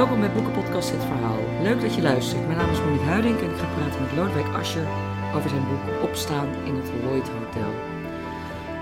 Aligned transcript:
Welkom 0.00 0.20
bij 0.20 0.32
Boekenpodcast 0.32 0.90
Het 0.90 1.02
Verhaal. 1.02 1.62
Leuk 1.62 1.80
dat 1.80 1.94
je 1.94 2.02
luistert. 2.02 2.46
Mijn 2.46 2.58
naam 2.58 2.70
is 2.70 2.78
Monique 2.78 3.04
Huiding 3.04 3.38
en 3.38 3.50
ik 3.50 3.56
ga 3.56 3.74
praten 3.74 4.02
met 4.02 4.12
Lodewijk 4.12 4.54
Asscher 4.54 4.86
over 5.34 5.50
zijn 5.50 5.64
boek 5.68 6.02
Opstaan 6.02 6.48
in 6.64 6.74
het 6.74 6.90
Lloyd 7.02 7.28
Hotel. 7.28 7.70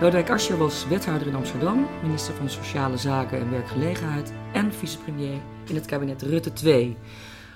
Lodewijk 0.01 0.31
Asscher 0.31 0.59
was 0.59 0.87
wethouder 0.89 1.27
in 1.29 1.35
Amsterdam, 1.35 1.87
minister 2.03 2.35
van 2.35 2.51
Sociale 2.51 2.97
Zaken 2.97 3.39
en 3.41 3.51
Werkgelegenheid 3.51 4.33
en 4.53 4.73
vicepremier 4.73 5.41
in 5.67 5.75
het 5.75 5.87
kabinet 5.87 6.23
Rutte 6.23 6.53
II. 6.65 6.97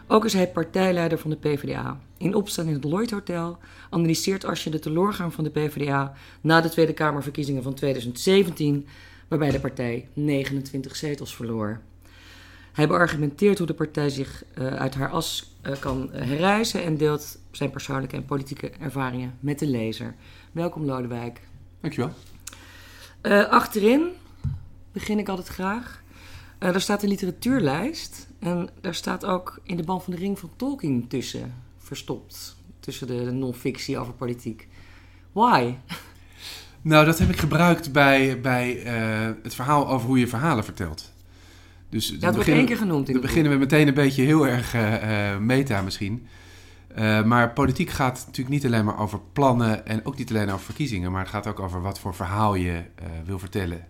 Ook 0.07 0.25
is 0.25 0.33
hij 0.33 0.49
partijleider 0.49 1.19
van 1.19 1.31
de 1.31 1.37
PvdA. 1.37 2.01
In 2.19 2.35
Opstaan 2.35 2.67
in 2.67 2.75
het 2.75 2.85
Lloyd 2.85 3.11
Hotel 3.11 3.59
analyseert 3.91 4.45
Asscher 4.45 4.71
de 4.71 4.79
teleurgang 4.79 5.35
van 5.35 5.45
de 5.45 5.51
PvdA 5.51 6.15
na 6.41 6.61
de 6.61 6.69
Tweede 6.69 6.93
Kamerverkiezingen 6.93 7.63
van 7.63 7.75
2017, 7.75 8.87
waarbij 9.29 9.51
de 9.51 9.61
partij 9.61 10.09
29 10.13 10.97
zetels 10.97 11.37
verloor. 11.37 11.81
Hij 12.73 12.89
beargumenteert 12.89 13.59
hoe 13.59 13.67
de 13.67 13.75
partij 13.75 14.09
zich 14.09 14.45
uh, 14.59 14.67
uit 14.67 14.95
haar 14.95 15.11
as 15.11 15.57
uh, 15.67 15.73
kan 15.79 16.09
herrijzen 16.13 16.85
en 16.85 16.97
deelt 16.97 17.39
zijn 17.51 17.71
persoonlijke 17.71 18.17
en 18.17 18.25
politieke 18.25 18.71
ervaringen 18.71 19.37
met 19.41 19.59
de 19.59 19.67
lezer. 19.67 20.15
Welkom 20.53 20.85
Lodewijk. 20.85 21.41
Dankjewel. 21.81 22.13
Uh, 23.23 23.49
achterin 23.49 24.09
begin 24.93 25.19
ik 25.19 25.29
altijd 25.29 25.49
graag. 25.49 26.03
daar 26.59 26.81
staat 26.81 27.03
een 27.03 27.09
literatuurlijst 27.09 28.29
en 28.39 28.69
daar 28.81 28.95
staat 28.95 29.25
ook 29.25 29.61
in 29.63 29.77
de 29.77 29.83
band 29.85 30.03
van 30.03 30.13
de 30.13 30.19
ring 30.19 30.39
van 30.39 30.51
Tolkien 30.57 31.09
tussen, 31.09 31.55
verstopt. 31.79 32.57
Tussen 32.81 33.07
de 33.07 33.31
non-fictie 33.31 33.99
over 33.99 34.13
politiek. 34.13 34.69
Why? 35.33 35.75
Nou, 36.83 37.05
dat 37.05 37.19
heb 37.19 37.29
ik 37.29 37.39
gebruikt 37.39 37.93
bij, 37.93 38.41
bij 38.41 38.73
het 39.43 39.55
verhaal 39.55 39.89
over 39.89 40.07
hoe 40.07 40.19
je 40.19 40.29
verhalen 40.29 40.65
vertelt. 40.65 41.12
Dus 41.93 42.09
het 42.09 42.35
wordt 42.35 42.49
één 42.49 42.67
keer 42.67 42.77
genoemd. 42.77 43.07
dan 43.07 43.21
beginnen 43.21 43.53
we 43.53 43.59
meteen 43.59 43.89
een 43.89 43.95
beetje 43.95 44.23
heel 44.23 44.47
erg 44.47 44.75
uh, 44.75 45.39
meta 45.39 45.83
misschien. 45.83 46.27
Uh, 46.99 47.25
maar 47.25 47.53
politiek 47.53 47.91
gaat 47.91 48.23
natuurlijk 48.27 48.49
niet 48.49 48.67
alleen 48.67 48.85
maar 48.85 48.99
over 48.99 49.21
plannen 49.33 49.87
en 49.87 50.07
ook 50.07 50.17
niet 50.17 50.31
alleen 50.31 50.51
over 50.51 50.65
verkiezingen, 50.65 51.13
maar 51.13 51.21
het 51.21 51.31
gaat 51.31 51.47
ook 51.47 51.61
over 51.61 51.83
wat 51.83 51.99
voor 51.99 52.15
verhaal 52.15 52.55
je 52.55 52.73
uh, 52.73 53.07
wil 53.25 53.39
vertellen. 53.39 53.87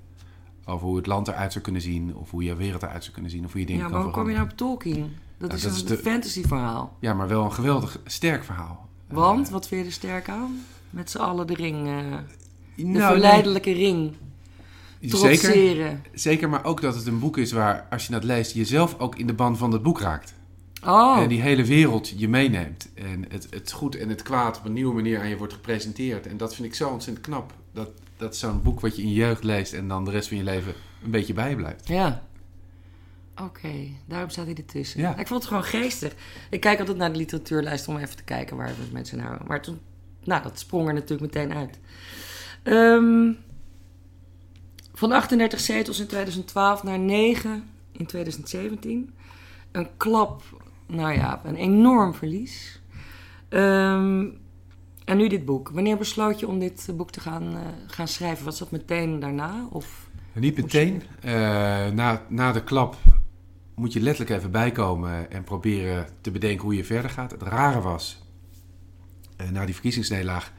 Over 0.65 0.87
hoe 0.87 0.97
het 0.97 1.07
land 1.07 1.29
eruit 1.29 1.53
zou 1.53 1.65
kunnen 1.65 1.83
zien, 1.83 2.15
of 2.15 2.31
hoe 2.31 2.43
je 2.43 2.57
wereld 2.57 2.83
eruit 2.83 3.03
zou 3.03 3.13
kunnen 3.13 3.31
zien, 3.31 3.45
of 3.45 3.53
hoe 3.53 3.61
je 3.61 3.67
dingen 3.67 3.83
ja, 3.83 3.89
kan 3.89 3.99
veranderen. 3.99 4.33
Ja, 4.33 4.39
maar 4.39 4.49
hoe 4.49 4.77
kom 4.77 4.81
je 4.81 4.81
nou 4.81 4.81
op 4.81 4.93
Tolkien? 4.93 5.17
Dat 5.39 5.49
nou, 5.49 5.61
is 5.61 5.63
dat 5.63 5.91
een 5.91 5.97
de... 5.97 6.03
fantasy 6.11 6.43
verhaal. 6.47 6.97
Ja, 7.01 7.15
maar 7.15 7.29
wel 7.29 7.45
een 7.45 7.53
geweldig 7.53 8.01
sterk 8.05 8.45
verhaal. 8.45 8.89
Want, 9.09 9.49
wat 9.49 9.69
vind 9.69 9.81
je 9.81 9.87
er 9.87 9.93
sterk 9.93 10.29
aan? 10.29 10.65
Met 10.91 11.11
z'n 11.11 11.19
allen 11.19 11.47
de 11.47 11.55
ring, 11.55 11.85
de 12.77 12.85
nou, 12.85 13.13
verleidelijke 13.13 13.71
nee. 13.71 13.79
ring. 13.79 14.13
Zeker, 15.09 16.01
zeker, 16.13 16.49
maar 16.49 16.65
ook 16.65 16.81
dat 16.81 16.95
het 16.95 17.07
een 17.07 17.19
boek 17.19 17.39
is 17.39 17.53
waar, 17.53 17.87
als 17.91 18.07
je 18.07 18.13
dat 18.13 18.25
leest, 18.25 18.55
je 18.55 18.65
zelf 18.65 18.99
ook 18.99 19.17
in 19.17 19.27
de 19.27 19.33
ban 19.33 19.57
van 19.57 19.73
het 19.73 19.83
boek 19.83 20.01
raakt. 20.01 20.35
Oh. 20.87 21.19
En 21.19 21.29
die 21.29 21.41
hele 21.41 21.65
wereld 21.65 22.13
je 22.17 22.29
meeneemt. 22.29 22.89
En 22.95 23.25
het, 23.29 23.47
het 23.51 23.73
goed 23.73 23.97
en 23.97 24.09
het 24.09 24.23
kwaad 24.23 24.59
op 24.59 24.65
een 24.65 24.73
nieuwe 24.73 24.95
manier 24.95 25.21
aan 25.21 25.29
je 25.29 25.37
wordt 25.37 25.53
gepresenteerd. 25.53 26.27
En 26.27 26.37
dat 26.37 26.55
vind 26.55 26.69
ik 26.69 26.75
zo 26.75 26.89
ontzettend 26.89 27.27
knap. 27.27 27.55
Dat, 27.73 27.91
dat 28.17 28.37
zo'n 28.37 28.63
boek 28.63 28.81
wat 28.81 28.97
je 28.97 29.03
in 29.03 29.09
je 29.09 29.15
jeugd 29.15 29.45
leest 29.45 29.73
en 29.73 29.89
dan 29.89 30.05
de 30.05 30.11
rest 30.11 30.29
van 30.29 30.37
je 30.37 30.43
leven 30.43 30.75
een 31.05 31.11
beetje 31.11 31.33
bijblijft. 31.33 31.89
Ja. 31.89 32.23
Oké, 33.43 33.73
daarom 34.07 34.31
staat 34.31 34.47
hij 34.47 34.55
ertussen. 34.55 35.01
Ja. 35.01 35.17
Ik 35.19 35.27
vond 35.27 35.41
het 35.41 35.49
gewoon 35.49 35.65
geestig. 35.65 36.15
Ik 36.51 36.61
kijk 36.61 36.79
altijd 36.79 36.97
naar 36.97 37.13
de 37.13 37.19
literatuurlijst 37.19 37.89
om 37.89 37.97
even 37.97 38.17
te 38.17 38.25
kijken 38.25 38.57
waar 38.57 38.69
we 38.69 38.93
mensen 38.93 39.19
nou... 39.19 39.39
Maar 39.47 39.63
toen, 39.63 39.81
nou, 40.25 40.43
dat 40.43 40.59
sprong 40.59 40.89
er 40.89 40.95
natuurlijk 40.95 41.35
meteen 41.35 41.55
uit. 41.55 41.79
Um, 42.65 43.39
van 44.95 45.13
38 45.13 45.61
zetels 45.61 46.01
in 46.01 46.07
2012 46.07 46.83
naar 46.83 46.99
9 46.99 47.65
in 47.93 48.07
2017. 48.07 49.15
Een 49.73 49.89
klap, 49.97 50.43
nou 50.87 51.13
ja, 51.13 51.41
een 51.45 51.57
enorm 51.57 52.15
verlies. 52.15 52.81
Um, 53.49 54.41
en 55.05 55.17
nu 55.17 55.29
dit 55.29 55.45
boek. 55.45 55.69
Wanneer 55.69 55.97
besloot 55.97 56.41
je 56.41 56.49
om 56.49 56.59
dit 56.59 56.89
boek 56.97 57.11
te 57.11 57.21
gaan, 57.21 57.43
uh, 57.43 57.61
gaan 57.87 58.09
schrijven? 58.09 58.45
Was 58.45 58.59
dat 58.59 58.71
meteen 58.71 59.21
daarna? 59.21 59.67
Of 59.71 60.11
Niet 60.33 60.57
meteen. 60.57 61.03
Uh, 61.25 61.33
na, 61.89 62.23
na 62.29 62.53
de 62.53 62.65
klap 62.65 62.97
moet 63.75 63.93
je 63.93 64.01
letterlijk 64.01 64.37
even 64.37 64.51
bijkomen 64.51 65.31
en 65.31 65.45
proberen 65.45 66.07
te 66.21 66.31
bedenken 66.31 66.65
hoe 66.65 66.77
je 66.77 66.85
verder 66.85 67.11
gaat. 67.11 67.31
Het 67.31 67.43
rare 67.43 67.81
was, 67.81 68.23
uh, 69.41 69.51
na 69.51 69.65
die 69.65 69.75
verkiezingsnederlaag 69.75 70.53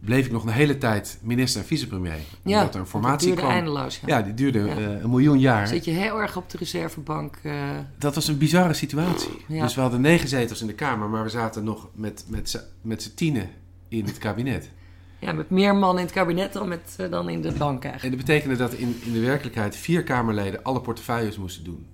bleef 0.00 0.26
ik 0.26 0.32
nog 0.32 0.42
een 0.42 0.52
hele 0.52 0.78
tijd 0.78 1.18
minister 1.22 1.60
en 1.60 1.66
vicepremier. 1.66 2.18
Ja, 2.42 2.58
omdat 2.58 2.74
er 2.74 2.80
een 2.80 2.86
formatie 2.86 3.26
duurde 3.26 3.42
kwam. 3.42 3.54
eindeloos. 3.54 4.00
Ja, 4.06 4.22
die 4.22 4.34
duurde 4.34 4.58
ja. 4.58 4.78
Uh, 4.78 5.02
een 5.02 5.10
miljoen 5.10 5.38
jaar. 5.38 5.66
Zit 5.66 5.84
je 5.84 5.90
heel 5.90 6.20
erg 6.20 6.36
op 6.36 6.50
de 6.50 6.58
reservebank? 6.58 7.38
Uh... 7.42 7.52
Dat 7.98 8.14
was 8.14 8.28
een 8.28 8.38
bizarre 8.38 8.74
situatie. 8.74 9.44
Ja. 9.48 9.62
Dus 9.62 9.74
we 9.74 9.80
hadden 9.80 10.00
negen 10.00 10.28
zetels 10.28 10.60
in 10.60 10.66
de 10.66 10.74
Kamer, 10.74 11.08
maar 11.08 11.22
we 11.22 11.28
zaten 11.28 11.64
nog 11.64 11.88
met, 11.94 12.24
met, 12.28 12.66
met 12.82 13.02
z'n 13.02 13.14
tienen 13.14 13.50
in 13.88 14.04
het 14.04 14.18
kabinet. 14.18 14.70
Ja, 15.18 15.32
met 15.32 15.50
meer 15.50 15.76
mannen 15.76 15.98
in 15.98 16.04
het 16.04 16.14
kabinet 16.14 16.52
dan, 16.52 16.68
met, 16.68 16.96
uh, 17.00 17.10
dan 17.10 17.28
in 17.28 17.42
de 17.42 17.52
bank 17.52 17.84
eigenlijk. 17.84 18.02
En 18.02 18.10
dat 18.10 18.26
betekende 18.26 18.56
dat 18.56 18.72
in, 18.72 19.00
in 19.04 19.12
de 19.12 19.20
werkelijkheid 19.20 19.76
vier 19.76 20.02
Kamerleden 20.02 20.62
alle 20.62 20.80
portefeuilles 20.80 21.38
moesten 21.38 21.64
doen. 21.64 21.86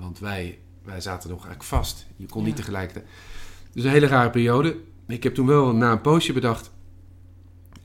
want 0.00 0.18
wij, 0.18 0.58
wij 0.84 1.00
zaten 1.00 1.30
nog 1.30 1.38
eigenlijk 1.38 1.68
vast. 1.68 2.06
Je 2.16 2.26
kon 2.26 2.44
niet 2.44 2.56
tegelijkertijd. 2.56 3.06
Dus 3.72 3.84
een 3.84 3.90
hele 3.90 4.06
rare 4.06 4.30
periode. 4.30 4.76
Ik 5.06 5.22
heb 5.22 5.34
toen 5.34 5.46
wel 5.46 5.74
na 5.74 5.92
een 5.92 6.00
poosje 6.00 6.32
bedacht 6.32 6.70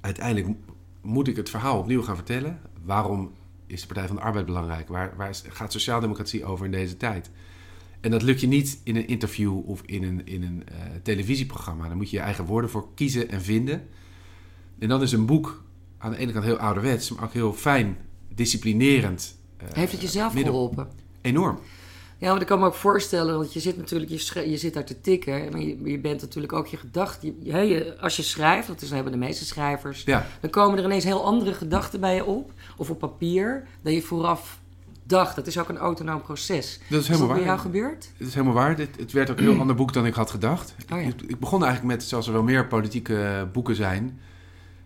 uiteindelijk 0.01 0.57
moet 1.01 1.27
ik 1.27 1.35
het 1.35 1.49
verhaal 1.49 1.79
opnieuw 1.79 2.01
gaan 2.01 2.15
vertellen. 2.15 2.59
Waarom 2.83 3.31
is 3.67 3.81
de 3.81 3.87
Partij 3.87 4.07
van 4.07 4.15
de 4.15 4.21
Arbeid 4.21 4.45
belangrijk? 4.45 4.87
Waar, 4.87 5.13
waar 5.17 5.35
gaat 5.47 5.71
sociaaldemocratie 5.71 6.45
over 6.45 6.65
in 6.65 6.71
deze 6.71 6.97
tijd? 6.97 7.31
En 7.99 8.11
dat 8.11 8.21
lukt 8.21 8.41
je 8.41 8.47
niet 8.47 8.81
in 8.83 8.95
een 8.95 9.07
interview 9.07 9.69
of 9.69 9.81
in 9.85 10.03
een, 10.03 10.25
in 10.25 10.43
een 10.43 10.63
uh, 10.71 10.77
televisieprogramma. 11.03 11.87
Dan 11.87 11.97
moet 11.97 12.09
je 12.09 12.17
je 12.17 12.23
eigen 12.23 12.45
woorden 12.45 12.69
voor 12.69 12.93
kiezen 12.95 13.29
en 13.29 13.41
vinden. 13.41 13.87
En 14.79 14.87
dan 14.87 15.01
is 15.01 15.11
een 15.11 15.25
boek 15.25 15.63
aan 15.97 16.11
de 16.11 16.17
ene 16.17 16.31
kant 16.31 16.45
heel 16.45 16.57
ouderwets, 16.57 17.11
maar 17.11 17.23
ook 17.23 17.33
heel 17.33 17.53
fijn, 17.53 17.97
disciplinerend. 18.33 19.37
Uh, 19.63 19.67
Heeft 19.73 19.91
het 19.91 20.01
jezelf 20.01 20.33
geholpen? 20.33 20.87
Enorm. 21.21 21.59
Ja, 22.21 22.27
want 22.27 22.41
ik 22.41 22.47
kan 22.47 22.59
me 22.59 22.65
ook 22.65 22.73
voorstellen, 22.73 23.37
want 23.37 23.53
je 23.53 23.59
zit 23.59 23.77
natuurlijk, 23.77 24.11
je, 24.11 24.49
je 24.49 24.57
zit 24.57 24.73
daar 24.73 24.85
te 24.85 25.01
tikken, 25.01 25.51
maar 25.51 25.61
je, 25.61 25.83
je 25.83 25.99
bent 25.99 26.21
natuurlijk 26.21 26.53
ook 26.53 26.67
je 26.67 26.77
gedachten. 26.77 27.35
Je, 27.43 27.95
als 27.99 28.15
je 28.15 28.21
schrijft, 28.21 28.67
dat 28.67 28.81
is, 28.81 28.89
hebben 28.89 29.11
de 29.11 29.17
meeste 29.17 29.45
schrijvers, 29.45 30.03
ja. 30.03 30.25
dan 30.39 30.49
komen 30.49 30.77
er 30.77 30.85
ineens 30.85 31.03
heel 31.03 31.25
andere 31.25 31.53
gedachten 31.53 31.99
bij 31.99 32.15
je 32.15 32.25
op, 32.25 32.51
of 32.77 32.89
op 32.89 32.99
papier, 32.99 33.67
dan 33.81 33.93
je 33.93 34.01
vooraf 34.01 34.59
dacht. 35.03 35.35
Dat 35.35 35.47
is 35.47 35.57
ook 35.57 35.69
een 35.69 35.77
autonoom 35.77 36.21
proces. 36.21 36.79
Dat 36.89 37.01
is 37.01 37.07
helemaal 37.07 37.27
waar. 37.27 37.37
bij 37.37 37.45
jou 37.45 37.59
gebeurd? 37.59 38.11
Het 38.17 38.27
is 38.27 38.33
helemaal 38.33 38.55
waar. 38.55 38.77
Het, 38.77 38.97
het 38.97 39.11
werd 39.11 39.29
ook 39.29 39.37
een 39.37 39.43
heel 39.43 39.59
ander 39.65 39.75
boek 39.75 39.93
dan 39.93 40.05
ik 40.05 40.13
had 40.13 40.31
gedacht. 40.31 40.75
Oh, 40.93 41.01
ja. 41.01 41.07
ik, 41.07 41.21
ik, 41.21 41.39
begon 41.39 41.63
eigenlijk 41.63 41.93
met, 41.93 42.03
zoals 42.07 42.27
er 42.27 42.33
wel 42.33 42.43
meer 42.43 42.67
politieke 42.67 43.47
boeken 43.53 43.75
zijn, 43.75 44.19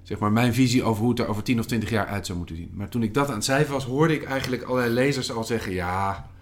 zeg 0.03 0.19
maar 0.19 0.31
mijn 0.31 0.53
visie 0.53 0.83
over 0.83 1.01
hoe 1.01 1.09
het 1.09 1.19
er 1.19 1.27
over 1.27 1.43
10 1.43 1.59
of 1.59 1.65
20 1.65 1.89
jaar 1.89 2.07
uit 2.07 2.25
zou 2.25 2.37
moeten 2.37 2.55
zien. 2.55 2.71
Maar 2.73 2.89
toen 2.89 3.03
ik 3.03 3.13
dat 3.13 3.27
aan 3.27 3.33
het 3.33 3.43
schrijven 3.43 3.73
was, 3.73 3.85
hoorde 3.85 4.13
ik 4.13 4.23
eigenlijk 4.23 4.63
allerlei 4.63 4.93
lezers 4.93 5.31
al 5.31 5.43
zeggen, 5.43 5.73
ja 5.73 6.33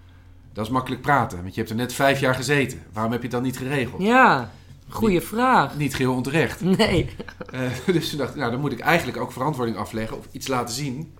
dat 0.54 0.64
is 0.64 0.70
makkelijk 0.70 1.02
praten, 1.02 1.42
want 1.42 1.54
je 1.54 1.60
hebt 1.60 1.70
er 1.70 1.76
net 1.76 1.92
vijf 1.92 2.20
jaar 2.20 2.34
gezeten. 2.34 2.82
Waarom 2.92 3.12
heb 3.12 3.20
je 3.20 3.26
het 3.26 3.36
dan 3.36 3.44
niet 3.44 3.58
geregeld? 3.58 4.02
Ja, 4.02 4.50
goede 4.88 5.20
vraag. 5.20 5.76
Niet 5.76 5.94
geheel 5.94 6.14
onterecht. 6.14 6.60
Nee. 6.60 7.10
Uh, 7.54 7.60
dus 7.94 8.08
toen 8.08 8.18
dacht 8.18 8.30
ik, 8.30 8.36
nou 8.36 8.50
dan 8.50 8.60
moet 8.60 8.72
ik 8.72 8.80
eigenlijk 8.80 9.18
ook 9.18 9.32
verantwoording 9.32 9.76
afleggen 9.76 10.18
of 10.18 10.26
iets 10.32 10.46
laten 10.46 10.74
zien 10.74 11.14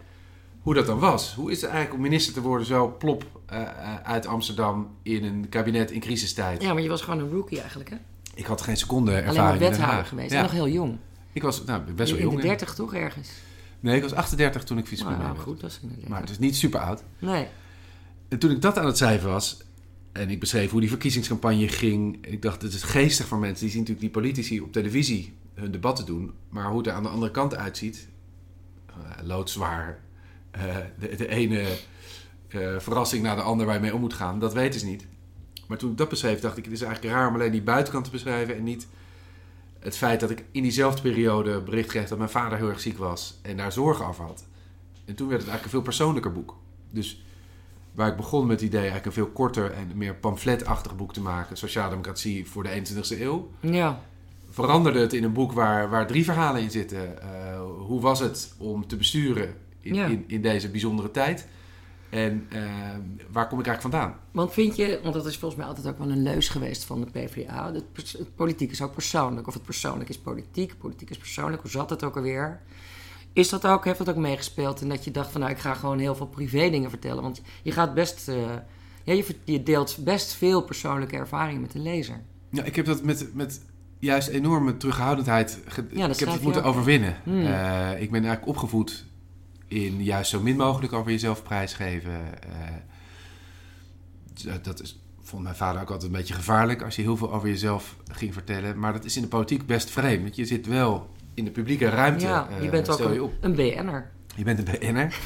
hoe 0.61 0.75
dat 0.75 0.87
dan 0.87 0.99
was. 0.99 1.35
Hoe 1.35 1.51
is 1.51 1.61
het 1.61 1.71
eigenlijk 1.71 1.97
om 1.97 2.03
minister 2.03 2.33
te 2.33 2.41
worden 2.41 2.67
zo 2.67 2.97
plop 2.99 3.25
uh, 3.53 3.63
uit 4.03 4.27
Amsterdam 4.27 4.89
in 5.03 5.25
een 5.25 5.49
kabinet 5.49 5.91
in 5.91 6.01
crisistijd? 6.01 6.63
Ja, 6.63 6.73
maar 6.73 6.83
je 6.83 6.89
was 6.89 7.03
gewoon 7.03 7.21
een 7.21 7.31
rookie 7.31 7.61
eigenlijk 7.61 7.91
hè? 7.91 7.97
Ik 8.35 8.47
had 8.47 8.61
geen 8.61 8.77
seconde 8.77 9.13
ervaring 9.13 9.39
Alleen 9.39 9.61
maar 9.61 9.71
wethouder 9.71 10.05
geweest, 10.05 10.33
ja. 10.33 10.43
nog 10.43 10.51
heel 10.51 10.69
jong. 10.69 10.99
Ik 11.33 11.43
was 11.43 11.65
nou, 11.65 11.83
best 11.93 12.11
wel 12.11 12.21
jong. 12.21 12.33
In 12.33 12.41
de 12.41 12.47
30 12.47 12.75
toch 12.75 12.95
ergens? 12.95 13.29
Nee, 13.81 13.97
ik 13.97 14.03
was 14.03 14.15
38 14.15 14.65
toen 14.65 14.79
ik 14.79 14.87
vicepremier 14.87 15.23
nou, 15.23 15.33
nou, 15.33 15.45
goed, 15.47 15.61
dat 15.61 15.71
is 15.71 15.79
inderdaad. 15.83 16.09
Maar 16.09 16.21
het 16.21 16.31
is 16.31 16.39
niet 16.39 16.57
super 16.57 16.81
oud. 16.81 17.03
Nee. 17.19 17.47
En 18.29 18.39
toen 18.39 18.51
ik 18.51 18.63
dat 18.63 18.79
aan 18.79 18.87
het 18.87 18.97
schrijven 18.97 19.29
was, 19.29 19.63
en 20.13 20.31
ik 20.31 20.41
beschreef 20.41 20.71
hoe 20.71 20.81
die 20.81 20.89
verkiezingscampagne 20.89 21.69
ging, 21.69 22.27
ik 22.27 22.43
dacht, 22.43 22.63
het 22.63 22.73
is 22.73 22.83
geestig 22.83 23.27
voor 23.27 23.39
mensen. 23.39 23.61
Die 23.61 23.71
zien 23.71 23.81
natuurlijk 23.81 24.13
die 24.13 24.23
politici 24.23 24.61
op 24.61 24.73
televisie 24.73 25.35
hun 25.55 25.71
debatten 25.71 26.07
doen, 26.07 26.33
maar 26.49 26.69
hoe 26.69 26.79
het 26.79 26.87
er 26.87 26.93
aan 26.93 27.03
de 27.03 27.09
andere 27.09 27.31
kant 27.33 27.57
uitziet, 27.57 28.09
uh, 28.89 29.27
loodzwaar, 29.27 30.01
uh, 30.57 30.77
de, 30.99 31.17
de, 31.17 31.29
ene 31.29 31.63
uh, 32.49 32.79
verrassing 32.79 33.23
naar 33.23 33.37
de 33.37 33.43
andere 33.43 33.67
waar 33.67 33.75
je 33.77 33.83
mee 33.83 33.95
om 33.95 34.01
moet 34.01 34.15
gaan, 34.15 34.39
dat 34.39 34.53
weten 34.53 34.81
ze 34.81 34.87
niet. 34.87 35.07
Maar 35.67 35.79
toen 35.79 35.91
ik 35.91 35.97
dat 35.97 36.09
beschreef, 36.09 36.41
dacht 36.41 36.57
ik, 36.57 36.65
het 36.65 36.73
is 36.73 36.83
eigenlijk 36.83 37.15
raar 37.15 37.29
om 37.29 37.35
alleen 37.35 37.53
die 37.53 37.63
buitenkant 37.63 38.05
te 38.05 38.11
beschrijven 38.11 38.57
en 38.57 38.63
niet 38.63 38.87
het 39.79 39.97
feit 39.97 40.21
dat 40.21 40.31
ik 40.31 40.45
in 40.51 40.63
diezelfde 40.63 41.03
periode 41.03 41.61
bericht 41.61 41.89
kreeg 41.89 42.09
dat 42.09 42.19
mijn 42.19 42.31
vader 42.31 42.59
heel 42.59 42.69
erg 42.69 42.81
ziek 42.81 42.99
was 42.99 43.39
en 43.43 43.57
daar 43.57 43.73
zorgen 43.73 44.05
af 44.05 44.19
had. 44.19 44.47
En 45.05 45.15
toen 45.15 45.29
werd 45.29 45.41
het 45.41 45.51
eigenlijk 45.51 45.65
een 45.65 45.71
veel 45.71 45.83
persoonlijker 45.83 46.33
boek. 46.33 46.57
Dus 46.91 47.25
waar 47.95 48.09
ik 48.09 48.17
begon 48.17 48.47
met 48.47 48.57
het 48.61 48.69
idee 48.69 48.81
eigenlijk 48.81 49.07
een 49.07 49.23
veel 49.23 49.33
korter 49.33 49.73
en 49.73 49.91
meer 49.95 50.15
pamfletachtig 50.15 50.97
boek 50.97 51.13
te 51.13 51.21
maken, 51.21 51.57
Sociaaldemocratie 51.57 52.49
voor 52.51 52.63
de 52.63 52.83
21ste 52.83 53.21
eeuw. 53.21 53.51
Ja. 53.61 54.01
Veranderde 54.51 55.01
het 55.01 55.13
in 55.13 55.25
een 55.25 55.33
boek 55.33 55.53
waar, 55.53 55.91
waar 55.91 56.07
drie 56.07 56.25
verhalen 56.25 56.63
in 56.63 56.71
zitten. 56.71 57.15
Uh, 57.23 57.61
hoe 57.87 58.01
was 58.01 58.21
het 58.21 58.55
om 58.59 58.87
te 58.87 58.97
besturen 58.97 59.55
in, 59.81 59.95
Ja. 59.95 60.07
in, 60.07 60.25
in 60.27 60.43
deze 60.43 60.71
bijzondere 60.71 61.11
tijd? 61.11 61.47
En 62.11 62.47
uh, 62.53 62.61
waar 63.31 63.49
kom 63.49 63.59
ik 63.61 63.67
eigenlijk 63.67 63.81
vandaan? 63.97 64.21
Want 64.31 64.53
vind 64.53 64.77
je, 64.77 65.01
want 65.03 65.15
dat 65.15 65.27
is 65.27 65.37
volgens 65.39 65.61
mij 65.61 65.69
altijd 65.69 65.87
ook 65.87 65.99
wel 65.99 66.11
een 66.11 66.23
leus 66.23 66.49
geweest 66.49 66.85
van 66.85 67.01
de 67.01 67.07
PvdA. 67.07 67.73
Het, 67.73 68.13
het 68.19 68.35
politiek 68.37 68.71
is 68.71 68.83
ook 68.83 68.93
persoonlijk. 68.93 69.47
Of 69.47 69.55
het 69.55 69.63
persoonlijk 69.63 70.09
is 70.11 70.19
politiek, 70.19 70.79
politiek 70.79 71.11
is 71.11 71.19
persoonlijk. 71.19 71.63
Hoe 71.63 71.71
zat 71.71 71.91
het 71.91 72.05
ook 72.05 72.17
alweer? 72.17 72.61
Is 73.35 73.49
dat 73.49 73.67
ook, 73.67 73.85
heeft 73.85 73.99
dat 73.99 74.09
ook 74.09 74.17
meegespeeld? 74.17 74.81
En 74.81 74.89
dat 74.89 75.05
je 75.05 75.11
dacht 75.11 75.31
van 75.31 75.41
nou, 75.41 75.53
ik 75.53 75.59
ga 75.59 75.75
gewoon 75.75 75.99
heel 75.99 76.15
veel 76.15 76.27
privé 76.27 76.71
dingen 76.71 76.91
vertellen. 76.91 77.23
Want 77.23 77.43
je 77.63 77.73
gaat 77.73 77.95
best, 77.95 78.29
uh, 78.29 78.37
ja, 79.05 79.13
je, 79.13 79.37
je, 79.45 79.63
deelt 79.63 79.97
best 80.01 80.33
veel 80.33 80.63
persoonlijke 80.63 81.17
ervaringen 81.17 81.61
met 81.61 81.73
de 81.73 81.79
lezer. 81.79 82.21
Ja, 82.51 82.63
ik 82.63 82.77
heb 82.77 82.87
dat 82.87 83.03
met, 83.03 83.35
met 83.35 83.61
juist 83.99 84.29
enorme 84.29 84.77
terughoudendheid. 84.77 85.59
Ja, 85.93 86.09
ik 86.09 86.19
heb 86.19 86.29
het 86.29 86.43
moeten 86.43 86.65
overwinnen. 86.65 87.17
Hmm. 87.25 87.41
Uh, 87.41 88.01
ik 88.01 88.11
ben 88.11 88.25
eigenlijk 88.25 88.47
opgevoed 88.47 89.05
in 89.69 90.03
juist 90.03 90.31
zo 90.31 90.41
min 90.41 90.57
mogelijk 90.57 90.93
over 90.93 91.11
jezelf 91.11 91.43
prijsgeven. 91.43 92.21
Uh, 94.45 94.55
dat 94.63 94.83
is, 94.83 95.01
vond 95.23 95.43
mijn 95.43 95.57
vader 95.57 95.81
ook 95.81 95.91
altijd 95.91 96.11
een 96.11 96.19
beetje 96.19 96.35
gevaarlijk 96.35 96.83
als 96.83 96.97
je 96.97 97.03
heel 97.03 97.17
veel 97.17 97.33
over 97.33 97.49
jezelf 97.49 97.97
ging 98.13 98.33
vertellen. 98.33 98.79
Maar 98.79 98.93
dat 98.93 99.05
is 99.05 99.17
in 99.17 99.23
de 99.23 99.29
politiek 99.29 99.67
best 99.67 99.91
vreemd. 99.91 100.23
Want 100.23 100.37
je 100.37 100.45
zit 100.45 100.67
wel 100.67 101.11
in 101.35 101.45
de 101.45 101.51
publieke 101.51 101.89
ruimte. 101.89 102.27
Ja, 102.27 102.49
je 102.63 102.69
bent 102.69 102.91
ook 102.91 102.99
een, 102.99 103.31
een 103.41 103.55
BN'er. 103.55 104.11
Je 104.37 104.45
bent 104.45 104.59
een 104.59 104.65
BN'er. 104.65 105.19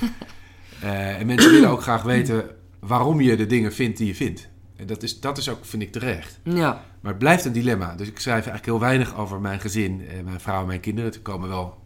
uh, 0.84 1.18
en 1.20 1.26
mensen 1.26 1.50
willen 1.50 1.68
ook 1.68 1.82
graag 1.82 2.02
weten 2.02 2.44
waarom 2.78 3.20
je 3.20 3.36
de 3.36 3.46
dingen 3.46 3.72
vindt 3.72 3.98
die 3.98 4.06
je 4.06 4.14
vindt. 4.14 4.48
En 4.76 4.86
dat 4.86 5.02
is, 5.02 5.20
dat 5.20 5.38
is 5.38 5.48
ook, 5.48 5.64
vind 5.64 5.82
ik, 5.82 5.92
terecht. 5.92 6.38
Ja. 6.42 6.82
Maar 7.00 7.10
het 7.10 7.18
blijft 7.18 7.44
een 7.44 7.52
dilemma. 7.52 7.94
Dus 7.94 8.08
ik 8.08 8.18
schrijf 8.18 8.46
eigenlijk 8.46 8.64
heel 8.64 8.80
weinig 8.80 9.16
over 9.16 9.40
mijn 9.40 9.60
gezin, 9.60 10.08
en 10.08 10.24
mijn 10.24 10.40
vrouw 10.40 10.60
en 10.60 10.66
mijn 10.66 10.80
kinderen. 10.80 11.10
Het 11.10 11.22
komen 11.22 11.48
wel 11.48 11.78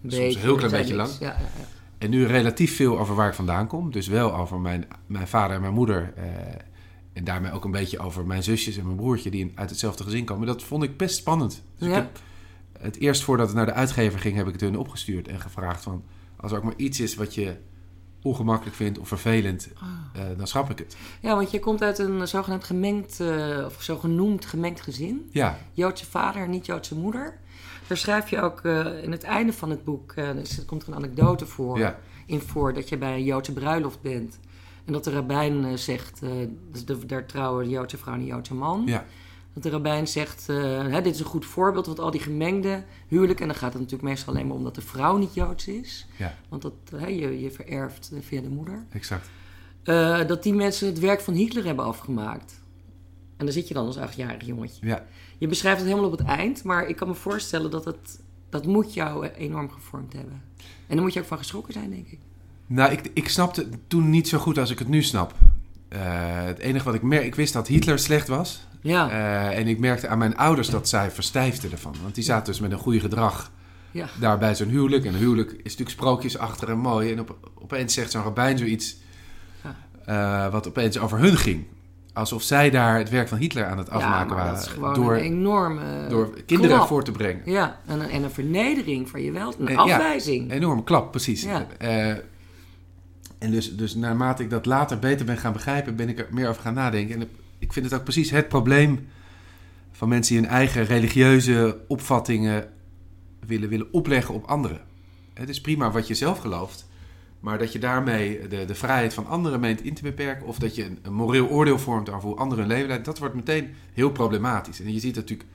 beetje, 0.00 0.22
soms 0.22 0.34
een 0.34 0.40
heel 0.40 0.56
klein 0.56 0.72
beetje 0.72 0.94
lang. 0.94 1.10
Ja, 1.20 1.26
ja, 1.26 1.38
ja. 1.38 1.64
En 1.98 2.10
nu 2.10 2.26
relatief 2.26 2.76
veel 2.76 2.98
over 2.98 3.14
waar 3.14 3.28
ik 3.28 3.34
vandaan 3.34 3.66
kom. 3.66 3.92
Dus 3.92 4.06
wel 4.06 4.34
over 4.34 4.60
mijn, 4.60 4.86
mijn 5.06 5.28
vader 5.28 5.56
en 5.56 5.60
mijn 5.60 5.74
moeder. 5.74 6.12
Eh, 6.16 6.24
en 7.12 7.24
daarmee 7.24 7.52
ook 7.52 7.64
een 7.64 7.70
beetje 7.70 7.98
over 7.98 8.26
mijn 8.26 8.42
zusjes 8.42 8.76
en 8.76 8.84
mijn 8.84 8.96
broertje 8.96 9.30
die 9.30 9.52
uit 9.54 9.70
hetzelfde 9.70 10.04
gezin 10.04 10.24
komen. 10.24 10.46
Dat 10.46 10.62
vond 10.62 10.82
ik 10.82 10.96
best 10.96 11.16
spannend. 11.16 11.62
Dus 11.78 11.88
ik 11.88 11.94
heb, 11.94 12.18
het 12.80 12.98
eerst 12.98 13.22
voordat 13.22 13.46
het 13.46 13.56
naar 13.56 13.66
de 13.66 13.72
uitgever 13.72 14.18
ging, 14.18 14.36
heb 14.36 14.46
ik 14.46 14.52
het 14.52 14.60
hun 14.60 14.78
opgestuurd 14.78 15.28
en 15.28 15.40
gevraagd 15.40 15.82
van... 15.82 16.04
Als 16.36 16.52
er 16.52 16.58
ook 16.58 16.64
maar 16.64 16.76
iets 16.76 17.00
is 17.00 17.14
wat 17.14 17.34
je 17.34 17.56
ongemakkelijk 18.22 18.76
vindt 18.76 18.98
of 18.98 19.08
vervelend, 19.08 19.68
ah. 19.74 19.88
eh, 20.22 20.36
dan 20.36 20.46
schrap 20.46 20.70
ik 20.70 20.78
het. 20.78 20.96
Ja, 21.20 21.34
want 21.34 21.50
je 21.50 21.58
komt 21.58 21.82
uit 21.82 21.98
een 21.98 22.28
zogenaamd 22.28 22.64
gemengd, 22.64 23.20
uh, 23.20 23.64
of 23.66 23.82
zogenoemd 23.82 24.46
gemengd 24.46 24.80
gezin. 24.80 25.28
Ja. 25.30 25.58
Joodse 25.72 26.06
vader, 26.06 26.48
niet 26.48 26.66
Joodse 26.66 26.94
moeder. 26.94 27.38
Daar 27.86 27.96
schrijf 27.96 28.30
je 28.30 28.40
ook 28.40 28.64
uh, 28.64 29.02
in 29.02 29.12
het 29.12 29.22
einde 29.22 29.52
van 29.52 29.70
het 29.70 29.84
boek, 29.84 30.14
dus 30.14 30.58
er 30.58 30.64
komt 30.64 30.82
er 30.82 30.88
een 30.88 30.94
anekdote 30.94 31.46
voor, 31.46 31.78
ja. 31.78 31.98
in 32.26 32.40
voor 32.40 32.74
dat 32.74 32.88
je 32.88 32.96
bij 32.96 33.14
een 33.14 33.24
Joodse 33.24 33.52
bruiloft 33.52 34.00
bent. 34.00 34.38
En 34.84 34.92
dat 34.92 35.04
de 35.04 35.10
rabbijn 35.10 35.78
zegt, 35.78 36.20
dus 36.70 36.84
de, 36.84 37.06
daar 37.06 37.26
trouwen 37.26 37.64
de 37.64 37.70
Joodse 37.70 37.98
vrouw 37.98 38.14
en 38.14 38.20
de 38.20 38.26
Joodse 38.26 38.54
man. 38.54 38.82
Ja. 38.86 39.04
Dat 39.60 39.70
de 39.70 39.76
rabbijn 39.76 40.08
zegt, 40.08 40.46
hè, 40.46 41.02
dit 41.02 41.14
is 41.14 41.20
een 41.20 41.26
goed 41.26 41.46
voorbeeld, 41.46 41.86
want 41.86 41.98
al 41.98 42.10
die 42.10 42.20
gemengde 42.20 42.84
huwelijken... 43.08 43.42
en 43.42 43.50
dan 43.50 43.60
gaat 43.60 43.72
het 43.72 43.82
natuurlijk 43.82 44.08
meestal 44.08 44.32
alleen 44.32 44.46
maar 44.46 44.56
om 44.56 44.64
dat 44.64 44.74
de 44.74 44.80
vrouw 44.80 45.16
niet 45.16 45.34
Joods 45.34 45.66
is. 45.66 46.06
Ja. 46.16 46.34
Want 46.48 46.62
dat, 46.62 46.72
hè, 46.96 47.06
je, 47.06 47.40
je 47.40 47.50
vererft 47.50 48.12
via 48.20 48.40
de 48.40 48.48
moeder. 48.48 48.86
Exact. 48.90 49.30
Uh, 49.84 50.26
dat 50.26 50.42
die 50.42 50.54
mensen 50.54 50.86
het 50.86 50.98
werk 50.98 51.20
van 51.20 51.34
Hitler 51.34 51.64
hebben 51.64 51.84
afgemaakt. 51.84 52.60
En 53.36 53.44
dan 53.44 53.54
zit 53.54 53.68
je 53.68 53.74
dan 53.74 53.86
als 53.86 53.96
achtjarig 53.96 54.46
jongetje. 54.46 54.86
Ja. 54.86 55.06
Je 55.38 55.46
beschrijft 55.46 55.78
het 55.78 55.88
helemaal 55.88 56.10
op 56.10 56.18
het 56.18 56.26
eind, 56.26 56.64
maar 56.64 56.88
ik 56.88 56.96
kan 56.96 57.08
me 57.08 57.14
voorstellen 57.14 57.70
dat 57.70 57.84
het... 57.84 58.20
dat 58.48 58.66
moet 58.66 58.94
jou 58.94 59.26
enorm 59.26 59.70
gevormd 59.70 60.12
hebben. 60.12 60.42
En 60.86 60.94
dan 60.94 61.04
moet 61.04 61.12
je 61.12 61.20
ook 61.20 61.26
van 61.26 61.38
geschrokken 61.38 61.72
zijn, 61.72 61.90
denk 61.90 62.06
ik. 62.06 62.18
Nou, 62.66 62.92
ik, 62.92 63.10
ik 63.14 63.28
snapte 63.28 63.60
het 63.60 63.78
toen 63.86 64.10
niet 64.10 64.28
zo 64.28 64.38
goed 64.38 64.58
als 64.58 64.70
ik 64.70 64.78
het 64.78 64.88
nu 64.88 65.02
snap. 65.02 65.34
Uh, 65.92 66.00
het 66.44 66.58
enige 66.58 66.84
wat 66.84 66.94
ik 66.94 67.02
merk, 67.02 67.24
ik 67.24 67.34
wist 67.34 67.52
dat 67.52 67.66
Hitler 67.66 67.98
slecht 67.98 68.28
was. 68.28 68.66
Ja. 68.80 69.10
Uh, 69.10 69.58
en 69.58 69.66
ik 69.66 69.78
merkte 69.78 70.08
aan 70.08 70.18
mijn 70.18 70.36
ouders 70.36 70.68
dat 70.68 70.88
zij 70.88 71.10
verstijfden 71.10 71.72
ervan. 71.72 71.94
Want 72.02 72.14
die 72.14 72.24
zaten 72.24 72.52
dus 72.52 72.60
met 72.60 72.72
een 72.72 72.78
goede 72.78 73.00
gedrag 73.00 73.50
ja. 73.90 74.06
daar 74.20 74.38
bij 74.38 74.54
zo'n 74.54 74.68
huwelijk. 74.68 75.04
En 75.04 75.14
een 75.14 75.20
huwelijk 75.20 75.50
is 75.50 75.62
natuurlijk 75.62 75.90
sprookjesachtig 75.90 76.68
en 76.68 76.78
mooi. 76.78 77.12
En 77.12 77.20
op, 77.20 77.36
opeens 77.54 77.94
zegt 77.94 78.10
zo'n 78.10 78.22
rabbijn 78.22 78.58
zoiets 78.58 78.96
ja. 80.06 80.46
uh, 80.46 80.52
wat 80.52 80.68
opeens 80.68 80.98
over 80.98 81.18
hun 81.18 81.36
ging. 81.36 81.64
Alsof 82.12 82.42
zij 82.42 82.70
daar 82.70 82.98
het 82.98 83.10
werk 83.10 83.28
van 83.28 83.38
Hitler 83.38 83.66
aan 83.66 83.78
het 83.78 83.90
afmaken 83.90 84.36
ja, 84.36 84.42
waren. 84.42 84.94
Door, 84.94 85.14
een 85.14 85.20
enorme 85.20 86.06
Door 86.08 86.42
kinderen 86.46 86.76
klap. 86.76 86.88
voor 86.88 87.04
te 87.04 87.12
brengen. 87.12 87.42
Ja, 87.44 87.80
en 87.86 88.00
een, 88.00 88.10
en 88.10 88.22
een 88.22 88.30
vernedering 88.30 89.08
van 89.08 89.22
je 89.22 89.32
wel. 89.32 89.54
Een 89.58 89.68
en, 89.68 89.76
afwijzing. 89.76 90.48
Ja, 90.48 90.54
enorme 90.54 90.84
klap, 90.84 91.10
precies. 91.10 91.42
Ja. 91.42 91.66
Uh, 91.82 92.14
en 93.40 93.50
dus, 93.50 93.76
dus 93.76 93.94
naarmate 93.94 94.42
ik 94.42 94.50
dat 94.50 94.66
later 94.66 94.98
beter 94.98 95.26
ben 95.26 95.38
gaan 95.38 95.52
begrijpen, 95.52 95.96
ben 95.96 96.08
ik 96.08 96.18
er 96.18 96.26
meer 96.30 96.48
over 96.48 96.62
gaan 96.62 96.74
nadenken. 96.74 97.20
En 97.20 97.28
ik 97.58 97.72
vind 97.72 97.84
het 97.84 97.94
ook 97.94 98.02
precies 98.02 98.30
het 98.30 98.48
probleem 98.48 99.08
van 99.92 100.08
mensen 100.08 100.34
die 100.34 100.42
hun 100.42 100.52
eigen 100.52 100.84
religieuze 100.84 101.80
opvattingen 101.88 102.68
willen, 103.46 103.68
willen 103.68 103.92
opleggen 103.92 104.34
op 104.34 104.44
anderen. 104.44 104.80
Het 105.34 105.48
is 105.48 105.60
prima 105.60 105.90
wat 105.90 106.06
je 106.08 106.14
zelf 106.14 106.38
gelooft, 106.38 106.88
maar 107.40 107.58
dat 107.58 107.72
je 107.72 107.78
daarmee 107.78 108.48
de, 108.48 108.64
de 108.64 108.74
vrijheid 108.74 109.14
van 109.14 109.26
anderen 109.26 109.60
meent 109.60 109.82
in 109.82 109.94
te 109.94 110.02
beperken, 110.02 110.46
of 110.46 110.58
dat 110.58 110.74
je 110.74 110.90
een, 111.02 111.12
moreel 111.12 111.48
oordeel 111.48 111.78
vormt 111.78 112.10
over 112.10 112.28
hoe 112.28 112.38
anderen 112.38 112.64
hun 112.64 112.72
leven 112.72 112.86
leiden, 112.86 113.06
dat 113.06 113.18
wordt 113.18 113.34
meteen 113.34 113.74
heel 113.92 114.10
problematisch. 114.10 114.80
En 114.80 114.92
je 114.92 115.00
ziet 115.00 115.14
natuurlijk 115.14 115.48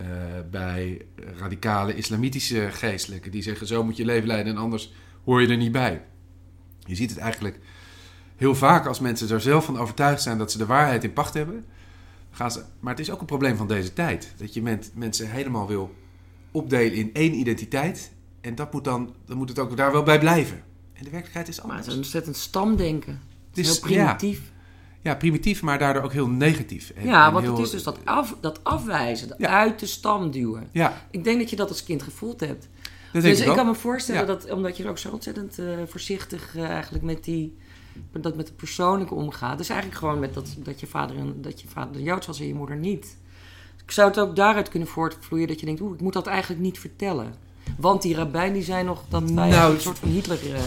uh, 0.00 0.06
bij 0.50 1.06
radicale 1.38 1.94
islamitische 1.94 2.68
geestelijken 2.70 3.30
die 3.30 3.42
zeggen: 3.42 3.66
zo 3.66 3.84
moet 3.84 3.96
je 3.96 4.04
leven 4.04 4.26
leiden 4.26 4.52
en 4.52 4.58
anders 4.58 4.92
hoor 5.24 5.42
je 5.42 5.48
er 5.48 5.56
niet 5.56 5.72
bij. 5.72 6.02
Je 6.84 6.94
ziet 6.94 7.10
het 7.10 7.18
eigenlijk 7.18 7.58
heel 8.36 8.54
vaak 8.54 8.86
als 8.86 9.00
mensen 9.00 9.30
er 9.30 9.40
zelf 9.40 9.64
van 9.64 9.78
overtuigd 9.78 10.22
zijn 10.22 10.38
dat 10.38 10.52
ze 10.52 10.58
de 10.58 10.66
waarheid 10.66 11.04
in 11.04 11.12
pacht 11.12 11.34
hebben. 11.34 11.64
Gaan 12.30 12.50
ze, 12.50 12.62
maar 12.80 12.92
het 12.92 13.02
is 13.02 13.10
ook 13.10 13.20
een 13.20 13.26
probleem 13.26 13.56
van 13.56 13.68
deze 13.68 13.92
tijd. 13.92 14.34
Dat 14.36 14.54
je 14.54 14.62
men, 14.62 14.82
mensen 14.94 15.30
helemaal 15.30 15.66
wil 15.66 15.94
opdelen 16.50 16.94
in 16.94 17.10
één 17.12 17.34
identiteit. 17.34 18.12
En 18.40 18.54
dat 18.54 18.72
moet 18.72 18.84
dan, 18.84 19.14
dan 19.26 19.36
moet 19.36 19.48
het 19.48 19.58
ook 19.58 19.76
daar 19.76 19.92
wel 19.92 20.02
bij 20.02 20.18
blijven. 20.18 20.62
En 20.92 21.04
de 21.04 21.10
werkelijkheid 21.10 21.48
is 21.48 21.60
anders. 21.60 21.78
Maar 21.78 21.88
het 21.88 21.92
is 21.92 22.04
ontzettend 22.04 22.36
stamdenken. 22.36 23.20
Het 23.48 23.58
is 23.58 23.68
heel 23.68 23.80
primitief. 23.80 24.38
Ja, 24.38 24.52
ja, 25.10 25.14
primitief, 25.14 25.62
maar 25.62 25.78
daardoor 25.78 26.02
ook 26.02 26.12
heel 26.12 26.28
negatief. 26.28 26.90
En, 26.90 27.06
ja, 27.06 27.32
want 27.32 27.46
het 27.46 27.58
is 27.58 27.70
dus 27.70 27.82
dat, 27.82 27.98
af, 28.04 28.36
dat 28.40 28.64
afwijzen, 28.64 29.28
dat 29.28 29.42
uit 29.42 29.78
de 29.78 29.86
stam 29.86 30.30
duwen. 30.30 30.68
Ja. 30.70 31.06
Ik 31.10 31.24
denk 31.24 31.38
dat 31.38 31.50
je 31.50 31.56
dat 31.56 31.68
als 31.68 31.84
kind 31.84 32.02
gevoeld 32.02 32.40
hebt. 32.40 32.68
Dus 33.22 33.40
ik, 33.40 33.46
ik 33.46 33.54
kan 33.54 33.66
me 33.66 33.74
voorstellen 33.74 34.26
dat, 34.26 34.50
omdat 34.50 34.76
je 34.76 34.88
ook 34.88 34.98
zo 34.98 35.10
ontzettend 35.10 35.58
uh, 35.58 35.66
voorzichtig 35.86 36.54
uh, 36.56 36.68
eigenlijk 36.68 37.04
met 37.04 37.24
die 37.24 37.56
dat 38.12 38.36
met 38.36 38.48
het 38.48 38.56
persoonlijke 38.56 39.14
omgaat. 39.14 39.58
Dus 39.58 39.68
eigenlijk 39.68 39.98
gewoon 40.00 40.18
met 40.18 40.34
dat, 40.34 40.54
dat 40.58 40.80
je 40.80 40.86
vader 40.86 41.16
en 41.16 41.34
dat 41.36 41.60
je 41.60 41.68
vader 41.68 42.00
Joods 42.00 42.26
was 42.26 42.40
en 42.40 42.46
je 42.46 42.54
moeder 42.54 42.76
niet. 42.76 43.16
Ik 43.84 43.90
zou 43.90 44.08
het 44.08 44.20
ook 44.20 44.36
daaruit 44.36 44.68
kunnen 44.68 44.88
voortvloeien 44.88 45.48
dat 45.48 45.60
je 45.60 45.66
denkt, 45.66 45.80
oeh, 45.80 45.94
ik 45.94 46.00
moet 46.00 46.12
dat 46.12 46.26
eigenlijk 46.26 46.60
niet 46.60 46.78
vertellen. 46.78 47.34
Want 47.78 48.02
die 48.02 48.14
rabbijn 48.14 48.52
die 48.52 48.62
zijn 48.62 48.84
nog 48.86 49.02
dat 49.08 49.30
wij 49.30 49.48
nou, 49.48 49.74
een 49.74 49.80
soort 49.80 49.98
van 49.98 50.08
Hitler 50.08 50.46
uh, 50.46 50.60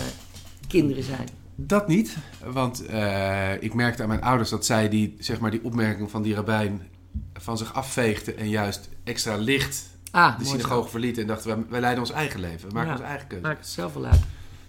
kinderen 0.67 1.03
zijn. 1.03 1.27
Dat 1.55 1.87
niet, 1.87 2.17
want 2.45 2.89
uh, 2.89 3.63
ik 3.63 3.73
merkte 3.73 4.01
aan 4.01 4.07
mijn 4.07 4.21
ouders 4.21 4.49
dat 4.49 4.65
zij 4.65 4.89
die, 4.89 5.15
zeg 5.19 5.39
maar, 5.39 5.51
die 5.51 5.63
opmerking 5.63 6.11
van 6.11 6.21
die 6.21 6.35
rabbijn 6.35 6.87
van 7.33 7.57
zich 7.57 7.73
afveegden 7.73 8.37
en 8.37 8.49
juist 8.49 8.89
extra 9.03 9.35
licht 9.35 9.96
ah, 10.11 10.39
de 10.39 10.45
synagoge 10.45 10.89
verlieten 10.89 11.21
en 11.21 11.27
dachten, 11.27 11.49
wij, 11.49 11.65
wij 11.69 11.79
leiden 11.79 12.03
ons 12.03 12.11
eigen 12.11 12.39
leven, 12.39 12.67
we 12.67 12.73
maken 12.73 12.91
ons 12.91 13.01
eigen 13.01 13.27
keuze. 13.27 13.45
Maak 13.45 13.57
het 13.57 13.67
zelf 13.67 13.93
wel 13.93 14.05
uit. 14.05 14.19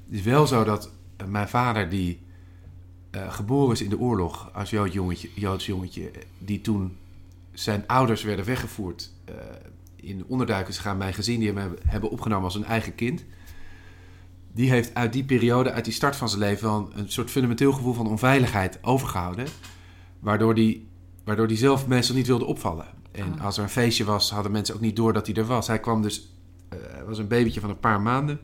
Het 0.04 0.14
is 0.18 0.22
wel 0.22 0.46
zo 0.46 0.64
dat 0.64 0.90
mijn 1.26 1.48
vader 1.48 1.88
die 1.88 2.20
uh, 3.10 3.32
geboren 3.32 3.72
is 3.72 3.82
in 3.82 3.90
de 3.90 3.98
oorlog 3.98 4.50
als 4.52 4.70
Jood 4.70 4.92
jongetje, 4.92 5.30
Joods 5.34 5.66
jongetje, 5.66 6.10
die 6.38 6.60
toen 6.60 6.96
zijn 7.52 7.84
ouders 7.86 8.22
werden 8.22 8.44
weggevoerd 8.44 9.12
uh, 9.28 9.34
in 9.96 10.24
onderduikers 10.26 10.78
gaan 10.78 10.96
mijn 10.96 11.14
gezin, 11.14 11.40
die 11.40 11.52
hem 11.52 11.76
hebben 11.86 12.10
opgenomen 12.10 12.44
als 12.44 12.54
een 12.54 12.64
eigen 12.64 12.94
kind. 12.94 13.24
Die 14.52 14.70
heeft 14.70 14.94
uit 14.94 15.12
die 15.12 15.24
periode, 15.24 15.72
uit 15.72 15.84
die 15.84 15.94
start 15.94 16.16
van 16.16 16.28
zijn 16.28 16.40
leven, 16.40 16.68
wel 16.68 16.76
een, 16.76 16.98
een 16.98 17.10
soort 17.10 17.30
fundamenteel 17.30 17.72
gevoel 17.72 17.92
van 17.92 18.06
onveiligheid 18.06 18.78
overgehouden. 18.82 19.46
Waardoor 20.20 20.54
die, 20.54 20.88
waardoor 21.24 21.46
die 21.48 21.56
zelf 21.56 21.86
meestal 21.86 22.16
niet 22.16 22.26
wilde 22.26 22.44
opvallen. 22.44 22.86
En 23.18 23.32
oh. 23.32 23.44
als 23.44 23.56
er 23.56 23.62
een 23.62 23.68
feestje 23.68 24.04
was, 24.04 24.30
hadden 24.30 24.52
mensen 24.52 24.74
ook 24.74 24.80
niet 24.80 24.96
door 24.96 25.12
dat 25.12 25.26
hij 25.26 25.34
er 25.34 25.44
was. 25.44 25.66
Hij 25.66 25.80
kwam 25.80 26.02
dus, 26.02 26.32
uh, 26.72 26.78
was 27.06 27.18
een 27.18 27.28
babytje 27.28 27.60
van 27.60 27.70
een 27.70 27.80
paar 27.80 28.00
maanden. 28.00 28.40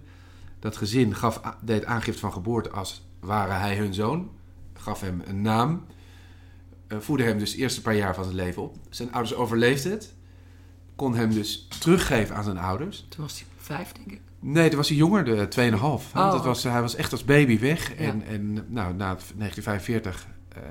Dat 0.59 0.77
gezin 0.77 1.15
gaf, 1.15 1.41
deed 1.61 1.85
aangifte 1.85 2.21
van 2.21 2.33
geboorte 2.33 2.71
als 2.71 3.07
ware 3.21 3.53
hij 3.53 3.77
hun 3.77 3.95
zoon 3.95 4.31
gaf 4.85 5.01
hem 5.01 5.23
een 5.25 5.43
naam. 5.43 5.85
Uh, 6.89 6.99
voedde 6.99 7.25
hem 7.25 7.39
dus 7.39 7.53
de 7.53 7.59
eerste 7.59 7.83
paar 7.83 7.95
jaar 7.95 8.15
van 8.15 8.25
zijn 8.25 8.37
leven 8.37 8.63
op. 8.63 8.77
Zijn 8.91 9.13
ouders 9.13 9.35
overleefden 9.35 9.93
het. 9.93 10.15
Kon 10.97 11.15
hem 11.15 11.33
dus 11.33 11.69
teruggeven 11.79 12.37
aan 12.37 12.45
zijn 12.45 12.59
ouders. 12.59 13.07
Toen 13.09 13.23
was 13.23 13.39
hij 13.39 13.49
vijf, 13.57 13.93
denk 13.93 14.13
ik. 14.13 14.21
Nee, 14.41 14.69
toen 14.69 14.79
was 14.79 14.89
hij 14.89 14.97
jonger, 14.97 15.25
de 15.25 15.49
2,5. 15.73 15.79
Oh. 15.81 16.13
Dat 16.13 16.45
was, 16.45 16.63
hij 16.63 16.81
was 16.81 16.95
echt 16.95 17.13
als 17.13 17.25
baby 17.25 17.59
weg. 17.59 17.89
Ja. 17.89 18.05
En, 18.05 18.23
en 18.23 18.53
nou, 18.53 18.95
na 18.95 19.17
1945, 19.37 20.27
uh, 20.57 20.63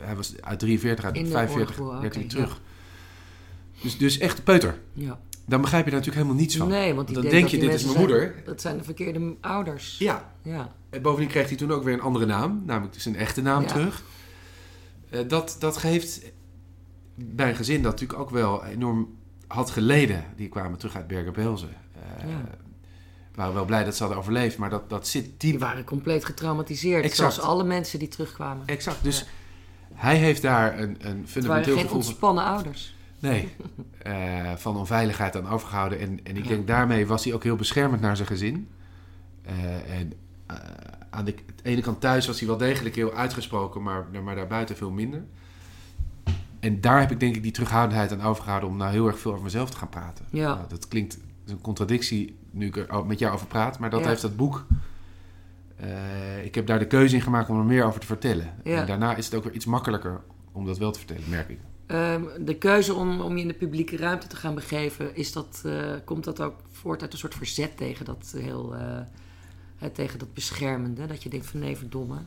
hij 0.00 0.16
was 0.16 0.34
uit 0.40 0.58
43, 0.58 1.04
uit 1.04 1.28
45 1.28 1.76
werd 1.76 2.00
hij 2.00 2.06
okay, 2.06 2.24
terug. 2.24 2.50
Ja. 2.50 2.71
Dus, 3.82 3.98
dus 3.98 4.18
echt 4.18 4.44
peuter. 4.44 4.78
Ja. 4.92 5.20
dan 5.46 5.60
begrijp 5.60 5.84
je 5.84 5.90
daar 5.90 5.98
natuurlijk 6.00 6.26
helemaal 6.26 6.44
niets 6.46 6.56
van. 6.56 6.68
Nee, 6.68 6.94
want 6.94 7.06
die 7.08 7.16
dan 7.20 7.30
denk 7.30 7.48
je, 7.48 7.58
die 7.58 7.68
dit 7.68 7.78
is 7.78 7.84
mijn 7.84 7.98
moeder. 7.98 8.42
dat 8.44 8.60
zijn 8.60 8.76
de 8.76 8.84
verkeerde 8.84 9.36
ouders. 9.40 9.98
Ja, 9.98 10.32
Ja. 10.42 10.72
en 10.90 11.02
bovendien 11.02 11.28
kreeg 11.30 11.48
hij 11.48 11.56
toen 11.56 11.72
ook 11.72 11.82
weer 11.84 11.94
een 11.94 12.00
andere 12.00 12.26
naam, 12.26 12.62
namelijk 12.66 13.00
zijn 13.00 13.16
echte 13.16 13.42
naam 13.42 13.62
Ja. 13.62 13.68
terug. 13.68 14.02
Eh, 15.10 15.20
dat, 15.28 15.56
dat 15.58 15.76
geeft 15.76 16.20
bij 17.14 17.48
een 17.48 17.56
gezin 17.56 17.82
dat 17.82 17.92
natuurlijk 17.92 18.18
ook 18.20 18.30
wel 18.30 18.64
enorm 18.64 19.08
had 19.46 19.70
geleden. 19.70 20.24
Die 20.36 20.48
kwamen 20.48 20.78
terug 20.78 20.96
uit 20.96 21.06
Bergen-Belsen. 21.06 21.68
Eh 21.94 22.28
Ja. 22.28 22.44
waren 23.34 23.54
wel 23.54 23.64
blij 23.64 23.84
dat 23.84 23.94
ze 23.96 24.02
hadden 24.02 24.20
overleefd, 24.20 24.58
maar 24.58 24.70
dat, 24.70 24.90
dat 24.90 25.08
zit 25.08 25.24
Die 25.40 25.50
diep. 25.50 25.60
waren 25.60 25.84
compleet 25.84 26.24
getraumatiseerd. 26.24 27.04
Exact. 27.04 27.32
Zoals 27.34 27.50
alle 27.50 27.64
mensen 27.64 27.98
die 27.98 28.08
terugkwamen. 28.08 28.66
Exact, 28.66 29.02
dus 29.04 29.26
hij 29.94 30.16
heeft 30.16 30.42
daar 30.42 30.78
een, 30.78 30.82
een 30.82 30.94
Het 30.96 31.04
waren 31.06 31.26
fundamenteel 31.26 31.74
geen 31.74 31.82
gevoel 31.82 32.00
van... 32.00 32.08
ontspannen 32.10 32.44
ouders. 32.44 32.94
Nee, 33.22 33.48
eh, 34.02 34.52
van 34.56 34.76
onveiligheid 34.76 35.36
aan 35.36 35.48
overgehouden. 35.48 35.98
En, 35.98 36.24
en 36.24 36.36
ik 36.36 36.48
denk 36.48 36.66
daarmee 36.66 37.06
was 37.06 37.24
hij 37.24 37.34
ook 37.34 37.42
heel 37.42 37.56
beschermend 37.56 38.00
naar 38.02 38.16
zijn 38.16 38.28
gezin. 38.28 38.68
Eh, 39.42 39.98
en 39.98 40.12
eh, 40.46 40.56
aan 41.10 41.24
de, 41.24 41.34
de 41.34 41.62
ene 41.62 41.80
kant 41.80 42.00
thuis 42.00 42.26
was 42.26 42.38
hij 42.38 42.48
wel 42.48 42.56
degelijk 42.56 42.94
heel 42.94 43.12
uitgesproken, 43.12 43.82
maar, 43.82 44.06
maar 44.24 44.34
daarbuiten 44.34 44.76
veel 44.76 44.90
minder. 44.90 45.24
En 46.60 46.80
daar 46.80 47.00
heb 47.00 47.10
ik 47.10 47.20
denk 47.20 47.36
ik 47.36 47.42
die 47.42 47.52
terughoudendheid 47.52 48.12
aan 48.12 48.22
overgehouden 48.22 48.68
om 48.68 48.76
nou 48.76 48.92
heel 48.92 49.06
erg 49.06 49.18
veel 49.18 49.30
over 49.30 49.44
mezelf 49.44 49.70
te 49.70 49.76
gaan 49.76 49.88
praten. 49.88 50.24
Ja. 50.30 50.54
Nou, 50.54 50.68
dat 50.68 50.88
klinkt 50.88 51.18
dat 51.44 51.54
een 51.54 51.60
contradictie 51.60 52.36
nu 52.50 52.66
ik 52.66 52.76
er 52.76 53.06
met 53.06 53.18
jou 53.18 53.34
over 53.34 53.46
praat, 53.46 53.78
maar 53.78 53.90
dat 53.90 54.00
Ja. 54.00 54.08
heeft 54.08 54.22
dat 54.22 54.36
boek. 54.36 54.66
ik 56.44 56.54
heb 56.54 56.66
daar 56.66 56.78
de 56.78 56.86
keuze 56.86 57.14
in 57.14 57.22
gemaakt 57.22 57.48
om 57.48 57.58
er 57.58 57.64
meer 57.64 57.84
over 57.84 58.00
te 58.00 58.06
vertellen. 58.06 58.54
Ja. 58.64 58.80
En 58.80 58.86
daarna 58.86 59.16
is 59.16 59.24
het 59.24 59.34
ook 59.34 59.44
weer 59.44 59.52
iets 59.52 59.64
makkelijker 59.64 60.20
om 60.52 60.66
dat 60.66 60.78
wel 60.78 60.90
te 60.92 60.98
vertellen, 60.98 61.28
merk 61.28 61.48
ik. 61.48 61.58
Ehm, 61.92 62.22
de 62.44 62.56
keuze 62.56 62.94
om, 62.94 63.20
om 63.20 63.36
je 63.36 63.42
in 63.42 63.48
de 63.48 63.54
publieke 63.54 63.96
ruimte 63.96 64.26
te 64.26 64.36
gaan 64.36 64.54
begeven, 64.54 65.16
is 65.16 65.32
dat, 65.32 65.62
eh, 65.64 65.94
komt 66.04 66.24
dat 66.24 66.40
ook 66.40 66.54
voort 66.70 67.02
uit 67.02 67.12
een 67.12 67.18
soort 67.18 67.34
verzet 67.34 67.76
tegen 67.76 68.04
dat 68.04 68.34
heel, 68.36 68.74
hè, 69.76 69.90
tegen 69.90 70.18
dat 70.18 70.34
beschermende? 70.34 71.06
Dat 71.06 71.22
je 71.22 71.28
denkt 71.28 71.46
van 71.46 71.60
nee, 71.60 71.76
verdomme. 71.76 72.18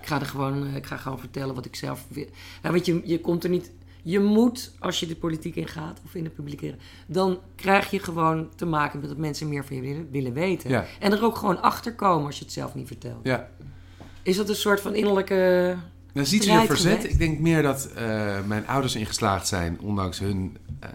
Ik 0.00 0.06
ga 0.06 0.20
er 0.20 0.26
gewoon, 0.26 0.66
eh, 0.66 0.74
ik 0.74 0.86
ga 0.86 0.96
gewoon 0.96 1.18
vertellen 1.18 1.54
wat 1.54 1.64
ik 1.64 1.76
zelf 1.76 2.06
wil. 2.08 2.26
Ja, 2.62 2.70
want 2.70 2.86
je, 2.86 3.00
je 3.04 3.20
komt 3.20 3.44
er 3.44 3.50
niet. 3.50 3.70
Je 4.02 4.20
moet, 4.20 4.72
als 4.78 5.00
je 5.00 5.06
de 5.06 5.16
politiek 5.16 5.56
ingaat 5.56 6.00
of 6.04 6.14
in 6.14 6.24
de 6.24 6.30
publieke 6.30 6.66
ruimte, 6.66 6.84
dan 7.06 7.38
krijg 7.54 7.90
je 7.90 7.98
gewoon 7.98 8.48
te 8.56 8.66
maken 8.66 9.00
met 9.00 9.08
dat 9.08 9.18
mensen 9.18 9.48
meer 9.48 9.64
van 9.64 9.76
je 9.76 9.82
willen, 9.82 10.10
willen 10.10 10.32
weten. 10.32 10.70
Ja. 10.70 10.84
En 10.98 11.12
er 11.12 11.24
ook 11.24 11.36
gewoon 11.36 11.62
achter 11.62 11.94
komen 11.94 12.26
als 12.26 12.38
je 12.38 12.44
het 12.44 12.52
zelf 12.52 12.74
niet 12.74 12.86
vertelt. 12.86 13.20
Ja, 13.22 13.50
Is 14.22 14.36
dat 14.36 14.48
een 14.48 14.54
soort 14.54 14.80
van 14.80 14.94
innerlijke. 14.94 15.76
Dat 16.14 16.24
is 16.24 16.32
niet 16.32 16.42
strijd 16.42 16.60
zozeer 16.60 16.76
verzet. 16.76 16.96
geweest? 16.96 17.12
Ik 17.12 17.18
denk 17.18 17.38
meer 17.38 17.62
dat 17.62 17.88
eh, 17.94 18.44
mijn 18.46 18.66
ouders 18.66 18.94
erin 18.94 19.06
geslaagd 19.06 19.46
zijn, 19.48 19.80
ondanks 19.80 20.18
hun 20.18 20.56
eh, 20.80 20.88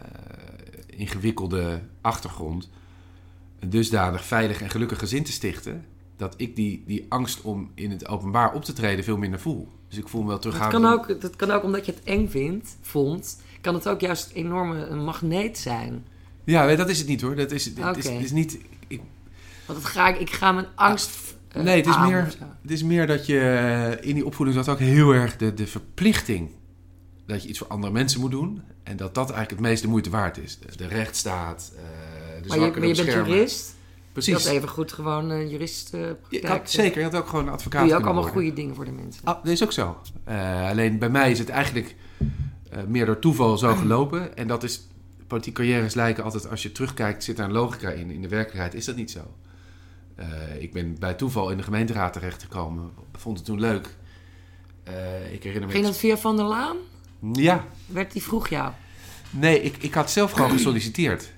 ingewikkelde 0.88 1.82
achtergrond, 2.02 2.70
een 3.60 3.70
dusdanig 3.70 4.26
veilig 4.26 4.62
en 4.62 4.70
gelukkig 4.70 5.00
gezin 5.00 5.24
te 5.24 5.32
stichten, 5.32 5.86
dat 6.18 6.34
ik 6.38 6.56
die, 6.56 6.84
die 6.88 7.06
angst 7.10 7.42
om 7.42 7.72
in 7.74 7.92
het 7.92 8.08
openbaar 8.08 8.54
op 8.54 8.66
te 8.66 8.74
treden 8.74 9.04
veel 9.04 9.18
minder 9.18 9.40
voel. 9.40 9.68
Dus 9.88 9.98
ik 9.98 10.08
voel 10.08 10.22
me 10.22 10.28
wel 10.28 10.40
Dat 10.40 10.52
terughoudend. 10.52 10.84
kan, 10.84 10.94
ook, 10.94 11.22
dat 11.22 11.36
kan 11.36 11.52
ook 11.52 11.64
omdat 11.64 11.86
je 11.86 11.92
het 11.92 12.04
eng 12.04 12.28
vindt, 12.28 12.78
vond, 12.82 13.42
kan 13.62 13.74
het 13.74 13.88
ook 13.88 14.00
juist 14.00 14.30
een 14.30 14.36
enorme 14.36 14.86
een 14.86 15.04
magneet 15.04 15.58
zijn. 15.58 16.06
Ja, 16.44 16.76
dat 16.76 16.90
is 16.90 16.98
het 16.98 17.08
niet 17.08 17.22
hoor. 17.22 17.36
Dat 17.36 17.52
is, 17.52 17.66
het, 17.66 17.98
is, 17.98 18.10
is 18.10 18.32
niet... 18.32 18.58
Ik, 18.88 19.02
Want 19.66 19.80
het 19.80 19.88
ga 19.88 20.08
ik, 20.08 20.20
ik 20.20 20.30
ga 20.30 20.52
mijn 20.52 20.68
angst. 20.76 21.36
Eh, 21.56 21.64
nee, 21.64 21.78
het 21.78 21.88
is, 21.88 21.94
aan 21.96 22.08
meer, 22.10 22.36
het 22.62 22.72
is 22.72 22.84
meer 22.84 23.08
dat 23.08 23.26
je 23.26 23.40
eh, 23.40 24.10
in 24.10 24.16
die 24.16 24.26
opvoeding 24.26 24.58
zat 24.58 24.70
ook 24.70 24.80
heel 24.80 25.12
erg 25.12 25.38
de, 25.38 25.54
de 25.54 25.68
verplichting 25.68 26.50
dat 27.26 27.44
je 27.44 27.50
iets 27.50 27.58
voor 27.58 27.68
andere 27.68 27.94
mensen 27.94 28.20
moet 28.20 28.32
doen. 28.32 28.62
En 28.84 28.98
dat 28.98 29.16
dat 29.16 29.30
eigenlijk 29.30 29.50
het 29.50 29.70
meest 29.70 29.82
de 29.82 29.88
moeite 29.88 30.10
waard 30.10 30.38
is. 30.38 30.60
De, 30.60 30.78
de 30.78 30.88
rechtsstaat, 30.88 31.72
eh 31.76 31.82
de 32.42 32.48
Maar 32.48 32.60
je, 32.60 32.72
maar 32.80 32.88
je 32.88 32.96
bent 32.96 33.12
jurist. 33.12 33.68
Je 33.68 34.22
Precies. 34.22 34.46
had 34.46 34.54
even 34.54 34.70
goed 34.70 34.92
gewoon 34.92 35.30
een 35.30 35.50
jurist. 35.50 35.90
Je 36.30 36.48
had, 36.48 36.70
zeker, 36.72 36.98
je 36.98 37.04
had 37.04 37.16
ook 37.16 37.28
gewoon 37.28 37.48
een 37.48 37.54
advocaat 37.54 37.82
Doe 37.82 37.90
je 37.90 37.96
ook 37.96 38.04
allemaal 38.06 38.24
worden. 38.24 38.42
goede 38.42 38.56
dingen 38.56 38.76
voor 38.76 38.86
de 38.86 38.92
mensen. 38.92 39.22
Ah, 39.24 39.44
dat 39.44 39.52
is 39.52 39.64
ook 39.64 39.72
zo. 39.72 39.98
Alleen 40.70 41.00
bij 41.00 41.10
mij 41.10 41.32
is 41.32 41.40
het 41.40 41.50
eigenlijk 41.50 41.96
meer 42.88 43.06
door 43.06 43.20
toeval 43.20 43.58
zo 43.58 43.76
gelopen. 43.86 44.38
En 44.38 44.48
dat 44.48 44.64
is, 44.64 44.88
politieke 45.28 45.62
carrières 45.62 45.94
lijken 45.94 46.24
altijd, 46.24 46.50
als 46.50 46.64
je 46.64 46.72
terugkijkt, 46.72 47.24
zit 47.24 47.38
daar 47.38 47.46
een 47.46 47.52
logica 47.52 47.90
in. 47.90 48.12
In 48.12 48.22
de 48.22 48.28
werkelijkheid 48.28 48.74
is 48.74 48.86
dat 48.86 48.96
niet 48.96 49.12
zo. 49.12 49.20
Eh, 50.16 50.26
ik 50.60 50.74
ben 50.74 51.00
bij 51.00 51.14
toeval 51.14 51.50
in 51.50 51.58
de 51.58 51.64
gemeenteraad 51.64 52.14
terechtgekomen. 52.14 52.92
Vond 53.14 53.38
het 53.38 53.46
toen 53.46 53.60
leuk. 53.60 53.96
Eh, 54.84 55.34
ik 55.34 55.44
herinner 55.44 55.68
me... 55.68 55.74
Ging 55.74 55.86
dat 55.86 55.98
via 55.98 56.18
Van 56.18 56.36
der 56.36 56.46
Laan? 56.46 56.78
Ja, 57.34 57.66
Werd 57.86 58.12
die 58.12 58.22
vroeg 58.22 58.48
jou? 58.48 58.72
nee, 59.30 59.62
ik, 59.62 59.78
ik 59.78 59.94
had 59.94 60.12
zelf 60.12 60.32
gewoon 60.32 60.52
gesolliciteerd. 60.52 61.34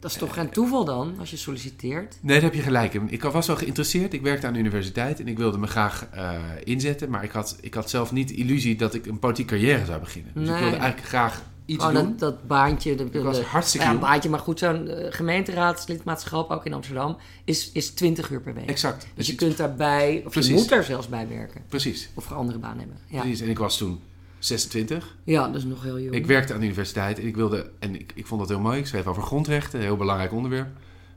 Dat 0.00 0.10
is 0.10 0.16
toch 0.16 0.34
geen 0.34 0.50
toeval 0.50 0.84
dan, 0.84 1.14
als 1.18 1.30
je 1.30 1.36
solliciteert? 1.36 2.18
Nee, 2.20 2.34
daar 2.34 2.44
heb 2.44 2.54
je 2.54 2.62
gelijk 2.62 2.94
in. 2.94 3.10
Ik 3.10 3.22
was 3.22 3.46
wel 3.46 3.56
geïnteresseerd. 3.56 4.12
Ik 4.12 4.22
werkte 4.22 4.46
aan 4.46 4.52
de 4.52 4.58
universiteit 4.58 5.20
en 5.20 5.28
ik 5.28 5.36
wilde 5.36 5.58
me 5.58 5.66
graag 5.66 6.08
eh, 6.10 6.40
inzetten. 6.64 7.10
Maar 7.10 7.24
ik 7.24 7.30
had, 7.30 7.58
ik 7.60 7.74
had 7.74 7.90
zelf 7.90 8.12
niet 8.12 8.28
de 8.28 8.34
illusie 8.34 8.76
dat 8.76 8.94
ik 8.94 9.06
een 9.06 9.18
politieke 9.18 9.54
carrière 9.54 9.84
zou 9.84 10.00
beginnen. 10.00 10.32
Dus 10.34 10.48
ik 10.48 10.58
wilde 10.58 10.76
eigenlijk 10.76 11.08
graag 11.08 11.42
iets 11.66 11.84
Oh, 11.84 11.92
doen. 11.92 12.02
dat, 12.04 12.18
dat 12.18 12.46
baantje. 12.46 12.94
De, 12.94 13.04
Ik 13.04 13.22
was 13.22 13.36
de- 13.36 13.44
hartstikke 13.44 13.86
ja, 13.86 13.98
baantje, 13.98 14.28
maar 14.30 14.38
goed, 14.38 14.58
zo'n 14.58 14.88
eh, 14.88 15.06
gemeenteraadslidmaatschap, 15.12 16.50
ook 16.50 16.66
in 16.66 16.72
Amsterdam, 16.72 17.16
is, 17.44 17.70
is 17.72 17.90
20 17.90 18.30
uur 18.30 18.40
per 18.40 18.54
week. 18.54 18.68
Exact. 18.68 19.00
Dus 19.02 19.10
Dus 19.14 19.26
je 19.26 19.34
kunt 19.34 19.56
daarbij, 19.56 20.22
of 20.26 20.32
Precies. 20.32 20.50
je 20.50 20.56
moet 20.56 20.68
daar 20.68 20.84
zelfs 20.84 21.08
bij 21.08 21.28
werken. 21.28 21.62
Precies. 21.68 22.08
Of 22.14 22.30
een 22.30 22.36
andere 22.36 22.58
baan 22.58 22.78
hebben. 22.78 22.96
Ja, 23.06 23.20
Precies. 23.20 23.40
En 23.40 23.48
ik 23.48 23.58
was 23.58 23.76
toen 23.78 24.00
26. 24.38 25.16
ja 25.24 25.46
dat 25.46 25.56
is 25.56 25.64
nog 25.64 25.82
heel 25.82 26.00
jong. 26.00 26.14
Ik 26.14 26.26
werkte 26.26 26.52
aan 26.52 26.58
de 26.58 26.64
universiteit 26.66 27.18
en 27.18 27.26
ik 27.26 27.36
wilde, 27.36 27.70
en 27.78 27.94
ik, 27.94 28.12
ik 28.14 28.26
vond 28.26 28.40
dat 28.40 28.48
heel 28.50 28.60
mooi. 28.60 28.78
Ik 28.78 28.86
schreef 28.86 29.06
over 29.06 29.22
grondrechten, 29.22 29.78
een 29.78 29.84
heel 29.84 29.96
belangrijk 29.96 30.32
onderwerp. 30.32 30.68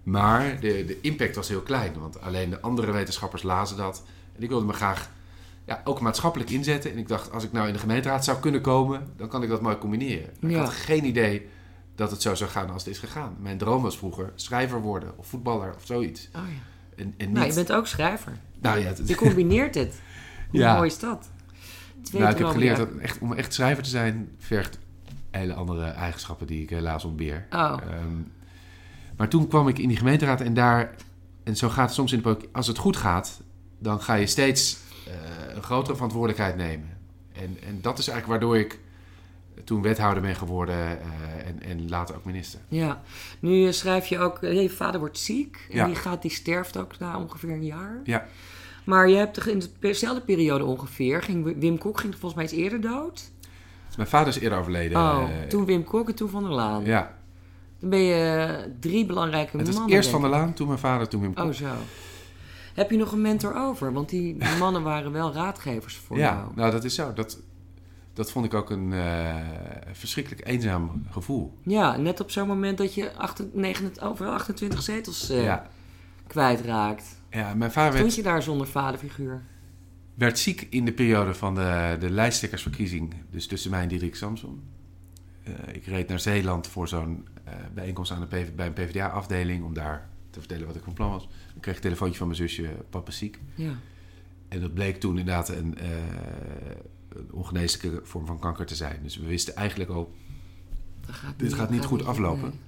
Maar 0.04 0.60
de, 0.60 0.86
de 0.86 0.98
impact 1.02 1.36
was 1.36 1.48
heel 1.48 1.62
klein, 1.62 1.94
want 2.00 2.22
alleen 2.22 2.50
de 2.50 2.62
andere 2.62 2.92
wetenschappers 2.92 3.44
lazen 3.44 3.78
dat. 3.78 4.04
En 4.36 4.44
ik 4.44 4.50
wilde 4.50 4.66
me 4.66 4.74
graag 4.74 5.10
ja, 5.70 5.82
ook 5.84 6.00
maatschappelijk 6.00 6.50
inzetten. 6.50 6.92
En 6.92 6.98
ik 6.98 7.08
dacht, 7.08 7.32
als 7.32 7.44
ik 7.44 7.52
nou 7.52 7.68
in 7.68 7.74
de 7.74 7.80
gemeenteraad 7.80 8.24
zou 8.26 8.40
kunnen 8.40 8.62
komen, 8.62 9.08
dan 9.18 9.28
kan 9.28 9.44
ik 9.44 9.50
dat 9.50 9.62
mooi 9.62 9.78
combineren. 9.78 10.30
Maar 10.40 10.52
Ja. 10.52 10.58
Ik 10.58 10.64
had 10.64 10.74
geen 10.74 11.06
idee 11.06 11.48
dat 11.96 12.12
het 12.12 12.22
zo 12.22 12.36
zou 12.36 12.50
gaan 12.50 12.70
als 12.70 12.84
het 12.86 12.94
is 12.94 13.00
gegaan. 13.00 13.36
Mijn 13.40 13.58
droom 13.58 13.82
was 13.82 13.98
vroeger 13.98 14.32
schrijver 14.36 14.82
worden 14.82 15.18
of 15.18 15.28
voetballer 15.28 15.74
of 15.76 15.82
zoiets. 15.86 16.30
Oh, 16.36 16.42
ja. 16.42 17.04
En, 17.04 17.14
en 17.18 17.26
niet... 17.28 17.34
Nou, 17.36 17.48
je 17.48 17.54
bent 17.54 17.72
ook 17.72 17.88
schrijver. 17.88 18.38
Nou 18.62 18.80
ja, 18.80 18.92
Je 19.06 19.16
combineert 19.16 19.76
het. 19.76 19.94
Hoe 20.52 20.60
Ja. 20.60 20.76
mooi 20.76 20.88
is 20.88 21.00
dat? 21.00 21.30
Twee 22.02 22.22
nou, 22.22 22.34
ik 22.34 22.40
heb 22.40 22.48
geleerd 22.48 22.78
dat 22.78 22.90
echt, 23.02 23.20
om 23.20 23.34
echt 23.34 23.54
schrijver 23.54 23.84
te 23.84 23.90
zijn, 23.90 24.30
vergt 24.38 24.80
hele 25.32 25.54
andere 25.54 25.86
eigenschappen 25.86 26.48
die 26.48 26.62
ik 26.62 26.70
helaas 26.70 27.04
ontbeer. 27.06 27.46
Oh, 27.52 27.78
Ehm, 27.90 28.18
maar 29.18 29.28
toen 29.30 29.48
kwam 29.48 29.68
ik 29.68 29.80
in 29.80 29.88
die 29.88 29.98
gemeenteraad 29.98 30.42
en 30.42 30.54
daar, 30.54 30.96
en 31.44 31.56
zo 31.56 31.70
gaat 31.70 31.86
het 31.86 31.94
soms 31.96 32.12
in 32.12 32.18
de 32.18 32.24
politiek, 32.24 32.50
als 32.56 32.68
het 32.68 32.78
goed 32.78 32.98
gaat, 32.98 33.42
dan 33.80 34.02
ga 34.02 34.14
je 34.14 34.26
steeds 34.28 34.78
een 35.56 35.64
grotere 35.64 35.94
verantwoordelijkheid 35.96 36.56
nemen. 36.56 36.98
En, 37.34 37.58
en 37.68 37.80
dat 37.82 37.98
is 38.00 38.08
eigenlijk 38.08 38.42
waardoor 38.42 38.58
ik 38.60 38.80
toen 39.64 39.82
wethouder 39.82 40.22
ben 40.22 40.36
geworden 40.36 40.76
eh, 40.76 41.48
en, 41.48 41.62
en 41.64 41.90
later 41.90 42.16
ook 42.16 42.26
minister. 42.26 42.60
ja. 42.68 43.02
Nu 43.40 43.66
eh, 43.68 43.72
schrijf 43.72 44.06
je 44.06 44.20
ook... 44.20 44.38
eh, 44.44 44.62
Je 44.62 44.70
vader 44.70 45.00
wordt 45.00 45.18
ziek. 45.18 45.68
En 45.70 45.76
Ja. 45.76 45.86
die, 45.86 45.96
gaat, 45.96 46.22
die 46.22 46.32
sterft 46.32 46.78
ook 46.78 47.00
na 47.00 47.18
ongeveer 47.20 47.50
een 47.52 47.66
jaar. 47.66 48.00
Ja. 48.04 48.26
Maar 48.84 49.10
je 49.10 49.16
hebt 49.16 49.48
in 49.48 49.64
dezelfde 49.80 50.22
periode 50.22 50.64
ongeveer... 50.64 51.22
Ging 51.24 51.60
Wim 51.60 51.78
Kok 51.78 52.00
ging 52.00 52.12
volgens 52.14 52.34
mij 52.34 52.44
iets 52.44 52.54
eerder 52.54 52.82
dood. 52.82 53.32
Dus 53.88 53.96
mijn 53.96 54.10
vader 54.10 54.28
is 54.28 54.40
eerder 54.40 54.60
overleden. 54.60 54.98
oh, 54.98 55.24
eh, 55.42 55.48
toen 55.48 55.66
Wim 55.66 55.84
Kok 55.84 56.08
en 56.10 56.16
toen 56.16 56.30
Van 56.30 56.44
der 56.44 56.52
Laan. 56.52 56.86
Ja, 56.86 57.18
Dan 57.80 57.90
ben 57.90 58.00
je 58.00 58.16
eh, 58.64 58.72
drie 58.80 59.06
belangrijke 59.06 59.58
het 59.58 59.66
was 59.68 59.76
mannen. 59.76 59.96
eerst 59.96 60.10
Van 60.10 60.22
der. 60.22 60.30
Laan, 60.30 60.54
toen 60.54 60.68
mijn 60.68 60.80
vader, 60.80 61.08
toen 61.08 61.22
Wim 61.22 61.34
Kok. 61.34 61.46
Oh, 61.46 61.52
zo. 61.54 61.66
Heb 62.80 62.92
je 62.92 62.98
nog 62.98 63.12
een 63.12 63.22
mentor 63.22 63.56
over? 63.56 63.94
Want 63.94 64.10
die, 64.10 64.38
mannen 64.60 64.84
waren 64.84 65.12
wel 65.12 65.34
raadgevers 65.34 65.96
voor 65.96 66.18
ja, 66.18 66.34
jou. 66.34 66.52
nou 66.56 66.72
dat 66.72 66.84
is 66.84 66.96
zo. 66.96 67.14
Dat, 67.14 67.40
dat 68.14 68.32
vond 68.32 68.46
ik 68.46 68.54
ook 68.54 68.70
een 68.70 68.94
eh, 68.94 69.36
verschrikkelijk 69.92 70.48
eenzaam 70.48 71.06
gevoel. 71.10 71.58
Ja, 71.64 71.98
net 71.98 72.20
op 72.20 72.32
zo'n 72.32 72.48
moment 72.48 72.78
dat 72.78 72.94
je 72.94 73.14
28, 73.14 74.04
overal 74.04 74.34
28 74.34 74.82
zetels 74.82 75.28
Ja. 75.28 75.68
kwijtraakt. 76.28 77.22
ja, 77.30 77.54
mijn 77.54 77.72
vader 77.72 78.02
werd 78.02 78.16
je 78.16 78.24
daar 78.24 78.42
zonder 78.44 78.68
vaderfiguur? 78.68 79.42
werd 80.14 80.40
ziek 80.40 80.68
in 80.70 80.86
de 80.86 80.94
periode 80.94 81.34
van 81.34 81.56
de, 81.56 81.98
de 82.00 82.10
lijsttrekkersverkiezing. 82.10 83.14
Dus 83.32 83.48
tussen 83.48 83.72
mij 83.72 83.82
en 83.82 83.88
Diederik 83.88 84.16
Samson. 84.16 84.64
Eh, 85.44 85.54
ik 85.74 85.86
reed 85.86 86.08
naar 86.08 86.20
Zeeland 86.20 86.68
voor 86.68 86.88
zo'n 86.88 87.28
bijeenkomst 87.74 88.12
aan 88.12 88.20
de 88.20 88.26
PV 88.28 88.52
bij 88.52 88.66
een 88.68 88.74
PvdA-afdeling... 88.74 89.64
om 89.64 89.74
daar 89.74 90.10
te 90.30 90.40
vertellen 90.40 90.68
wat 90.68 90.76
ik 90.76 90.84
van 90.84 90.94
plan 90.94 91.12
was. 91.12 91.28
Ik 91.60 91.66
kreeg 91.66 91.76
een 91.76 91.82
telefoontje 91.82 92.18
van 92.18 92.28
mijn 92.28 92.40
zusje, 92.40 92.70
papa 92.90 93.12
ziek. 93.12 93.40
Ja. 93.56 93.72
En 94.48 94.60
dat 94.62 94.74
bleek 94.74 95.00
toen 95.00 95.18
inderdaad 95.18 95.50
een, 95.50 95.78
eh, 95.78 95.90
een 97.10 97.32
ongeneeslijke 97.32 98.02
vorm 98.04 98.26
van 98.26 98.40
kanker 98.40 98.66
te 98.66 98.76
zijn. 98.76 99.00
Dus 99.04 99.18
we 99.18 99.26
wisten 99.26 99.56
eigenlijk 99.56 99.90
al... 99.90 100.14
Dat 101.06 101.16
gaat 101.16 101.40
Dit 101.40 101.54
gaat 101.54 101.70
niet 101.70 101.86
goed 101.86 102.06
aflopen. 102.06 102.42
nee. 102.50 102.60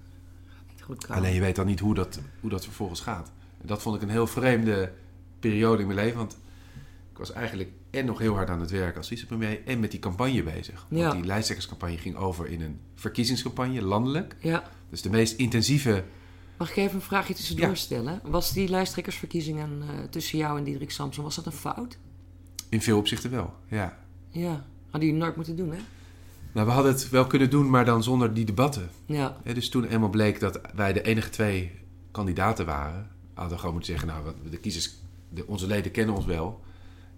Gaat 0.47 0.65
niet 0.69 0.81
goed 0.81 1.05
komen. 1.05 1.15
Alleen 1.23 1.33
je 1.33 1.39
weet 1.39 1.55
dan 1.55 1.65
niet 1.65 1.79
hoe 1.79 1.93
dat, 1.95 2.19
hoe 2.39 2.49
dat 2.49 2.63
vervolgens 2.63 2.99
gaat. 3.01 3.31
En 3.61 3.67
dat 3.67 3.81
vond 3.81 3.95
ik 3.95 4.01
een 4.01 4.09
heel 4.09 4.27
vreemde 4.27 4.91
periode 5.39 5.81
in 5.81 5.87
mijn 5.87 5.99
leven. 5.99 6.17
Want 6.17 6.37
ik 7.11 7.17
was 7.17 7.31
eigenlijk 7.31 7.69
en 7.89 8.05
nog 8.05 8.19
heel 8.19 8.35
hard 8.35 8.49
aan 8.49 8.59
het 8.59 8.71
werk 8.71 8.97
als 8.97 9.07
vicepremier 9.07 9.65
en 9.65 9.79
met 9.79 9.91
die 9.91 9.99
campagne 9.99 10.43
bezig. 10.43 10.85
Want 10.89 11.01
Ja. 11.01 11.11
die 11.13 11.23
lijsttrekkerscampagne 11.25 11.97
ging 11.97 12.15
over 12.15 12.47
in 12.47 12.61
een 12.61 12.79
verkiezingscampagne, 12.95 13.81
landelijk. 13.81 14.35
Ja. 14.39 14.63
Dus 14.89 15.01
de 15.01 15.09
meest 15.09 15.37
intensieve... 15.37 16.03
Mag 16.61 16.69
ik 16.69 16.75
even 16.75 16.95
een 16.95 17.01
vraagje 17.01 17.33
tussendoor 17.33 17.67
Ja. 17.67 17.75
stellen? 17.75 18.21
Was 18.23 18.53
die 18.53 18.69
lijsttrekkersverkiezingen 18.69 19.81
eh, 19.81 20.03
tussen 20.09 20.37
jou 20.37 20.57
en 20.57 20.63
Diederik 20.63 20.91
Samson, 20.91 21.23
was 21.23 21.35
dat 21.35 21.45
een 21.45 21.51
fout? 21.51 21.97
In 22.69 22.81
veel 22.81 22.97
opzichten 22.97 23.31
wel, 23.31 23.53
ja. 23.67 23.97
Ja. 24.29 24.65
Hadden 24.89 25.09
jullie 25.09 25.23
nooit 25.23 25.35
moeten 25.35 25.55
doen, 25.55 25.69
hè? 25.71 25.77
Nou, 26.53 26.67
we 26.67 26.73
hadden 26.73 26.91
het 26.91 27.09
wel 27.09 27.27
kunnen 27.27 27.49
doen, 27.49 27.69
maar 27.69 27.85
dan 27.85 28.03
zonder 28.03 28.33
die 28.33 28.45
debatten. 28.45 28.89
Ja. 29.05 29.37
Dus 29.53 29.69
toen 29.69 29.83
eenmaal 29.85 30.09
bleek 30.09 30.39
dat 30.39 30.61
wij 30.75 30.93
de 30.93 31.01
enige 31.01 31.29
twee 31.29 31.71
kandidaten 32.11 32.65
waren, 32.65 33.09
hadden 33.33 33.53
we 33.53 33.57
gewoon 33.59 33.73
moeten 33.73 33.91
zeggen, 33.91 34.07
nou, 34.07 34.33
de 34.49 34.57
kiezers, 34.57 34.93
de, 35.29 35.47
onze 35.47 35.67
leden 35.67 35.91
kennen 35.91 36.15
ons 36.15 36.25
wel. 36.25 36.61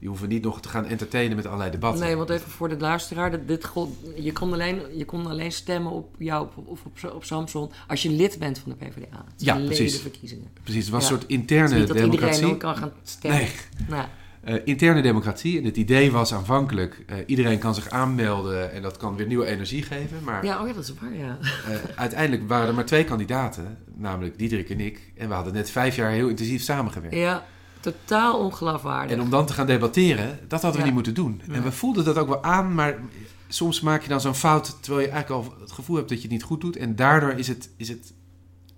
Die 0.03 0.11
hoeven 0.11 0.29
niet 0.29 0.43
nog 0.43 0.61
te 0.61 0.69
gaan 0.69 0.85
entertainen 0.85 1.35
met 1.35 1.45
allerlei 1.45 1.71
debatten. 1.71 2.05
Nee, 2.05 2.15
want 2.15 2.29
even 2.29 2.51
voor 2.51 2.69
de 2.69 2.77
luisteraar. 2.77 3.45
Dit, 3.45 3.69
je, 4.15 4.31
kon 4.31 4.53
alleen, 4.53 4.81
je 4.97 5.05
kon 5.05 5.27
alleen 5.27 5.51
stemmen 5.51 5.91
op 5.91 6.15
jou 6.17 6.47
of 6.55 6.85
op, 6.85 6.85
op, 7.03 7.13
op 7.13 7.23
Samson 7.23 7.71
als 7.87 8.01
je 8.03 8.09
lid 8.09 8.39
bent 8.39 8.59
van 8.59 8.71
de 8.79 8.85
PvdA. 8.85 9.25
Ja, 9.37 9.55
precies. 9.55 9.79
ledenverkiezingen. 9.91 10.47
Precies, 10.63 10.83
het 10.83 10.93
was 10.93 11.07
Ja. 11.07 11.11
een 11.13 11.19
soort 11.19 11.29
interne 11.31 11.77
niet 11.77 11.87
dat 11.87 11.97
democratie. 11.97 12.35
iedereen 12.35 12.57
kan 12.57 12.77
gaan 12.77 12.91
stemmen. 13.03 13.39
Nee, 13.39 13.49
Nou, 13.87 14.05
eh, 14.43 14.55
interne 14.63 15.01
democratie. 15.01 15.57
En 15.59 15.65
het 15.65 15.77
idee 15.77 16.11
was 16.11 16.33
aanvankelijk, 16.33 17.03
eh, 17.07 17.17
iedereen 17.25 17.59
kan 17.59 17.75
zich 17.75 17.89
aanmelden 17.89 18.71
en 18.71 18.81
dat 18.81 18.97
kan 18.97 19.15
weer 19.15 19.27
nieuwe 19.27 19.45
energie 19.45 19.83
geven. 19.83 20.23
Maar 20.23 20.45
ja, 20.45 20.61
oh 20.61 20.67
ja, 20.67 20.73
dat 20.73 20.83
is 20.83 20.93
waar, 21.01 21.13
ja. 21.15 21.37
eh, 21.41 21.75
uiteindelijk 21.95 22.47
waren 22.47 22.67
er 22.67 22.73
maar 22.73 22.85
twee 22.85 23.03
kandidaten, 23.03 23.77
namelijk 23.95 24.37
Diederik 24.37 24.69
en 24.69 24.79
ik. 24.79 25.11
En 25.17 25.27
we 25.27 25.33
hadden 25.33 25.53
net 25.53 25.69
vijf 25.69 25.95
jaar 25.95 26.11
heel 26.11 26.27
intensief 26.27 26.61
samengewerkt. 26.63 27.15
Ja, 27.15 27.45
totaal 27.83 28.39
ongeloofwaardig. 28.39 29.11
En 29.17 29.21
om 29.21 29.29
dan 29.29 29.45
te 29.45 29.53
gaan 29.53 29.65
debatteren, 29.67 30.39
dat 30.47 30.61
hadden 30.61 30.71
we 30.71 30.77
Ja. 30.77 30.83
niet 30.83 30.93
moeten 30.93 31.13
doen. 31.13 31.41
Ja. 31.47 31.53
En 31.53 31.63
we 31.63 31.71
voelden 31.71 32.05
dat 32.05 32.17
ook 32.17 32.27
wel 32.27 32.43
aan, 32.43 32.73
maar 32.73 32.99
soms 33.47 33.81
maak 33.81 34.01
je 34.03 34.09
dan 34.09 34.21
zo'n 34.21 34.35
fout 34.35 34.77
terwijl 34.83 35.05
je 35.05 35.11
eigenlijk 35.11 35.45
al 35.45 35.55
het 35.59 35.71
gevoel 35.71 35.95
hebt 35.95 36.09
dat 36.09 36.17
je 36.17 36.23
het 36.23 36.31
niet 36.33 36.43
goed 36.43 36.61
doet. 36.61 36.75
En 36.77 36.95
daardoor 36.95 37.31
is 37.31 37.47
het, 37.47 37.69
is 37.77 37.87
het 37.89 38.13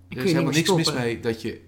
er 0.08 0.16
je 0.16 0.24
is 0.24 0.32
helemaal 0.32 0.52
niks 0.52 0.74
mis 0.74 0.92
mee 0.92 1.20
dat 1.20 1.42
je, 1.42 1.60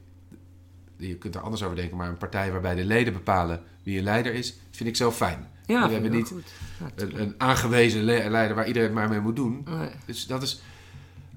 je 0.96 1.14
kunt 1.16 1.34
er 1.34 1.40
anders 1.40 1.62
over 1.62 1.76
denken, 1.76 1.96
maar 1.96 2.08
een 2.08 2.16
partij 2.18 2.52
waarbij 2.52 2.74
de 2.74 2.84
leden 2.84 3.12
bepalen 3.12 3.60
wie 3.82 3.98
een 3.98 4.04
leider 4.04 4.34
is, 4.34 4.56
vind 4.70 4.88
ik 4.88 4.96
zelf 4.96 5.16
fijn. 5.16 5.46
Ja, 5.66 5.86
we 5.86 5.92
hebben 5.92 6.10
niet 6.10 6.32
Een, 6.96 7.34
aangewezen 7.38 8.02
le- 8.02 8.28
leider 8.28 8.56
waar 8.56 8.66
iedereen 8.66 8.92
maar 8.92 9.08
mee 9.08 9.20
moet 9.20 9.36
doen. 9.36 9.66
Nee. 9.68 9.88
Dus 10.04 10.26
dat 10.26 10.42
is 10.42 10.60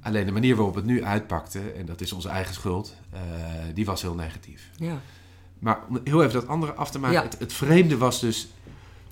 alleen 0.01 0.25
de 0.25 0.31
manier 0.31 0.55
waarop 0.55 0.75
het 0.75 0.85
nu 0.85 1.03
uitpakte, 1.03 1.59
en 1.59 1.85
dat 1.85 2.01
is 2.01 2.11
onze 2.11 2.29
eigen 2.29 2.53
schuld, 2.53 2.95
eh, 3.11 3.19
die 3.73 3.85
was 3.85 4.01
heel 4.01 4.15
negatief. 4.15 4.69
Ja. 4.75 5.01
Maar 5.61 5.79
om 5.89 5.99
heel 6.03 6.21
even 6.21 6.33
dat 6.33 6.47
andere 6.47 6.73
af 6.73 6.91
te 6.91 6.99
maken. 6.99 7.17
Ja. 7.17 7.23
Het, 7.23 7.39
het 7.39 7.53
vreemde 7.53 7.97
was 7.97 8.19
dus 8.19 8.49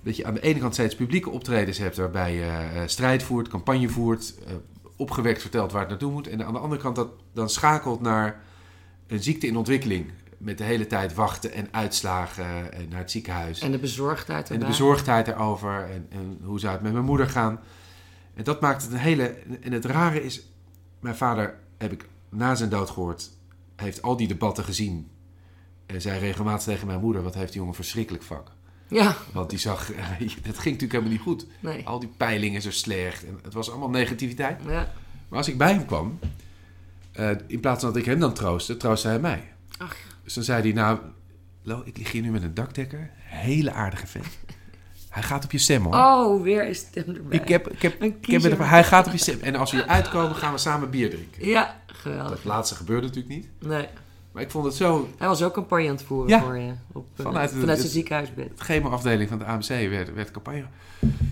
dat 0.03 0.15
je 0.15 0.25
aan 0.25 0.33
de 0.33 0.41
ene 0.41 0.59
kant 0.59 0.73
steeds 0.73 0.95
publieke 0.95 1.29
optredens 1.29 1.77
hebt... 1.77 1.97
waarbij 1.97 2.33
je 2.33 2.45
eh, 2.45 2.81
strijd 2.85 3.23
voert, 3.23 3.47
campagne 3.47 3.89
voert... 3.89 4.35
eh, 4.47 4.53
opgewekt 4.95 5.41
vertelt 5.41 5.71
waar 5.71 5.81
het 5.81 5.89
naartoe 5.89 6.11
moet. 6.11 6.27
En 6.27 6.45
aan 6.45 6.53
de 6.53 6.59
andere 6.59 6.81
kant 6.81 6.95
dat 6.95 7.09
dan 7.33 7.49
schakelt 7.49 8.01
naar 8.01 8.41
een 9.07 9.23
ziekte 9.23 9.47
in 9.47 9.57
ontwikkeling... 9.57 10.11
met 10.37 10.57
de 10.57 10.63
hele 10.63 10.87
tijd 10.87 11.13
wachten 11.13 11.53
en 11.53 11.67
uitslagen 11.71 12.73
en 12.73 12.89
naar 12.89 12.99
het 12.99 13.11
ziekenhuis. 13.11 13.59
En 13.59 13.71
de 13.71 13.79
bezorgdheid 13.79 14.49
En 14.49 14.59
de 14.59 14.65
bezorgdheid 14.65 15.27
erover 15.27 15.89
en, 15.89 16.07
en 16.09 16.39
hoe 16.43 16.59
zou 16.59 16.73
het 16.73 16.81
met 16.81 16.93
mijn 16.93 17.05
moeder 17.05 17.29
gaan. 17.29 17.59
En 18.33 18.43
dat 18.43 18.61
maakt 18.61 18.81
het 18.81 18.91
een 18.91 18.97
hele... 18.97 19.35
En 19.61 19.71
het 19.71 19.85
rare 19.85 20.23
is, 20.23 20.41
mijn 20.99 21.15
vader, 21.15 21.59
heb 21.77 21.91
ik 21.91 22.07
na 22.29 22.55
zijn 22.55 22.69
dood 22.69 22.89
gehoord... 22.89 23.29
heeft 23.75 24.01
al 24.01 24.17
die 24.17 24.27
debatten 24.27 24.63
gezien. 24.63 25.09
En 25.93 26.01
zei 26.01 26.19
regelmatig 26.19 26.63
tegen 26.63 26.87
mijn 26.87 26.99
moeder... 26.99 27.23
wat 27.23 27.33
heeft 27.33 27.51
die 27.51 27.59
jongen 27.59 27.75
verschrikkelijk 27.75 28.23
vak. 28.23 28.51
Ja, 28.87 29.15
Want 29.33 29.49
die 29.49 29.59
zag... 29.59 29.85
dat 29.87 30.57
ging 30.57 30.79
natuurlijk 30.79 30.91
helemaal 30.91 31.11
niet 31.11 31.21
goed. 31.21 31.45
nee. 31.59 31.87
Al 31.87 31.99
die 31.99 32.09
peilingen 32.17 32.61
zo 32.61 32.71
slecht. 32.71 33.25
En 33.25 33.39
het 33.43 33.53
was 33.53 33.69
allemaal 33.69 33.89
negativiteit. 33.89 34.59
Ja. 34.67 34.91
Maar 35.27 35.37
als 35.37 35.47
ik 35.47 35.57
bij 35.57 35.73
hem 35.73 35.85
kwam... 35.85 36.19
eh, 37.11 37.29
in 37.47 37.59
plaats 37.59 37.83
van 37.83 37.89
dat 37.93 38.01
ik 38.01 38.05
hem 38.05 38.19
dan 38.19 38.33
troostte... 38.33 38.77
troostte 38.77 39.07
hij 39.07 39.19
mij. 39.19 39.53
Ach, 39.77 39.95
Dus 40.23 40.33
dan 40.33 40.43
zei 40.43 40.61
hij, 40.61 40.71
nou, 40.71 40.99
Lo, 41.63 41.81
ik 41.85 41.97
lig 41.97 42.11
hier 42.11 42.21
nu 42.21 42.31
met 42.31 42.43
een 42.43 42.53
dakdekker. 42.53 43.09
Hele 43.15 43.71
aardige 43.71 44.07
vent. 44.07 44.25
Hij 45.09 45.23
gaat 45.23 45.43
op 45.43 45.51
je 45.51 45.57
stem, 45.57 45.83
hoor. 45.83 45.93
oh, 45.95 46.41
weer 46.43 46.67
is 46.67 46.77
stem 46.77 47.15
erbij. 47.15 47.39
ik 47.39 47.47
heb, 47.47 47.69
ik 47.69 47.81
heb, 47.81 48.01
Een 48.01 48.17
ik 48.21 48.25
heb 48.31 48.41
met 48.41 48.57
hij 48.67 48.83
gaat 48.83 49.05
op 49.05 49.11
je 49.11 49.17
stem. 49.17 49.39
En 49.41 49.55
als 49.55 49.71
we 49.71 49.77
hier 49.77 49.85
uitkomen, 49.87 50.35
gaan 50.35 50.51
we 50.53 50.57
samen 50.57 50.89
bier 50.89 51.09
drinken. 51.09 51.45
Ja, 51.47 51.81
geweldig. 51.87 52.29
Dat 52.29 52.43
laatste 52.43 52.75
gebeurde 52.75 53.07
natuurlijk 53.07 53.35
niet. 53.35 53.47
Nee. 53.59 53.87
Maar 54.31 54.43
ik 54.43 54.51
vond 54.51 54.65
het 54.65 54.73
zo... 54.73 55.09
Hij 55.17 55.27
was 55.27 55.43
ook 55.43 55.53
campagne 55.53 55.85
aan 55.89 55.95
het 55.95 56.03
voeren 56.03 56.29
Ja. 56.29 56.41
voor 56.41 56.57
je. 56.57 56.71
Op, 56.91 57.07
eh, 57.15 57.23
Vanuit 57.25 57.49
het- 57.51 57.59
vanuit 57.59 57.79
zijn 57.79 57.91
ziekenhuisbed. 57.91 58.57
De 58.57 58.63
chemoafdeling 58.63 59.29
van 59.29 59.37
de 59.39 59.45
AMC 59.45 59.67
werd, 59.67 60.13
werd 60.13 60.31
campagne. 60.31 60.65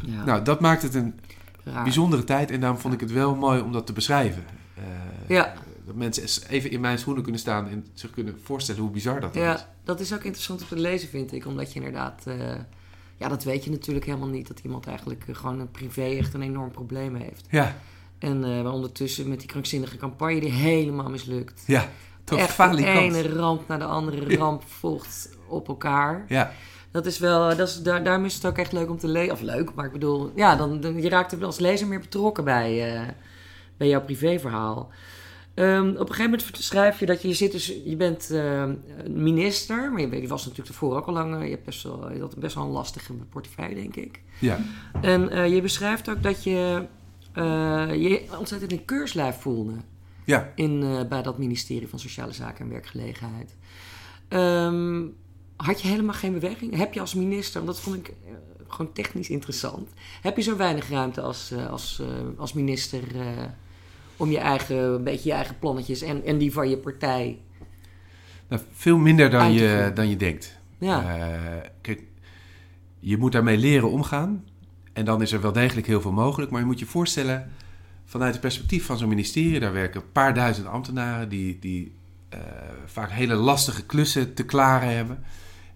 Ja, 0.05 0.23
Nou, 0.25 0.43
dat 0.43 0.59
maakt 0.59 0.81
het 0.81 0.95
een 0.95 1.19
raar. 1.63 1.83
bijzondere 1.83 2.23
tijd. 2.23 2.51
En 2.51 2.59
daarom 2.59 2.79
vond 2.79 2.93
ik 2.93 2.99
het 2.99 3.11
wel 3.11 3.35
mooi 3.35 3.61
om 3.61 3.71
dat 3.71 3.85
te 3.85 3.93
beschrijven. 3.93 4.43
Eh, 4.75 4.83
Ja. 5.27 5.53
Dat 5.85 5.95
mensen 5.95 6.49
even 6.49 6.71
in 6.71 6.79
mijn 6.79 6.99
schoenen 6.99 7.23
kunnen 7.23 7.41
staan... 7.41 7.67
en 7.69 7.85
zich 7.93 8.09
kunnen 8.11 8.39
voorstellen 8.43 8.81
hoe 8.81 8.91
bizar 8.91 9.19
dat 9.21 9.35
is. 9.35 9.41
Ja, 9.41 9.67
dat 9.83 9.99
is 9.99 10.13
ook 10.13 10.23
interessant 10.23 10.61
om 10.61 10.67
te 10.67 10.75
lezen, 10.79 11.09
vind 11.09 11.33
ik. 11.33 11.45
Omdat 11.45 11.73
je 11.73 11.79
inderdaad... 11.79 12.21
eh, 12.25 12.35
ja, 13.17 13.27
dat 13.27 13.43
weet 13.43 13.63
je 13.63 13.69
natuurlijk 13.71 14.05
helemaal 14.05 14.27
niet. 14.27 14.47
Dat 14.47 14.59
iemand 14.63 14.87
eigenlijk 14.87 15.25
gewoon 15.31 15.59
een 15.59 15.71
privé 15.71 16.01
echt 16.03 16.33
een 16.33 16.41
enorm 16.41 16.71
probleem 16.71 17.15
heeft. 17.15 17.45
Ja, 17.49 17.75
En 18.19 18.39
maar 18.39 18.71
ondertussen 18.71 19.29
met 19.29 19.39
die 19.39 19.47
krankzinnige 19.47 19.97
campagne 19.97 20.39
die 20.39 20.51
helemaal 20.51 21.09
mislukt. 21.09 21.63
ja. 21.65 21.89
Toch 22.27 22.39
Echt 22.39 22.57
de 22.57 22.85
ene 22.85 23.33
ramp 23.33 23.67
naar 23.67 23.79
de 23.79 23.85
andere 23.85 24.37
ramp 24.37 24.63
volgt 24.63 25.37
op 25.47 25.67
elkaar. 25.67 26.25
Ja, 26.27 26.51
Dat 26.91 27.05
is 27.05 27.19
wel, 27.19 27.55
dat 27.55 27.67
is, 27.67 27.81
daar, 27.81 28.03
daarom 28.03 28.25
is 28.25 28.33
het 28.33 28.45
ook 28.45 28.57
echt 28.57 28.71
leuk 28.71 28.89
om 28.89 28.97
te 28.97 29.07
lezen. 29.07 29.33
Of 29.33 29.41
leuk, 29.41 29.73
maar 29.73 29.85
ik 29.85 29.91
bedoel, 29.91 30.31
ja, 30.35 30.55
dan, 30.55 30.81
dan, 30.81 31.01
je 31.01 31.09
raakt 31.09 31.31
er 31.31 31.45
als 31.45 31.59
lezer 31.59 31.87
meer 31.87 31.99
betrokken 31.99 32.43
bij, 32.43 32.95
eh, 32.95 33.01
bij 33.77 33.87
jouw 33.87 34.01
privéverhaal. 34.01 34.89
Ehm, 35.53 35.89
op 35.89 35.99
een 35.99 36.15
gegeven 36.15 36.31
moment 36.31 36.49
schrijf 36.51 36.99
je 36.99 37.05
dat 37.05 37.21
je, 37.21 37.27
je 37.27 37.33
zit 37.33 37.51
dus, 37.51 37.73
je 37.85 37.95
bent 37.95 38.29
eh, 38.31 38.63
minister, 39.09 39.91
maar 39.91 40.01
je, 40.01 40.27
was 40.27 40.45
natuurlijk 40.45 40.71
tevoren 40.71 40.97
ook 40.97 41.07
al 41.07 41.13
lang, 41.13 41.35
eh, 41.35 41.43
je, 41.43 41.49
hebt 41.49 41.65
best 41.65 41.83
wel, 41.83 42.11
je 42.11 42.19
had 42.19 42.37
best 42.37 42.55
wel 42.55 42.63
een 42.63 42.69
lastige 42.69 43.13
portefeuille, 43.13 43.75
denk 43.75 43.95
ik. 43.95 44.21
ja. 44.39 44.59
En 45.01 45.29
eh, 45.29 45.53
je 45.53 45.61
beschrijft 45.61 46.09
ook 46.09 46.23
dat 46.23 46.43
je 46.43 46.87
eh, 47.37 47.93
je 47.93 48.21
ontzettend 48.37 48.71
een 48.71 48.85
keurslijf 48.85 49.35
voelde 49.35 49.73
ja. 50.27 50.51
in, 50.55 50.83
eh, 50.83 51.07
bij 51.07 51.21
dat 51.21 51.37
ministerie 51.37 51.87
van 51.87 51.99
Sociale 51.99 52.31
Zaken 52.31 52.65
en 52.65 52.71
Werkgelegenheid. 52.71 53.55
Ehm, 54.27 55.05
had 55.55 55.81
je 55.81 55.87
helemaal 55.87 56.13
geen 56.13 56.33
beweging? 56.33 56.75
Heb 56.75 56.93
je 56.93 56.99
als 56.99 57.13
minister, 57.13 57.63
want 57.63 57.75
dat 57.75 57.83
vond 57.83 57.95
ik 57.95 58.07
eh, 58.07 58.33
gewoon 58.67 58.93
technisch 58.93 59.29
interessant, 59.29 59.89
heb 60.21 60.35
je 60.35 60.41
zo 60.41 60.57
weinig 60.57 60.89
ruimte 60.89 61.21
als, 61.21 61.51
eh, 61.51 61.69
als, 61.69 62.01
als 62.37 62.53
minister 62.53 63.03
om 64.17 64.31
je 64.31 64.37
eigen, 64.37 64.77
een 64.77 65.03
beetje 65.03 65.29
je 65.29 65.35
eigen 65.35 65.59
plannetjes 65.59 66.01
en, 66.01 66.25
en 66.25 66.37
die 66.37 66.51
van 66.51 66.69
je 66.69 66.77
partij. 66.77 67.39
Nou, 68.47 68.61
veel 68.71 68.97
minder 68.97 69.29
dan 69.29 69.51
je, 69.51 69.91
dan 69.93 70.09
je 70.09 70.15
denkt. 70.15 70.57
Ja, 70.77 71.21
kijk, 71.81 72.03
je 72.99 73.17
moet 73.17 73.31
daarmee 73.31 73.57
leren 73.57 73.91
omgaan. 73.91 74.43
En 74.93 75.05
dan 75.05 75.21
is 75.21 75.31
er 75.31 75.41
wel 75.41 75.51
degelijk 75.51 75.87
heel 75.87 76.01
veel 76.01 76.11
mogelijk. 76.11 76.51
Maar 76.51 76.59
je 76.59 76.65
moet 76.65 76.79
je 76.79 76.85
voorstellen, 76.85 77.51
vanuit 78.09 78.31
het 78.31 78.41
perspectief 78.41 78.85
van 78.85 78.97
zo'n 78.97 79.09
ministerie... 79.09 79.59
daar 79.59 79.73
werken 79.73 80.01
een 80.01 80.11
paar 80.11 80.33
duizend 80.33 80.67
ambtenaren... 80.67 81.29
die, 81.29 81.57
die 81.59 81.91
eh, 82.29 82.39
vaak 82.85 83.11
hele 83.11 83.35
lastige 83.35 83.85
klussen 83.85 84.33
te 84.33 84.43
klaren 84.45 84.95
hebben. 84.95 85.23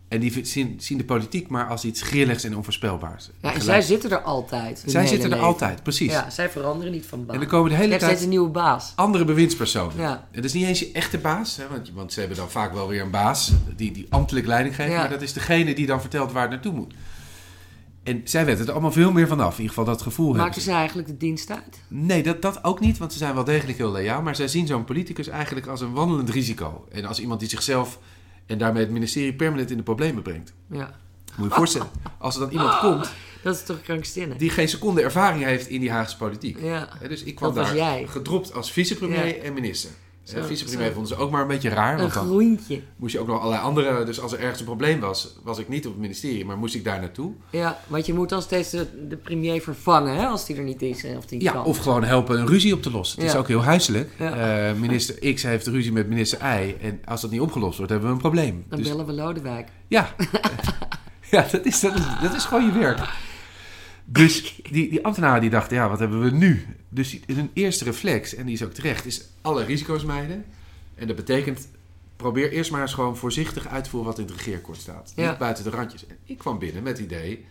En 0.07 0.19
die 0.19 0.45
zien, 0.45 0.75
zien 0.79 0.97
de 0.97 1.03
politiek 1.03 1.47
maar 1.47 1.67
als 1.67 1.83
iets 1.85 2.01
grilligs 2.01 2.43
en 2.43 2.55
onvoorspelbaars. 2.57 3.25
ja 3.25 3.31
en 3.41 3.49
Gelijk- 3.49 3.63
zij 3.63 3.81
zitten 3.81 4.11
er 4.11 4.21
altijd. 4.21 4.83
zij 4.85 5.05
zitten 5.07 5.23
er 5.29 5.35
leven. 5.35 5.45
altijd, 5.47 5.83
precies. 5.83 6.11
Ja, 6.11 6.29
zij 6.29 6.49
veranderen 6.49 6.91
niet 6.93 7.05
van 7.05 7.25
baan. 7.25 7.35
En 7.35 7.41
dan 7.41 7.49
komen 7.49 7.69
de 7.69 7.75
hele 7.75 7.87
steeds 7.87 8.05
tijd 8.05 8.21
een 8.21 8.29
nieuwe 8.29 8.49
baas. 8.49 8.93
andere 8.95 9.25
bewindspersonen. 9.25 9.97
Ja. 9.97 10.27
Het 10.31 10.45
is 10.45 10.53
niet 10.53 10.65
eens 10.65 10.79
je 10.79 10.91
echte 10.93 11.17
baas, 11.17 11.57
hè, 11.57 11.67
want, 11.69 11.91
want 11.93 12.13
ze 12.13 12.19
hebben 12.19 12.37
dan 12.37 12.49
vaak 12.49 12.73
wel 12.73 12.87
weer 12.87 13.01
een 13.01 13.11
baas 13.11 13.51
die, 13.75 13.91
die 13.91 14.05
ambtelijk 14.09 14.45
leiding 14.47 14.75
geeft, 14.75 14.91
Ja. 14.91 14.97
maar 14.97 15.09
dat 15.09 15.21
is 15.21 15.33
degene 15.33 15.73
die 15.75 15.85
dan 15.85 16.01
vertelt 16.01 16.31
waar 16.31 16.41
het 16.41 16.51
naartoe 16.51 16.73
moet. 16.73 16.93
En 18.03 18.21
zij 18.23 18.45
weten 18.45 18.65
er 18.65 18.71
allemaal 18.71 18.91
veel 18.91 19.11
meer 19.11 19.27
vanaf, 19.27 19.51
in 19.53 19.61
ieder 19.61 19.69
geval 19.75 19.85
dat 19.93 20.01
gevoel 20.01 20.25
hebben 20.27 20.43
Maken 20.45 20.61
ze. 20.61 20.69
ze 20.69 20.75
eigenlijk 20.75 21.07
de 21.07 21.17
dienst 21.17 21.51
uit? 21.51 21.79
Nee, 21.87 22.23
dat, 22.23 22.41
dat 22.41 22.63
ook 22.63 22.79
niet, 22.79 22.97
want 22.97 23.11
ze 23.11 23.17
zijn 23.17 23.33
wel 23.35 23.43
degelijk 23.43 23.77
heel 23.77 23.91
loyaal, 23.91 24.21
maar 24.21 24.35
zij 24.35 24.47
zien 24.47 24.67
zo'n 24.67 24.83
politicus 24.85 25.27
eigenlijk 25.27 25.67
als 25.67 25.81
een 25.81 25.93
wandelend 25.93 26.29
risico. 26.29 26.85
En 26.91 27.05
als 27.05 27.19
iemand 27.19 27.39
die 27.39 27.49
zichzelf 27.49 27.99
en 28.45 28.57
daarmee 28.57 28.83
het 28.83 28.91
ministerie 28.91 29.33
permanent 29.33 29.71
in 29.71 29.77
de 29.77 29.83
problemen 29.83 30.23
brengt. 30.23 30.53
Ja, 30.71 30.95
Moet 31.37 31.49
je 31.49 31.55
voorstellen, 31.55 31.87
als 32.17 32.35
er 32.35 32.41
dan 32.41 32.49
iemand 32.49 32.79
komt 32.85 33.11
dat 33.43 33.55
is 33.55 33.63
toch 33.63 33.81
krankzinnig? 33.81 34.37
die 34.37 34.49
geen 34.49 34.69
seconde 34.69 35.01
ervaring 35.01 35.43
heeft 35.43 35.67
in 35.67 35.79
die 35.79 35.91
Haagse 35.91 36.17
politiek. 36.17 36.61
Ja, 36.61 36.89
Dus 37.07 37.23
ik 37.23 37.35
kwam 37.35 37.53
Dat 37.53 37.75
daar 37.75 38.07
gedropt 38.07 38.53
als 38.53 38.71
vicepremier 38.71 39.25
Ja. 39.27 39.33
en 39.33 39.53
minister. 39.53 39.89
Zo, 40.23 40.35
Hè, 40.37 40.43
vicepremier 40.43 40.91
vonden 40.91 41.07
ze 41.07 41.15
ook 41.15 41.31
maar 41.31 41.41
een 41.41 41.47
beetje 41.47 41.69
raar, 41.69 41.93
een 41.93 41.99
want 41.99 42.13
dan 42.13 42.25
groentje. 42.25 42.81
moest 42.95 43.13
je 43.13 43.19
ook 43.19 43.27
nog 43.27 43.37
allerlei 43.39 43.61
andere... 43.63 44.03
Dus 44.03 44.19
als 44.21 44.33
er 44.33 44.39
ergens 44.39 44.59
een 44.59 44.65
probleem 44.65 44.99
was, 44.99 45.35
was 45.43 45.57
ik 45.57 45.67
niet 45.69 45.85
op 45.85 45.91
het 45.91 46.01
ministerie, 46.01 46.45
maar 46.45 46.57
moest 46.57 46.75
ik 46.75 46.83
daar 46.83 46.99
naartoe. 46.99 47.31
Ja, 47.49 47.79
want 47.87 48.05
je 48.05 48.13
moet 48.13 48.29
dan 48.29 48.41
steeds 48.41 48.69
de, 48.69 49.07
de 49.07 49.15
premier 49.17 49.61
vervangen 49.61 50.15
hè, 50.15 50.25
als 50.25 50.45
die 50.45 50.55
er 50.57 50.63
niet 50.63 50.81
is. 50.81 51.03
Of 51.17 51.25
die 51.25 51.41
Ja, 51.41 51.51
kan. 51.51 51.63
of 51.65 51.77
gewoon 51.77 52.03
helpen 52.03 52.39
een 52.39 52.47
ruzie 52.47 52.73
op 52.73 52.81
te 52.81 52.91
lossen. 52.91 53.17
Het 53.17 53.27
is 53.27 53.33
Ja. 53.33 53.39
ook 53.39 53.47
heel 53.47 53.63
huiselijk. 53.63 54.09
Ja. 54.19 54.67
Eh, 54.69 54.75
minister 54.75 55.33
X 55.33 55.43
heeft 55.43 55.67
ruzie 55.67 55.91
met 55.91 56.07
minister 56.07 56.39
Y. 56.61 56.75
En 56.81 57.01
als 57.05 57.21
dat 57.21 57.31
niet 57.31 57.41
opgelost 57.41 57.77
wordt, 57.77 57.91
hebben 57.91 58.09
we 58.09 58.15
een 58.15 58.21
probleem. 58.21 58.65
Dan 58.69 58.79
Dus, 58.79 58.87
bellen 58.89 59.05
we 59.05 59.13
Lodewijk. 59.13 59.67
ja. 59.87 60.15
Ja, 61.31 61.45
dat 61.51 61.65
is, 61.65 61.79
dat, 61.79 61.95
is, 61.95 62.01
dat 62.21 62.33
is 62.33 62.45
gewoon 62.45 62.65
je 62.65 62.71
werk. 62.79 62.99
Dus 64.11 64.61
die, 64.71 64.89
die 64.89 65.05
ambtenaren 65.05 65.41
die 65.41 65.49
dachten, 65.49 65.75
ja, 65.77 65.89
wat 65.89 65.99
hebben 65.99 66.21
we 66.21 66.31
nu? 66.31 66.65
Dus 66.89 67.19
hun 67.33 67.49
eerste 67.53 67.83
reflex, 67.83 68.35
en 68.35 68.45
die 68.45 68.53
is 68.53 68.63
ook 68.63 68.73
terecht, 68.73 69.05
is 69.05 69.27
alle 69.41 69.63
risico's 69.63 70.03
mijden. 70.03 70.45
En 70.95 71.07
dat 71.07 71.15
betekent, 71.15 71.67
probeer 72.15 72.51
eerst 72.51 72.71
maar 72.71 72.81
eens 72.81 72.93
gewoon 72.93 73.17
voorzichtig 73.17 73.67
uit 73.67 73.83
te 73.83 73.89
voeren 73.89 74.09
wat 74.09 74.19
in 74.19 74.25
het 74.25 74.35
regeerakkoord 74.35 74.77
staat. 74.79 75.13
Ja. 75.15 75.29
Niet 75.29 75.37
buiten 75.37 75.63
de 75.63 75.69
randjes. 75.69 76.07
En 76.07 76.17
ik 76.25 76.37
kwam 76.37 76.59
binnen 76.59 76.83
met 76.83 76.97
het 76.97 77.05
idee, 77.05 77.45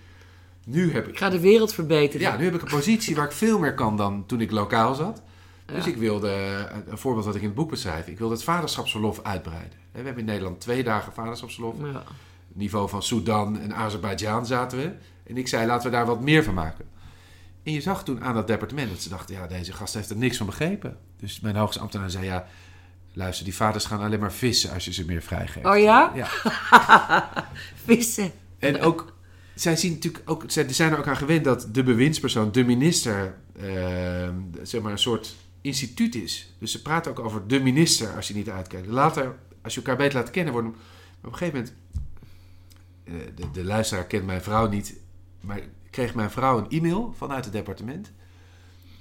nu 0.64 0.92
heb 0.92 1.04
Ik 1.06 1.12
ik, 1.12 1.18
ga 1.18 1.30
de 1.30 1.40
wereld 1.40 1.74
verbeteren. 1.74 2.20
ja, 2.20 2.36
nu 2.36 2.44
heb 2.44 2.54
ik 2.54 2.62
een 2.62 2.68
positie 2.68 3.16
waar 3.16 3.24
ik 3.24 3.32
veel 3.32 3.58
meer 3.58 3.74
kan 3.74 3.96
dan 3.96 4.26
toen 4.26 4.40
ik 4.40 4.50
lokaal 4.50 4.94
zat. 4.94 5.22
Dus 5.66 5.84
Ja. 5.84 5.90
ik 5.90 5.96
wilde, 5.96 6.28
een- 6.72 6.82
een 6.90 6.98
voorbeeld 6.98 7.24
wat 7.24 7.34
ik 7.34 7.40
in 7.40 7.46
het 7.46 7.56
boek 7.56 7.70
beschrijf, 7.70 8.06
ik 8.06 8.18
wilde 8.18 8.34
het 8.34 8.44
vaderschapsverlof 8.44 9.20
uitbreiden. 9.22 9.72
We 9.92 9.96
hebben 10.00 10.18
in 10.18 10.24
Nederland 10.24 10.60
twee 10.60 10.82
dagen 10.82 11.12
vaderschapsverlof 11.12 11.74
Ja. 11.92 12.02
niveau 12.52 12.88
van 12.88 13.02
Sudan 13.02 13.58
en 13.60 13.74
Azerbeidzjan 13.74 14.46
zaten 14.46 14.78
we. 14.78 14.90
En 15.26 15.36
ik 15.36 15.48
zei, 15.48 15.66
laten 15.66 15.90
we 15.90 15.96
daar 15.96 16.06
wat 16.06 16.20
meer 16.20 16.44
van 16.44 16.54
maken. 16.54 16.84
En 17.62 17.72
je 17.72 17.80
zag 17.80 18.04
toen 18.04 18.22
aan 18.22 18.34
dat 18.34 18.46
departement 18.46 18.90
dat 18.90 19.00
ze 19.00 19.08
dachten, 19.08 19.34
ja, 19.34 19.46
deze 19.46 19.72
gast 19.72 19.94
heeft 19.94 20.10
er 20.10 20.16
niks 20.16 20.36
van 20.36 20.46
begrepen. 20.46 20.98
Dus 21.16 21.40
mijn 21.40 21.56
hoogste 21.56 21.80
ambtenaar 21.80 22.10
zei, 22.10 22.24
ja, 22.24 22.46
luister, 23.12 23.44
die 23.44 23.54
vaders 23.54 23.84
gaan 23.84 24.00
alleen 24.00 24.20
maar 24.20 24.32
vissen 24.32 24.72
als 24.72 24.84
je 24.84 24.92
ze 24.92 25.04
meer 25.04 25.22
vrijgeeft. 25.22 25.66
Oh 25.66 25.78
ja? 25.78 26.12
Ja. 26.14 26.28
Vissen. 27.84 28.32
En 28.58 28.80
ook, 28.80 29.16
zij 29.54 29.76
zien 29.76 29.92
natuurlijk 29.92 30.30
ook, 30.30 30.44
zij 30.46 30.72
zijn 30.72 30.92
er 30.92 30.98
ook 30.98 31.06
aan 31.06 31.16
gewend 31.16 31.44
dat 31.44 31.68
de 31.72 31.82
bewindspersoon, 31.82 32.52
de 32.52 32.64
minister, 32.64 33.34
eh, 33.60 34.28
zeg 34.62 34.80
maar 34.80 34.92
een 34.92 34.98
soort 34.98 35.36
instituut 35.60 36.14
is. 36.14 36.54
Dus 36.58 36.72
ze 36.72 36.82
praten 36.82 37.10
ook 37.10 37.20
over 37.20 37.46
de 37.46 37.60
minister 37.60 38.16
als 38.16 38.28
je 38.28 38.34
niet 38.34 38.50
uitkijkt. 38.50 38.86
Later, 38.86 39.36
als 39.62 39.74
je 39.74 39.80
elkaar 39.80 39.96
beter 39.96 40.18
laat 40.18 40.30
kennen, 40.30 40.52
worden. 40.52 40.70
Maar 40.70 41.30
op 41.30 41.32
een 41.32 41.38
gegeven 41.38 41.58
moment, 41.58 41.74
eh, 43.04 43.14
de, 43.36 43.50
de 43.50 43.64
luisteraar 43.64 44.06
kent 44.06 44.26
mijn 44.26 44.42
vrouw 44.42 44.68
niet, 44.68 44.96
maar 45.40 45.60
kreeg 45.90 46.14
mijn 46.14 46.30
vrouw 46.30 46.58
een 46.58 46.70
e-mail 46.70 47.14
vanuit 47.16 47.44
het 47.44 47.52
departement. 47.52 48.12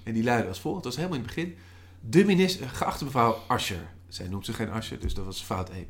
En 0.03 0.13
die 0.13 0.23
luidde 0.23 0.47
als 0.47 0.59
volgt, 0.59 0.83
dat 0.83 0.85
was 0.85 0.95
helemaal 0.95 1.17
in 1.17 1.25
het 1.25 1.35
begin. 1.35 1.55
De 2.01 2.25
minister, 2.25 2.69
geachte 2.69 3.03
mevrouw 3.03 3.37
Ascher. 3.47 3.87
Zij 4.07 4.27
noemt 4.27 4.45
zich 4.45 4.55
geen 4.55 4.69
Ascher, 4.69 4.99
dus 4.99 5.13
dat 5.13 5.25
was 5.25 5.41
fout 5.41 5.69
1. 5.69 5.87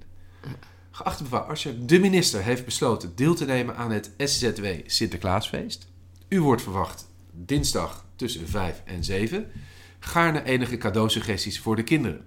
Geachte 0.91 1.23
mevrouw 1.23 1.41
Ascher, 1.41 1.87
de 1.87 1.99
minister 1.99 2.43
heeft 2.43 2.65
besloten 2.65 3.15
deel 3.15 3.35
te 3.35 3.45
nemen 3.45 3.75
aan 3.75 3.91
het 3.91 4.11
SZW 4.17 4.65
Sinterklaasfeest. 4.85 5.87
U 6.27 6.41
wordt 6.41 6.61
verwacht 6.61 7.07
dinsdag 7.31 8.05
tussen 8.15 8.47
5 8.47 8.81
en 8.85 9.03
7. 9.03 9.51
Gaarne 9.99 10.43
enige 10.43 10.77
cadeausuggesties 10.77 11.59
voor 11.59 11.75
de 11.75 11.83
kinderen. 11.83 12.25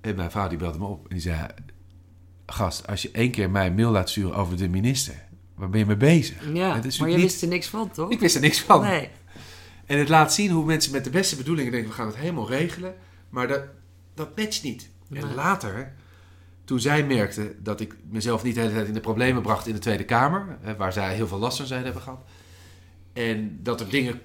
En 0.00 0.16
mijn 0.16 0.30
vrouw 0.30 0.48
die 0.48 0.58
belde 0.58 0.78
me 0.78 0.84
op 0.84 1.02
en 1.02 1.14
die 1.14 1.20
zei... 1.20 1.46
Gast, 2.46 2.86
als 2.86 3.02
je 3.02 3.10
één 3.10 3.30
keer 3.30 3.50
mij 3.50 3.66
een 3.66 3.74
mail 3.74 3.90
laat 3.90 4.10
sturen 4.10 4.34
over 4.34 4.56
de 4.56 4.68
minister... 4.68 5.27
waar 5.58 5.68
ben 5.70 5.78
je 5.80 5.86
mee 5.86 5.96
bezig? 5.96 6.52
Ja, 6.52 6.74
Het 6.74 6.84
is 6.84 6.98
maar 6.98 7.08
je 7.08 7.14
niet- 7.14 7.24
wist 7.24 7.42
er 7.42 7.48
niks 7.48 7.66
van, 7.66 7.90
toch? 7.90 8.10
Ik 8.10 8.20
wist 8.20 8.34
er 8.34 8.40
niks 8.40 8.60
van. 8.60 8.82
Nee. 8.82 9.08
En 9.86 9.98
het 9.98 10.08
laat 10.08 10.32
zien 10.34 10.50
hoe 10.50 10.64
mensen 10.64 10.92
met 10.92 11.04
de 11.04 11.10
beste 11.10 11.36
bedoelingen 11.36 11.72
denken: 11.72 11.88
we 11.90 11.94
gaan 11.96 12.06
het 12.06 12.16
helemaal 12.16 12.48
regelen. 12.48 12.94
Maar 13.30 13.48
dat, 13.48 13.60
dat 14.14 14.36
matcht 14.36 14.62
niet. 14.62 14.90
En 15.12 15.34
later, 15.34 15.92
toen 16.64 16.80
zij 16.80 17.04
merkte 17.04 17.54
dat 17.62 17.80
ik 17.80 17.94
mezelf 18.10 18.42
niet 18.42 18.54
de 18.54 18.60
hele 18.60 18.72
tijd 18.72 18.86
in 18.86 18.92
de 18.94 19.00
problemen 19.00 19.42
bracht 19.42 19.66
in 19.66 19.72
de 19.72 19.78
Tweede 19.78 20.04
Kamer, 20.04 20.58
hè, 20.60 20.76
waar 20.76 20.92
zij 20.92 21.14
heel 21.14 21.26
veel 21.28 21.38
last 21.38 21.56
van 21.56 21.66
zijn 21.66 21.84
hebben 21.84 22.02
gehad, 22.02 22.20
en 23.12 23.58
dat 23.62 23.80
er 23.80 23.88
dingen 23.88 24.20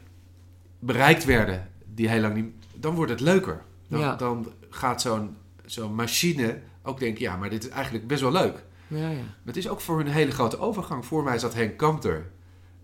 bereikt 0.79 1.25
werden 1.25 1.69
die 1.85 2.09
heel 2.09 2.21
lang 2.21 2.35
niet. 2.35 2.45
dan 2.73 2.95
wordt 2.95 3.11
het 3.11 3.19
leuker. 3.19 3.61
Dan, 3.89 3.99
Ja. 3.99 4.15
dan 4.15 4.47
gaat 4.69 5.01
zo'n 5.01 5.35
zo'n 5.65 5.95
machine 5.95 6.59
ook 6.83 6.99
denken: 6.99 7.21
ja, 7.21 7.35
maar 7.37 7.49
dit 7.49 7.63
is 7.63 7.69
eigenlijk 7.69 8.07
best 8.07 8.21
wel 8.21 8.31
leuk. 8.31 8.63
Ja, 8.87 9.09
ja. 9.09 9.15
Maar 9.15 9.25
het 9.43 9.57
is 9.57 9.67
ook 9.69 9.81
voor 9.81 9.97
hun 9.97 10.07
een 10.07 10.13
hele 10.13 10.31
grote 10.31 10.59
overgang. 10.59 11.05
Voor 11.05 11.23
mij 11.23 11.39
zat 11.39 11.53
Henk 11.53 11.77
Kamp 11.77 12.03
er. 12.03 12.31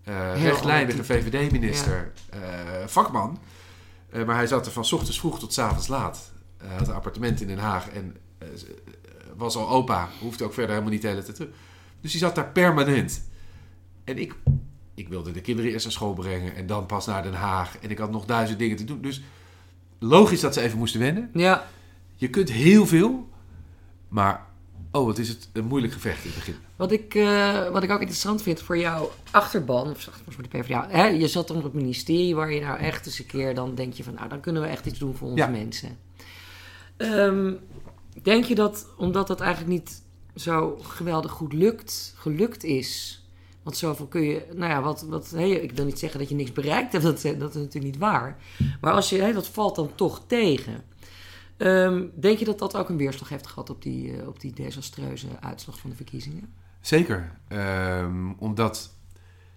Eh, 0.04 0.32
Heel 0.32 0.42
rechtlijnige 0.50 1.04
VVD-minister, 1.04 2.12
eh, 2.30 2.40
vakman. 2.86 3.38
Eh, 4.10 4.24
maar 4.24 4.36
hij 4.36 4.46
zat 4.46 4.66
er 4.66 4.72
van 4.72 4.84
's 4.84 4.92
ochtends 4.92 5.18
vroeg 5.18 5.38
tot 5.38 5.52
's 5.52 5.58
avonds 5.58 5.88
laat. 5.88 6.32
Hij 6.56 6.76
had 6.76 6.88
een 6.88 6.94
appartement 6.94 7.40
in 7.40 7.46
Den 7.46 7.58
Haag 7.58 7.88
en 7.90 8.16
was 9.36 9.56
al 9.56 9.68
opa. 9.68 10.08
Hoefde 10.20 10.44
ook 10.44 10.52
verder 10.52 10.70
helemaal 10.70 10.92
niet 10.92 11.02
de 11.02 11.08
hele 11.08 11.22
tijd 11.22 11.36
terug. 11.36 11.50
Dus 12.00 12.10
die 12.10 12.20
zat 12.20 12.34
daar 12.34 12.48
permanent. 12.48 13.28
En 14.04 14.18
ik, 14.18 14.34
ik 14.94 15.08
wilde 15.08 15.30
de 15.30 15.40
kinderen 15.40 15.70
eerst 15.70 15.84
naar 15.84 15.92
school 15.94 16.14
brengen 16.14 16.54
en 16.54 16.66
dan 16.66 16.86
pas 16.86 17.06
naar 17.06 17.22
Den 17.22 17.34
Haag. 17.34 17.78
En 17.78 17.90
ik 17.90 17.98
had 17.98 18.10
nog 18.10 18.24
duizend 18.24 18.58
dingen 18.58 18.76
te 18.76 18.84
doen. 18.84 19.00
Dus 19.00 19.22
logisch 19.98 20.40
dat 20.40 20.54
ze 20.54 20.60
even 20.60 20.78
moesten 20.78 21.00
wennen. 21.00 21.30
Ja, 21.32 21.66
Je 22.14 22.30
kunt 22.30 22.50
heel 22.50 22.86
veel, 22.86 23.28
maar 24.08 24.46
oh, 24.90 25.06
wat 25.06 25.18
is 25.18 25.28
het 25.28 25.48
een 25.52 25.64
moeilijk 25.64 25.92
gevecht 25.92 26.24
in 26.24 26.30
het 26.30 26.38
begin. 26.38 26.54
wat 26.76 26.92
ik, 26.92 27.14
eh, 27.14 27.68
wat 27.68 27.82
ik 27.82 27.90
ook 27.90 27.98
interessant 28.00 28.42
vind 28.42 28.62
voor 28.62 28.78
jouw 28.78 29.10
achterban, 29.30 29.90
of 29.90 30.00
zeg 30.00 30.14
maar 30.24 30.34
voor 30.34 30.42
de 30.42 30.58
PvdA, 30.58 30.86
hè, 30.88 31.06
je 31.06 31.28
zat 31.28 31.48
dan 31.48 31.56
op 31.56 31.62
het 31.62 31.72
ministerie 31.74 32.34
waar 32.34 32.52
je 32.52 32.60
nou 32.60 32.78
echt 32.78 33.06
eens 33.06 33.18
een 33.18 33.26
keer, 33.26 33.54
dan 33.54 33.74
denk 33.74 33.92
je 33.92 34.04
van, 34.04 34.14
nou, 34.14 34.28
dan 34.28 34.40
kunnen 34.40 34.62
we 34.62 34.68
echt 34.68 34.86
iets 34.86 34.98
doen 34.98 35.14
voor 35.16 35.28
onze 35.28 35.42
Ja. 35.42 35.48
mensen. 35.48 35.98
Ehm, 36.96 37.52
denk 38.22 38.44
je 38.44 38.54
dat, 38.54 38.86
omdat 38.96 39.26
dat 39.26 39.40
eigenlijk 39.40 39.72
niet 39.72 40.02
zo 40.36 40.78
geweldig 40.82 41.30
goed 41.30 41.52
lukt, 41.52 42.14
gelukt 42.16 42.64
is, 42.64 43.22
want 43.62 43.76
zoveel 43.76 44.06
kun 44.06 44.22
je, 44.22 44.46
nou 44.54 44.70
ja, 44.70 44.82
wat, 44.82 45.02
wat 45.08 45.30
hé, 45.30 45.44
ik 45.44 45.72
wil 45.72 45.84
niet 45.84 45.98
zeggen 45.98 46.18
dat 46.20 46.28
je 46.28 46.34
niks 46.34 46.52
bereikt 46.52 46.92
hebt, 46.92 47.04
dat, 47.04 47.22
dat 47.22 47.48
is 47.48 47.54
natuurlijk 47.54 47.84
niet 47.84 47.98
waar. 47.98 48.36
Maar 48.80 48.92
als 48.92 49.08
je, 49.08 49.32
dat 49.32 49.48
valt 49.48 49.76
dan 49.76 49.90
toch 49.94 50.22
tegen. 50.26 50.82
Ehm, 51.60 52.02
denk 52.20 52.38
je 52.38 52.44
dat 52.44 52.58
dat 52.58 52.76
ook 52.76 52.88
een 52.88 52.96
weerslag 52.96 53.28
heeft 53.28 53.46
gehad 53.46 53.70
op 53.70 53.82
die, 53.82 54.16
eh, 54.20 54.28
op 54.28 54.40
die 54.40 54.52
desastreuze 54.52 55.26
uitslag 55.40 55.78
van 55.78 55.90
de 55.90 55.96
verkiezingen? 55.96 56.52
Zeker, 56.80 57.32
ehm, 57.48 58.30
omdat... 58.38 58.90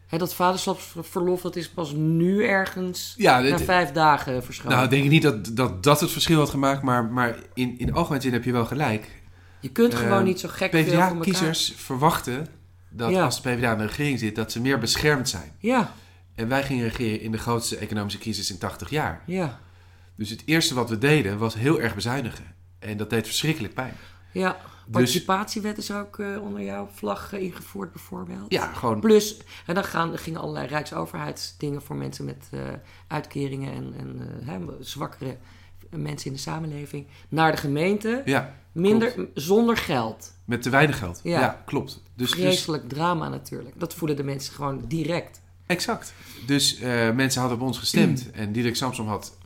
Hè, 0.07 0.17
dat 0.17 0.33
vaderschapsverlof, 0.33 1.41
dat 1.41 1.55
is 1.55 1.69
pas 1.69 1.91
nu 1.91 2.43
ergens 2.45 3.13
Ja, 3.17 3.39
na 3.39 3.57
vijf 3.59 3.91
dagen 3.91 4.43
verschoven. 4.43 4.71
nou, 4.77 4.89
denk 4.89 5.03
ik 5.03 5.09
niet 5.09 5.21
dat, 5.21 5.45
dat 5.55 5.83
dat 5.83 5.99
het 5.99 6.11
verschil 6.11 6.39
had 6.39 6.49
gemaakt, 6.49 6.81
maar, 6.81 7.05
maar 7.05 7.35
in, 7.53 7.77
in 7.79 7.93
algemeen 7.93 8.21
zin 8.21 8.33
heb 8.33 8.43
je 8.43 8.51
wel 8.51 8.65
gelijk. 8.65 9.07
je 9.59 9.69
kunt 9.71 9.95
gewoon 9.95 10.23
niet 10.23 10.39
zo 10.39 10.49
gek 10.51 10.71
veel 10.71 10.83
voor 10.83 10.91
elkaar... 10.93 11.09
PvdA-kiezers 11.17 11.73
verwachten 11.75 12.47
dat 12.89 13.11
Ja. 13.11 13.23
als 13.23 13.41
de 13.41 13.49
PvdA 13.49 13.71
in 13.71 13.77
de 13.77 13.85
regering 13.85 14.19
zit, 14.19 14.35
dat 14.35 14.51
ze 14.51 14.61
meer 14.61 14.79
beschermd 14.79 15.29
zijn. 15.29 15.51
Ja, 15.57 15.91
En 16.35 16.47
wij 16.47 16.63
gingen 16.63 16.83
regeren 16.83 17.21
in 17.21 17.31
de 17.31 17.37
grootste 17.37 17.77
economische 17.77 18.19
crisis 18.19 18.51
in 18.51 18.57
80 18.57 18.89
jaar. 18.89 19.21
ja, 19.25 19.59
Dus 20.15 20.29
het 20.29 20.41
eerste 20.45 20.73
wat 20.73 20.89
we 20.89 20.97
deden 20.97 21.37
was 21.37 21.53
heel 21.53 21.81
erg 21.81 21.95
bezuinigen. 21.95 22.45
En 22.79 22.97
dat 22.97 23.09
deed 23.09 23.25
verschrikkelijk 23.25 23.73
pijn. 23.73 23.93
ja. 24.31 24.57
Dus- 24.85 24.91
Participatiewet 24.91 25.77
is 25.77 25.91
ook 25.91 26.19
eh, 26.19 26.41
onder 26.41 26.61
jouw 26.63 26.89
vlag 26.93 27.33
eh, 27.33 27.41
ingevoerd 27.41 27.91
bijvoorbeeld. 27.91 28.51
Ja, 28.51 28.73
gewoon 28.73 28.99
Plus, 28.99 29.37
en 29.65 29.75
dan 29.75 29.83
gaan, 29.83 30.11
er 30.11 30.19
gingen 30.19 30.39
allerlei 30.39 30.67
rijksoverheidsdingen 30.67 31.81
voor 31.81 31.95
mensen 31.95 32.25
met 32.25 32.47
eh, 32.51 32.59
uitkeringen 33.07 33.73
en, 33.73 33.93
en 33.97 34.19
hè, 34.45 34.59
zwakkere 34.79 35.37
mensen 35.89 36.27
in 36.27 36.33
de 36.33 36.39
samenleving 36.41 37.07
naar 37.29 37.51
de 37.51 37.57
gemeente. 37.57 38.21
ja, 38.25 38.55
Minder, 38.71 39.27
zonder 39.33 39.77
geld. 39.77 40.33
met 40.45 40.61
te 40.61 40.69
weinig 40.69 40.97
geld. 40.97 41.19
Ja. 41.23 41.39
Ja, 41.39 41.61
klopt. 41.65 42.01
Dus, 42.15 42.31
dus 42.31 42.39
Vreselijk 42.39 42.89
drama 42.89 43.29
natuurlijk. 43.29 43.79
Dat 43.79 43.93
voelen 43.93 44.17
de 44.17 44.23
mensen 44.23 44.53
gewoon 44.53 44.81
direct. 44.87 45.41
Exact. 45.65 46.13
Dus 46.45 46.79
mensen 47.13 47.41
hadden 47.41 47.59
op 47.59 47.65
ons 47.67 47.77
gestemd. 47.77 48.31
En 48.31 48.51
Diederik 48.51 48.75
Samsom 48.77 49.07
had 49.07 49.37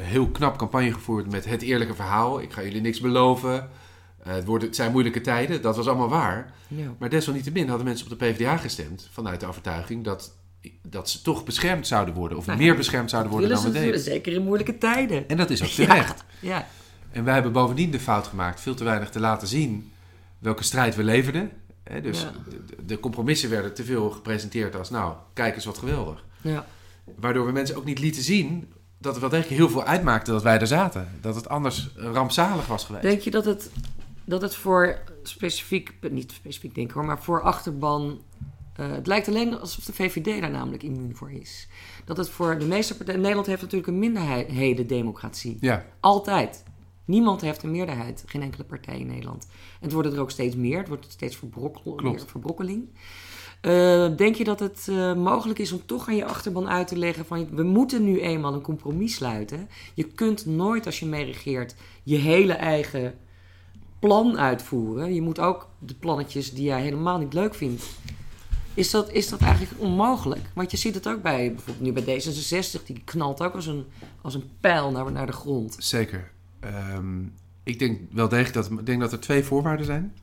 heel 0.00 0.28
knap 0.28 0.56
campagne 0.58 0.92
gevoerd 0.92 1.30
met 1.30 1.44
het 1.44 1.62
eerlijke 1.62 1.94
verhaal. 1.94 2.40
Ik 2.40 2.52
ga 2.52 2.62
jullie 2.62 2.80
niks 2.80 3.00
beloven. 3.00 3.68
Eh, 4.24 4.32
het, 4.34 4.44
wordt, 4.44 4.64
het 4.64 4.76
zijn 4.76 4.90
moeilijke 4.92 5.20
tijden. 5.20 5.62
Dat 5.62 5.76
was 5.76 5.86
allemaal 5.88 6.08
waar. 6.08 6.52
Ja. 6.68 6.94
Maar 6.98 7.08
desalniettemin 7.08 7.68
hadden 7.68 7.86
mensen 7.86 8.10
op 8.12 8.18
de 8.18 8.24
PvdA 8.26 8.56
gestemd. 8.56 9.08
Vanuit 9.12 9.40
de 9.40 9.46
overtuiging 9.46 10.04
dat, 10.04 10.34
dat 10.82 11.10
ze 11.10 11.22
toch 11.22 11.44
beschermd 11.44 11.86
zouden 11.86 12.14
worden. 12.14 12.38
Of 12.38 12.46
Nou 12.46 12.58
meer 12.58 12.76
beschermd 12.76 13.10
zouden 13.10 13.32
worden 13.32 13.50
dan 13.50 13.62
we 13.64 13.70
deden. 13.70 14.00
zeker 14.00 14.32
in 14.32 14.42
moeilijke 14.42 14.78
tijden. 14.78 15.28
En 15.28 15.36
dat 15.36 15.50
is 15.50 15.62
ook 15.62 15.68
terecht. 15.86 16.24
Ja, 16.40 16.66
En 17.10 17.24
wij 17.24 17.34
hebben 17.34 17.52
bovendien 17.52 17.90
de 17.90 18.00
fout 18.00 18.26
gemaakt 18.26 18.60
veel 18.60 18.74
te 18.74 18.84
weinig 18.84 19.10
te 19.10 19.20
laten 19.20 19.48
zien 19.48 19.92
welke 20.38 20.64
strijd 20.64 20.96
we 20.96 21.04
leverden. 21.04 21.50
Dus 22.02 22.20
Ja. 22.20 22.32
de, 22.48 22.84
de 22.84 23.00
compromissen 23.00 23.50
werden 23.50 23.74
te 23.74 23.84
veel 23.84 24.10
gepresenteerd 24.10 24.76
als, 24.76 24.90
nou, 24.90 25.14
kijk 25.34 25.54
eens 25.54 25.64
wat 25.64 25.78
geweldig. 25.78 26.24
ja. 26.40 26.66
Waardoor 27.16 27.46
we 27.46 27.52
mensen 27.52 27.76
ook 27.76 27.84
niet 27.84 27.98
lieten 27.98 28.22
zien 28.22 28.72
dat 29.00 29.12
het 29.12 29.20
wel 29.20 29.30
degelijk 29.30 29.56
heel 29.60 29.68
veel 29.68 29.84
uitmaakte 29.84 30.30
dat 30.30 30.42
wij 30.42 30.58
er 30.60 30.66
zaten. 30.66 31.08
Dat 31.20 31.34
het 31.34 31.48
anders 31.48 31.90
rampzalig 31.96 32.66
was 32.66 32.84
geweest. 32.84 33.04
Denk 33.04 33.20
je 33.20 33.30
dat 33.30 33.44
het, 33.44 33.70
dat 34.24 34.42
het 34.42 34.54
voor 34.54 34.98
specifiek, 35.22 35.94
niet 36.10 36.32
specifiek 36.32 36.74
denk 36.74 36.88
ik 36.88 36.94
hoor, 36.94 37.04
maar 37.04 37.22
voor 37.22 37.40
achterban. 37.42 38.20
eh, 38.76 38.90
het 38.90 39.06
lijkt 39.06 39.28
alleen 39.28 39.58
alsof 39.60 39.84
de 39.84 39.92
VVD 39.92 40.40
daar 40.40 40.50
namelijk 40.50 40.82
immuun 40.82 41.16
voor 41.16 41.30
is. 41.32 41.68
Dat 42.04 42.16
het 42.16 42.28
voor 42.28 42.58
de 42.58 42.66
meeste 42.66 42.96
partijen. 42.96 43.20
Nederland 43.20 43.46
heeft 43.46 43.62
natuurlijk 43.62 43.88
een 43.92 43.98
minderheden-democratie. 43.98 45.56
Ja, 45.60 45.84
Altijd. 46.00 46.62
Niemand 47.04 47.40
heeft 47.40 47.62
een 47.62 47.70
meerderheid. 47.70 48.22
Geen 48.26 48.42
enkele 48.42 48.64
partij 48.64 48.98
in 48.98 49.06
Nederland. 49.06 49.46
En 49.50 49.84
het 49.84 49.92
worden 49.92 50.12
er 50.12 50.20
ook 50.20 50.30
steeds 50.30 50.56
meer. 50.56 50.78
Het 50.78 50.88
wordt 50.88 51.06
steeds 51.08 51.36
verbrokkeling. 51.36 52.88
Eh, 53.60 54.16
denk 54.16 54.34
je 54.34 54.44
dat 54.44 54.60
het 54.60 54.86
eh, 54.88 55.14
mogelijk 55.14 55.58
is 55.58 55.72
om 55.72 55.86
toch 55.86 56.08
aan 56.08 56.16
je 56.16 56.24
achterban 56.24 56.68
uit 56.68 56.88
te 56.88 56.98
leggen 56.98 57.24
van 57.24 57.48
we 57.50 57.62
moeten 57.62 58.04
nu 58.04 58.20
eenmaal 58.20 58.54
een 58.54 58.60
compromis 58.60 59.14
sluiten. 59.14 59.68
Je 59.94 60.04
kunt 60.04 60.46
nooit 60.46 60.86
als 60.86 60.98
je 61.00 61.06
mee 61.06 61.24
regeert 61.24 61.74
je 62.02 62.16
hele 62.16 62.52
eigen 62.52 63.14
plan 63.98 64.38
uitvoeren. 64.38 65.14
Je 65.14 65.22
moet 65.22 65.38
ook 65.38 65.68
de 65.78 65.94
plannetjes 65.94 66.52
die 66.52 66.64
jij 66.64 66.82
helemaal 66.82 67.18
niet 67.18 67.32
leuk 67.32 67.54
vindt 67.54 67.84
Is 68.74 68.90
dat, 68.90 69.10
is 69.12 69.28
dat 69.28 69.40
eigenlijk 69.40 69.80
onmogelijk? 69.80 70.50
Want 70.54 70.70
je 70.70 70.76
ziet 70.76 70.94
het 70.94 71.08
ook 71.08 71.22
bij, 71.22 71.52
bijvoorbeeld 71.52 71.80
nu 71.80 72.02
bij 72.02 72.20
D66, 72.20 72.84
die 72.86 73.02
knalt 73.04 73.42
ook 73.42 73.54
als 73.54 73.66
een, 73.66 73.84
als 74.20 74.34
een 74.34 74.50
pijl 74.60 74.90
naar, 74.90 75.12
naar 75.12 75.26
de 75.26 75.32
grond. 75.32 75.76
Zeker. 75.78 76.30
Ehm, 76.60 77.22
ik 77.62 77.78
denk 77.78 78.00
wel 78.12 78.28
degelijk 78.28 78.54
dat, 78.54 78.70
ik 78.70 78.86
denk 78.86 79.00
dat 79.00 79.12
er 79.12 79.20
twee 79.20 79.42
voorwaarden 79.42 79.86
zijn. 79.86 80.14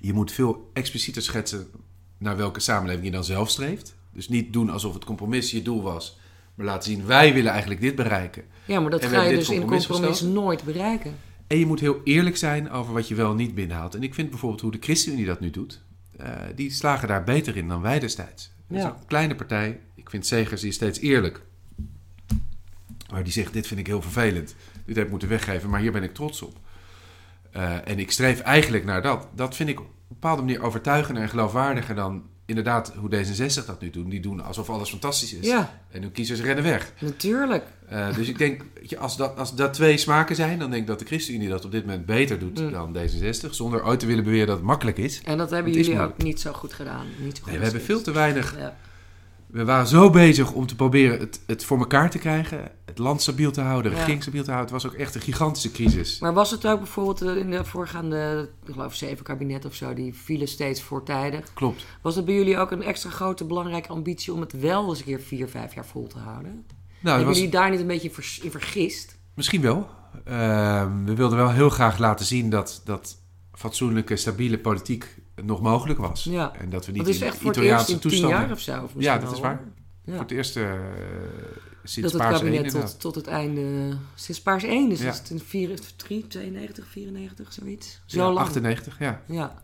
Je 0.00 0.12
moet 0.12 0.32
veel 0.32 0.70
explicieter 0.72 1.22
schetsen 1.22 1.70
naar 2.18 2.36
welke 2.36 2.60
samenleving 2.60 3.04
je 3.06 3.10
dan 3.12 3.24
zelf 3.24 3.50
streeft. 3.50 3.94
Dus 4.12 4.28
niet 4.28 4.52
doen 4.52 4.70
alsof 4.70 4.94
het 4.94 5.04
compromis 5.04 5.50
je 5.50 5.62
doel 5.62 5.82
was, 5.82 6.18
maar 6.54 6.66
laten 6.66 6.90
zien 6.90 7.06
wij 7.06 7.34
willen 7.34 7.50
eigenlijk 7.50 7.80
dit 7.80 7.94
bereiken. 7.94 8.44
Ja, 8.64 8.80
maar 8.80 8.90
dat 8.90 9.04
ga 9.04 9.22
je 9.22 9.34
dus 9.36 9.46
dit 9.46 9.54
in 9.54 9.60
compromis 9.60 9.86
compromis 9.86 10.18
gesteld. 10.18 10.34
nooit 10.34 10.62
bereiken. 10.64 11.14
En 11.46 11.58
je 11.58 11.66
moet 11.66 11.80
heel 11.80 12.00
eerlijk 12.04 12.36
zijn 12.36 12.70
over 12.70 12.92
wat 12.92 13.08
je 13.08 13.14
wel 13.14 13.34
niet 13.34 13.54
binnenhaalt. 13.54 13.94
En 13.94 14.02
ik 14.02 14.14
vind 14.14 14.30
bijvoorbeeld 14.30 14.60
hoe 14.60 14.70
de 14.70 14.78
ChristenUnie 14.80 15.26
dat 15.26 15.40
nu 15.40 15.50
doet, 15.50 15.82
eh, 16.16 16.30
die 16.54 16.70
slagen 16.70 17.08
daar 17.08 17.24
beter 17.24 17.56
in 17.56 17.68
dan 17.68 17.80
wij 17.80 17.98
destijds. 17.98 18.50
Is 18.70 18.80
Ja. 18.82 18.86
een 18.88 19.06
kleine 19.06 19.34
partij. 19.34 19.80
Ik 19.94 20.10
vind 20.10 20.26
Segers 20.26 20.60
die 20.60 20.70
is 20.70 20.76
steeds 20.76 20.98
eerlijk. 21.00 21.42
Maar 23.10 23.24
die 23.24 23.32
zegt, 23.32 23.52
dit 23.52 23.66
vind 23.66 23.80
ik 23.80 23.86
heel 23.86 24.02
vervelend. 24.02 24.54
Dit 24.86 24.96
heb 24.96 25.04
ik 25.04 25.10
moeten 25.10 25.28
weggeven, 25.28 25.70
maar 25.70 25.80
hier 25.80 25.92
ben 25.92 26.02
ik 26.02 26.14
trots 26.14 26.42
op. 26.42 26.56
Eh, 27.50 27.88
en 27.88 27.98
ik 27.98 28.10
streef 28.10 28.40
eigenlijk 28.40 28.84
naar 28.84 29.02
dat. 29.02 29.28
Dat 29.34 29.56
vind 29.56 29.68
ik 29.68 29.80
bepaalde 30.20 30.42
manier 30.42 30.62
overtuigender 30.62 31.22
en 31.22 31.28
geloofwaardiger 31.28 31.94
dan 31.94 32.22
inderdaad 32.46 32.92
hoe 32.96 33.10
D66 33.14 33.66
dat 33.66 33.80
nu 33.80 33.90
doen. 33.90 34.08
Die 34.08 34.20
doen 34.20 34.40
alsof 34.44 34.70
alles 34.70 34.90
fantastisch 34.90 35.34
is. 35.34 35.46
Ja, 35.46 35.80
En 35.90 36.02
hun 36.02 36.12
kiezers 36.12 36.40
rennen 36.40 36.64
weg. 36.64 36.92
natuurlijk. 37.00 37.64
Eh, 37.88 38.14
dus 38.14 38.28
ik 38.28 38.38
denk, 38.38 38.62
als 38.98 39.16
dat, 39.16 39.38
als 39.38 39.54
dat 39.54 39.74
twee 39.74 39.96
smaken 39.96 40.36
zijn, 40.36 40.58
dan 40.58 40.70
denk 40.70 40.82
ik 40.82 40.88
dat 40.88 40.98
de 40.98 41.04
ChristenUnie 41.04 41.48
dat 41.48 41.64
op 41.64 41.70
dit 41.70 41.86
moment 41.86 42.06
beter 42.06 42.38
doet 42.38 42.60
Mm. 42.60 42.70
dan 42.70 42.96
D66. 42.96 43.50
Zonder 43.50 43.84
ooit 43.84 44.00
te 44.00 44.06
willen 44.06 44.24
beweren 44.24 44.46
dat 44.46 44.56
het 44.56 44.64
makkelijk 44.66 44.98
is. 44.98 45.20
En 45.24 45.38
dat 45.38 45.50
hebben 45.50 45.72
jullie 45.72 46.00
ook 46.00 46.22
niet 46.22 46.40
zo 46.40 46.52
goed 46.52 46.72
gedaan. 46.72 47.06
Niet 47.18 47.36
zo 47.36 47.42
goed 47.42 47.50
Nee, 47.50 47.58
we 47.58 47.64
hebben 47.64 47.82
veel 47.82 48.02
te 48.02 48.12
weinig. 48.12 48.56
Ja. 48.58 48.76
We 49.46 49.64
waren 49.64 49.86
zo 49.86 50.10
bezig 50.10 50.52
om 50.52 50.66
te 50.66 50.76
proberen 50.76 51.18
het, 51.18 51.40
het 51.46 51.64
voor 51.64 51.78
elkaar 51.78 52.10
te 52.10 52.18
krijgen. 52.18 52.70
Het 52.84 52.98
land 52.98 53.22
stabiel 53.22 53.50
te 53.50 53.60
houden, 53.60 53.84
de 53.84 53.90
Ja. 53.90 53.96
regering 53.96 54.22
stabiel 54.22 54.44
te 54.44 54.50
houden. 54.50 54.74
Het 54.74 54.82
was 54.82 54.92
ook 54.92 54.98
echt 54.98 55.14
een 55.14 55.20
gigantische 55.20 55.70
crisis. 55.70 56.18
Maar 56.18 56.32
was 56.34 56.50
het 56.50 56.66
ook 56.66 56.78
bijvoorbeeld 56.78 57.22
eh, 57.22 57.36
in 57.36 57.50
de 57.50 57.64
voorgaande, 57.64 58.48
ik 58.66 58.72
geloof 58.72 58.94
zeven 58.94 59.24
kabinetten 59.24 59.70
of 59.70 59.76
zo, 59.76 59.94
die 59.94 60.14
vielen 60.14 60.48
steeds 60.48 60.82
voortijdig. 60.82 61.52
Klopt. 61.54 61.84
Was 62.02 62.16
het 62.16 62.24
bij 62.24 62.34
jullie 62.34 62.58
ook 62.58 62.70
een 62.70 62.82
extra 62.82 63.10
grote 63.10 63.44
belangrijke 63.44 63.88
ambitie 63.88 64.32
om 64.32 64.40
het 64.40 64.60
wel 64.60 64.88
eens 64.88 64.98
een 64.98 65.04
keer 65.04 65.20
vier, 65.20 65.48
vijf 65.48 65.74
jaar 65.74 65.86
vol 65.86 66.06
te 66.06 66.18
houden? 66.18 66.52
Nou, 66.52 66.66
Hebben 67.00 67.26
was, 67.26 67.36
jullie 67.36 67.50
daar 67.52 67.70
niet 67.70 67.80
een 67.80 67.86
beetje 67.86 68.10
in 68.42 68.50
vergist? 68.50 69.16
misschien 69.34 69.60
wel. 69.60 69.88
Ehm, 70.24 71.04
we 71.04 71.14
wilden 71.14 71.38
wel 71.38 71.50
heel 71.50 71.70
graag 71.70 71.98
laten 71.98 72.26
zien 72.26 72.50
dat, 72.50 72.82
dat 72.84 73.16
fatsoenlijke, 73.52 74.16
stabiele 74.16 74.58
politiek 74.58 75.18
nog 75.44 75.60
mogelijk 75.60 75.98
was. 75.98 76.24
Ja. 76.24 76.52
En 76.60 76.70
dat 76.70 76.86
we 76.86 76.92
niet 76.92 77.04
Dat 77.04 77.14
is 77.14 77.20
in 77.20 77.26
echt 77.26 77.36
voor 77.36 77.50
het 77.50 77.56
eerst 77.56 77.88
Italiaanse 77.88 78.08
in 78.08 78.20
tien 78.20 78.28
jaar 78.28 78.50
of 78.50 78.60
zo. 78.60 78.82
Of 78.82 78.90
Ja, 78.96 79.18
dat 79.18 79.32
is 79.32 79.40
waar. 79.40 79.60
Ja. 80.04 80.12
Voor 80.12 80.20
het 80.22 80.30
eerst 80.30 80.58
sinds 81.84 82.12
dat 82.12 82.20
het 82.20 82.30
Paars 82.30 82.42
1 82.42 82.52
kabinet 82.52 82.72
tot, 82.72 83.00
tot 83.00 83.14
het 83.14 83.26
einde, 83.26 83.96
sinds 84.14 84.40
Paars 84.42 84.64
1, 84.64 84.88
dus 84.88 84.98
Ja. 84.98 85.04
dat 85.04 85.14
is 85.14 85.20
het 85.20 85.30
in 85.30 85.76
3, 85.96 86.26
92, 86.26 86.86
94, 86.86 87.52
zoiets. 87.52 88.00
Zo 88.06 88.18
Ja, 88.18 88.24
lang. 88.24 88.38
98, 88.38 88.98
ja. 88.98 89.20
Ja. 89.26 89.62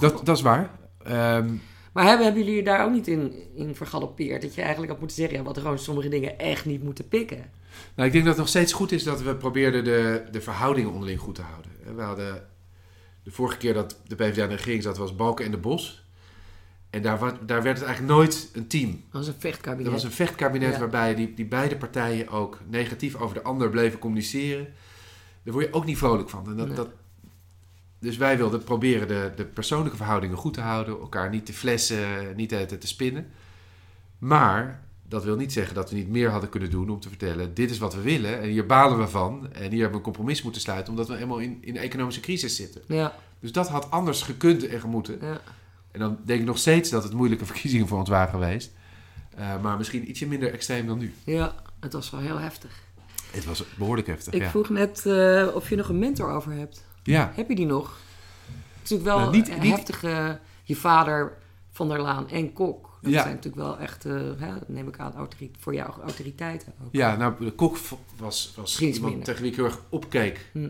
Dat, 0.00 0.26
dat 0.26 0.36
is 0.36 0.42
waar. 0.42 0.70
Ehm, 1.04 1.54
Maar 1.92 2.04
hebben, 2.04 2.26
hebben 2.26 2.44
jullie 2.44 2.62
daar 2.62 2.84
ook 2.84 2.92
niet 2.92 3.08
in, 3.08 3.32
in 3.54 3.74
vergalopeerd? 3.74 4.42
Dat 4.42 4.54
je 4.54 4.60
eigenlijk 4.60 4.90
had 4.90 5.00
moeten 5.00 5.16
zeggen, 5.16 5.36
ja, 5.38 5.44
wat 5.44 5.58
gewoon 5.58 5.78
sommige 5.78 6.08
dingen 6.08 6.38
echt 6.38 6.64
niet 6.64 6.82
moeten 6.82 7.08
pikken. 7.08 7.44
nou, 7.94 8.06
ik 8.06 8.12
denk 8.12 8.24
dat 8.24 8.26
het 8.26 8.36
nog 8.36 8.48
steeds 8.48 8.72
goed 8.72 8.92
is 8.92 9.02
dat 9.04 9.22
we 9.22 9.34
probeerden 9.36 9.84
de, 9.84 10.24
de 10.30 10.40
verhoudingen 10.40 10.92
onderling 10.92 11.20
goed 11.20 11.34
te 11.34 11.42
houden. 11.42 11.70
We 11.96 12.02
hadden 12.02 12.46
de 13.26 13.32
vorige 13.32 13.56
keer 13.56 13.74
dat 13.74 14.00
de 14.06 14.14
PvdA 14.14 14.42
in 14.42 14.48
de 14.48 14.54
regering 14.54 14.82
zat, 14.82 14.96
was 14.96 15.16
Balken 15.16 15.44
en 15.44 15.50
de 15.50 15.56
Bos. 15.56 16.04
En 16.90 17.02
daar, 17.02 17.18
daar 17.46 17.62
werd 17.62 17.78
het 17.78 17.86
eigenlijk 17.86 18.16
nooit 18.16 18.50
een 18.52 18.66
team. 18.66 18.90
Dat 18.90 19.00
was 19.12 19.26
een 19.26 19.34
vechtkabinet. 19.40 19.84
Dat 19.84 19.92
was 19.94 20.04
een 20.04 20.10
vechtkabinet 20.16 20.72
Ja. 20.72 20.78
waarbij 20.78 21.14
die, 21.14 21.34
die 21.34 21.44
beide 21.44 21.76
partijen 21.76 22.28
ook 22.28 22.58
negatief 22.68 23.14
over 23.14 23.34
de 23.34 23.42
ander 23.42 23.70
bleven 23.70 23.98
communiceren. 23.98 24.66
Daar 25.42 25.54
word 25.54 25.66
je 25.66 25.72
ook 25.72 25.84
niet 25.84 25.98
vrolijk 25.98 26.28
van. 26.30 26.46
En 26.46 26.56
dat, 26.56 26.66
Nee. 26.66 26.76
dat, 26.76 26.88
dus 27.98 28.16
wij 28.16 28.36
wilden 28.36 28.64
proberen 28.64 29.08
de, 29.08 29.32
de 29.36 29.44
persoonlijke 29.44 29.96
verhoudingen 29.96 30.36
goed 30.36 30.54
te 30.54 30.60
houden. 30.60 30.98
Elkaar 31.00 31.30
niet 31.30 31.46
te 31.46 31.52
flessen, 31.52 32.36
niet 32.36 32.50
hele 32.50 32.66
tijd 32.66 32.80
te 32.80 32.86
spinnen. 32.86 33.26
Maar 34.18 34.82
dat 35.08 35.24
wil 35.24 35.36
niet 35.36 35.52
zeggen 35.52 35.74
dat 35.74 35.90
we 35.90 35.96
niet 35.96 36.08
meer 36.08 36.30
hadden 36.30 36.50
kunnen 36.50 36.70
doen 36.70 36.90
om 36.90 37.00
te 37.00 37.08
vertellen... 37.08 37.54
dit 37.54 37.70
is 37.70 37.78
wat 37.78 37.94
we 37.94 38.00
willen 38.00 38.40
en 38.40 38.48
hier 38.48 38.66
balen 38.66 38.98
we 38.98 39.08
van. 39.08 39.48
En 39.52 39.60
hier 39.70 39.70
hebben 39.70 39.90
we 39.90 39.96
een 39.96 40.02
compromis 40.02 40.42
moeten 40.42 40.60
sluiten... 40.60 40.92
omdat 40.92 41.08
we 41.08 41.16
eenmaal 41.16 41.38
in, 41.38 41.58
in 41.60 41.76
een 41.76 41.82
economische 41.82 42.20
crisis 42.20 42.56
zitten. 42.56 42.82
Ja, 42.88 43.14
Dus 43.40 43.52
dat 43.52 43.68
had 43.68 43.90
anders 43.90 44.22
gekund 44.22 44.66
en 44.66 44.80
gemoeten. 44.80 45.18
ja. 45.20 45.40
En 45.90 46.00
dan 46.02 46.18
denk 46.24 46.40
ik 46.40 46.46
nog 46.46 46.58
steeds 46.58 46.90
dat 46.90 47.02
het 47.02 47.12
moeilijke 47.12 47.44
verkiezingen 47.52 47.88
voor 47.88 47.98
ons 47.98 48.08
waren 48.08 48.30
geweest. 48.30 48.70
Eh, 49.36 49.60
maar 49.62 49.76
misschien 49.76 50.08
ietsje 50.10 50.26
minder 50.26 50.52
extreem 50.52 50.86
dan 50.86 50.98
nu. 50.98 51.14
ja, 51.24 51.54
het 51.80 51.92
was 51.92 52.10
wel 52.10 52.20
heel 52.20 52.38
heftig. 52.38 52.84
Het 53.30 53.44
was 53.44 53.64
behoorlijk 53.78 54.06
heftig, 54.06 54.32
Ik 54.32 54.40
ja. 54.42 54.48
vroeg 54.50 54.68
net 54.68 55.06
eh, 55.06 55.46
of 55.54 55.68
je 55.68 55.76
nog 55.76 55.88
een 55.88 55.98
mentor 55.98 56.30
over 56.30 56.52
hebt. 56.52 56.84
Ja, 57.02 57.32
Heb 57.34 57.48
je 57.48 57.54
die 57.54 57.66
nog? 57.66 57.98
Het 58.46 58.84
is 58.84 58.90
natuurlijk 58.90 59.08
wel 59.08 59.18
Nou, 59.18 59.36
niet- 59.60 59.72
heftige... 59.76 60.38
Je 60.62 60.76
vader, 60.76 61.32
Van 61.72 61.88
der 61.88 62.00
Laan 62.00 62.28
en 62.30 62.52
Kok. 62.52 62.95
Dat 63.06 63.14
Ja. 63.14 63.22
zijn 63.22 63.34
natuurlijk 63.34 63.62
wel 63.62 63.78
echt, 63.78 64.04
eh, 64.04 64.12
hè, 64.38 64.52
neem 64.66 64.88
ik 64.88 64.98
aan, 64.98 65.14
autorit 65.14 65.56
voor 65.58 65.74
jou 65.74 65.90
autoriteiten 66.02 66.72
ook. 66.84 66.88
ja 66.92 67.16
nou, 67.16 67.34
de 67.44 67.50
kok 67.52 67.78
was, 68.16 68.52
was 68.56 68.80
iemand 68.80 69.02
minder. 69.02 69.24
tegen 69.24 69.40
wie 69.42 69.50
ik 69.50 69.56
heel 69.56 69.64
erg 69.64 69.78
opkeek. 69.88 70.50
Hm. 70.52 70.68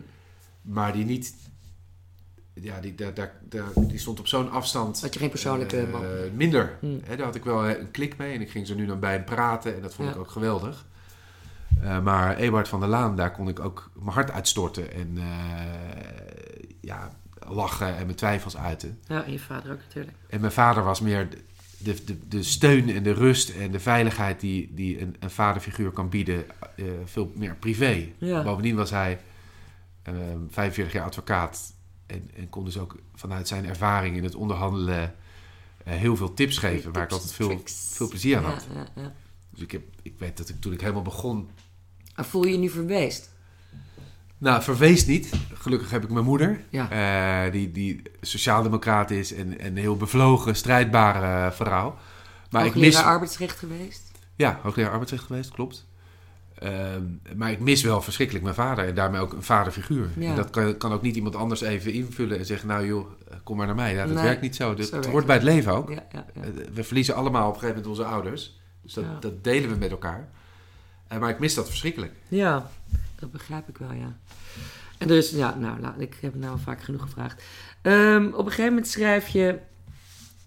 Maar 0.61 0.93
die 0.93 1.05
niet... 1.05 1.35
Ja, 2.53 2.79
die, 2.79 2.95
daar, 2.95 3.13
daar, 3.13 3.31
die 3.75 3.97
stond 3.99 4.19
op 4.19 4.27
zo'n 4.27 4.51
afstand... 4.51 5.01
Had 5.01 5.13
je 5.13 5.19
geen 5.19 5.29
persoonlijke 5.29 5.77
eh, 5.81 5.91
band? 5.91 6.05
minder. 6.35 6.77
Hm. 6.79 6.87
Hè, 7.03 7.15
daar 7.15 7.25
had 7.25 7.35
ik 7.35 7.43
wel 7.43 7.69
een 7.69 7.91
klik 7.91 8.17
mee. 8.17 8.33
En 8.33 8.41
ik 8.41 8.49
ging 8.51 8.67
zo 8.67 8.75
nu 8.75 8.85
dan 8.85 8.99
bij 8.99 9.13
hem 9.13 9.23
praten. 9.23 9.75
En 9.75 9.81
dat 9.81 9.93
vond 9.93 10.07
Ja. 10.07 10.13
ik 10.13 10.19
ook 10.19 10.29
geweldig. 10.31 10.85
Eh, 11.81 12.01
maar 12.01 12.35
Ewout 12.37 12.67
van 12.67 12.79
der 12.79 12.89
Laan, 12.89 13.15
daar 13.15 13.31
kon 13.31 13.47
ik 13.47 13.59
ook 13.59 13.91
mijn 13.93 14.11
hart 14.13 14.31
uitstorten. 14.31 14.93
En 14.93 15.17
eh, 15.17 16.69
ja, 16.81 17.11
lachen 17.47 17.95
en 17.97 18.05
mijn 18.05 18.15
twijfels 18.17 18.57
uiten. 18.57 18.99
Ja, 19.07 19.23
en 19.23 19.31
je 19.31 19.39
vader 19.39 19.71
ook 19.71 19.79
natuurlijk. 19.87 20.17
En 20.29 20.39
mijn 20.39 20.51
vader 20.51 20.83
was 20.83 20.99
meer 21.01 21.27
de, 21.77 22.03
de, 22.03 22.27
de 22.27 22.43
steun 22.43 22.89
en 22.89 23.03
de 23.03 23.11
rust 23.13 23.49
en 23.49 23.71
de 23.71 23.79
veiligheid 23.79 24.39
die, 24.39 24.73
die 24.73 25.01
een, 25.01 25.15
een 25.19 25.29
vaderfiguur 25.29 25.91
kan 25.91 26.09
bieden, 26.09 26.45
eh, 26.75 26.85
veel 27.05 27.31
meer 27.35 27.55
privé. 27.55 28.07
Ja. 28.17 28.43
Bovendien 28.43 28.75
was 28.75 28.89
hij 28.89 29.19
eh, 30.03 30.13
45 30.49 30.93
jaar 30.93 31.05
advocaat 31.05 31.73
en, 32.05 32.29
en 32.35 32.49
kon 32.49 32.65
dus 32.65 32.77
ook 32.77 32.95
vanuit 33.15 33.47
zijn 33.47 33.65
ervaring 33.65 34.15
in 34.17 34.23
het 34.23 34.35
onderhandelen 34.35 35.15
eh, 35.83 35.93
heel 35.93 36.15
veel 36.15 36.33
tips 36.33 36.57
geven, 36.57 36.91
waar 36.93 37.03
ik 37.03 37.11
altijd 37.11 37.33
veel, 37.33 37.47
tricks. 37.47 37.91
veel 37.93 38.07
plezier 38.07 38.37
aan 38.37 38.43
Ja, 38.43 38.49
had. 38.49 38.67
ja, 38.73 38.87
ja. 38.95 39.13
Dus 39.49 39.61
ik, 39.61 39.71
heb, 39.71 39.83
ik 40.01 40.13
weet 40.17 40.37
dat 40.37 40.49
ik 40.49 40.61
toen 40.61 40.73
ik 40.73 40.81
helemaal 40.81 41.01
begon, 41.01 41.49
Maar 42.15 42.25
voel 42.25 42.45
je 42.45 42.51
je 42.51 42.57
nu 42.57 42.69
verweest? 42.69 43.29
Nou 44.37 44.61
verwees 44.63 45.05
niet. 45.05 45.29
Gelukkig 45.53 45.91
heb 45.91 46.03
ik 46.03 46.09
mijn 46.09 46.25
moeder, 46.25 46.59
Ja. 46.69 46.89
eh, 47.45 47.51
die, 47.51 47.71
die 47.71 48.01
sociaaldemocraat 48.21 49.11
is 49.11 49.33
en, 49.33 49.59
en 49.59 49.67
een 49.67 49.77
heel 49.77 49.97
bevlogen, 49.97 50.55
strijdbare 50.55 51.51
vrouw. 51.51 51.97
Maar 52.49 52.65
ik 52.65 52.75
mis, 52.75 52.95
arbeidsrecht 52.95 53.57
geweest? 53.59 54.11
Ja, 54.35 54.59
hoogleraar 54.63 54.91
arbeidsrecht 54.91 55.23
geweest, 55.23 55.51
klopt. 55.51 55.85
Ehm, 56.59 57.01
maar 57.35 57.51
ik 57.51 57.59
mis 57.59 57.83
wel 57.83 58.01
verschrikkelijk 58.01 58.43
mijn 58.45 58.55
vader 58.57 58.87
en 58.87 58.95
daarmee 58.95 59.21
ook 59.21 59.33
een 59.33 59.43
vaderfiguur. 59.43 60.09
Ja. 60.17 60.29
En 60.29 60.35
dat 60.35 60.49
kan, 60.49 60.77
kan 60.77 60.91
ook 60.91 61.01
niet 61.01 61.15
iemand 61.15 61.35
anders 61.35 61.61
even 61.61 61.93
invullen 61.93 62.37
en 62.37 62.45
zeggen, 62.45 62.67
nou 62.67 62.85
joh, 62.85 63.07
kom 63.43 63.57
maar 63.57 63.65
naar 63.65 63.75
mij. 63.75 63.93
Ja, 63.93 64.05
dat 64.05 64.13
Nee, 64.15 64.23
werkt 64.23 64.41
niet 64.41 64.55
zo. 64.55 64.73
Dat 64.73 64.87
zo 64.87 65.09
hoort 65.09 65.25
bij 65.25 65.35
het 65.35 65.43
leven 65.43 65.73
ook. 65.73 65.89
Ja, 65.89 66.03
ja, 66.11 66.25
ja. 66.33 66.41
Eh, 66.41 66.49
We 66.73 66.83
verliezen 66.83 67.15
allemaal 67.15 67.47
op 67.47 67.53
een 67.53 67.59
gegeven 67.59 67.81
moment 67.81 67.99
onze 67.99 68.11
ouders. 68.13 68.59
Dus 68.83 68.93
dat, 68.93 69.03
Ja. 69.03 69.17
dat 69.19 69.43
delen 69.43 69.69
we 69.69 69.75
met 69.75 69.91
elkaar. 69.91 70.29
Eh, 71.07 71.19
maar 71.19 71.29
ik 71.29 71.39
mis 71.39 71.53
dat 71.53 71.67
verschrikkelijk. 71.67 72.13
Ja, 72.27 72.69
dat 73.19 73.31
begrijp 73.31 73.69
ik 73.69 73.77
wel, 73.77 73.91
ja. 73.93 74.17
En 74.97 75.09
is, 75.09 75.29
ja, 75.29 75.55
nou, 75.55 75.99
ik 76.01 76.17
heb 76.21 76.31
het 76.31 76.41
nou 76.41 76.59
vaak 76.59 76.81
genoeg 76.81 77.01
gevraagd. 77.01 77.43
Ehm, 77.81 78.25
op 78.25 78.45
een 78.45 78.51
gegeven 78.51 78.65
moment 78.65 78.87
schrijf 78.87 79.27
je... 79.27 79.59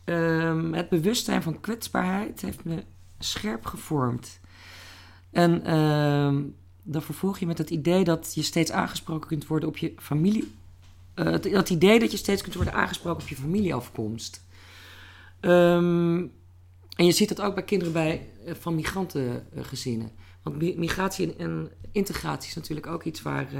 ehm, 0.05 0.73
het 0.73 0.89
bewustzijn 0.89 1.43
van 1.43 1.61
kwetsbaarheid 1.61 2.41
heeft 2.41 2.65
me 2.65 2.85
scherp 3.19 3.67
gevormd. 3.67 4.41
En 5.31 5.65
ehm, 5.65 6.43
dan 6.83 7.03
vervolg 7.03 7.39
je 7.39 7.47
met 7.47 7.59
het 7.59 7.71
idee 7.71 8.05
dat 8.05 8.35
je 8.35 8.43
steeds 8.43 8.71
aangesproken 8.71 9.29
kunt 9.29 9.47
worden 9.47 9.69
op 9.69 9.77
je 9.77 9.93
familie... 9.97 10.55
eh, 11.15 11.25
het, 11.25 11.45
het 11.45 11.71
idee 11.71 11.99
dat 11.99 12.11
je 12.11 12.17
steeds 12.17 12.43
kunt 12.43 12.55
worden 12.55 12.75
aangesproken 12.75 13.23
op 13.23 13.29
je 13.29 13.37
familieafkomst. 13.37 14.45
En 15.41 17.07
je 17.07 17.13
ziet 17.13 17.29
dat 17.29 17.41
ook 17.41 17.55
bij 17.55 17.65
kinderen 17.65 17.93
bij, 17.93 18.29
eh, 18.45 18.55
van 18.55 18.75
migrantengezinnen. 18.75 20.11
Want 20.43 20.57
mi- 20.57 20.75
migratie 20.79 21.37
en, 21.37 21.71
integratie 21.93 22.49
is 22.49 22.55
natuurlijk 22.55 22.87
ook 22.87 23.03
iets 23.03 23.23
waar 23.23 23.47
eh, 23.47 23.53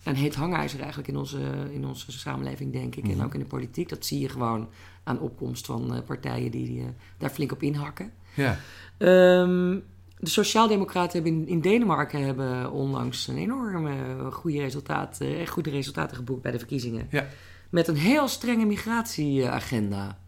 ja, 0.00 0.10
een 0.10 0.16
heet 0.16 0.34
hangijzer 0.34 0.78
eigenlijk 0.78 1.08
in 1.08 1.16
onze, 1.16 1.40
in 1.70 1.86
onze 1.86 2.12
samenleving, 2.12 2.72
denk 2.72 2.94
ik. 2.96 3.02
Mhm. 3.04 3.12
En 3.12 3.24
ook 3.24 3.34
in 3.34 3.40
de 3.40 3.46
politiek. 3.46 3.88
Dat 3.88 4.06
zie 4.06 4.20
je 4.20 4.28
gewoon 4.28 4.68
aan 5.02 5.20
opkomst 5.20 5.66
van 5.66 5.94
eh, 5.94 6.00
partijen 6.06 6.50
die 6.50 6.80
eh, 6.80 6.86
daar 7.18 7.30
flink 7.30 7.52
op 7.52 7.62
inhakken. 7.62 8.12
Ja, 8.34 8.58
Ehm, 8.98 9.78
de 10.18 10.30
Sociaaldemocraten 10.30 11.22
hebben 11.22 11.40
in, 11.40 11.48
in 11.48 11.60
Denemarken 11.60 12.24
hebben 12.24 12.70
onlangs 12.72 13.28
een 13.28 13.36
enorme 13.36 13.92
goede 14.30 14.60
resultaten, 14.60 15.38
echt 15.38 15.50
goede 15.50 15.70
resultaten 15.70 16.16
geboekt 16.16 16.42
bij 16.42 16.52
de 16.52 16.58
verkiezingen. 16.58 17.06
Ja. 17.10 17.26
Met 17.70 17.88
een 17.88 17.96
heel 17.96 18.28
strenge 18.28 18.64
migratieagenda. 18.64 20.18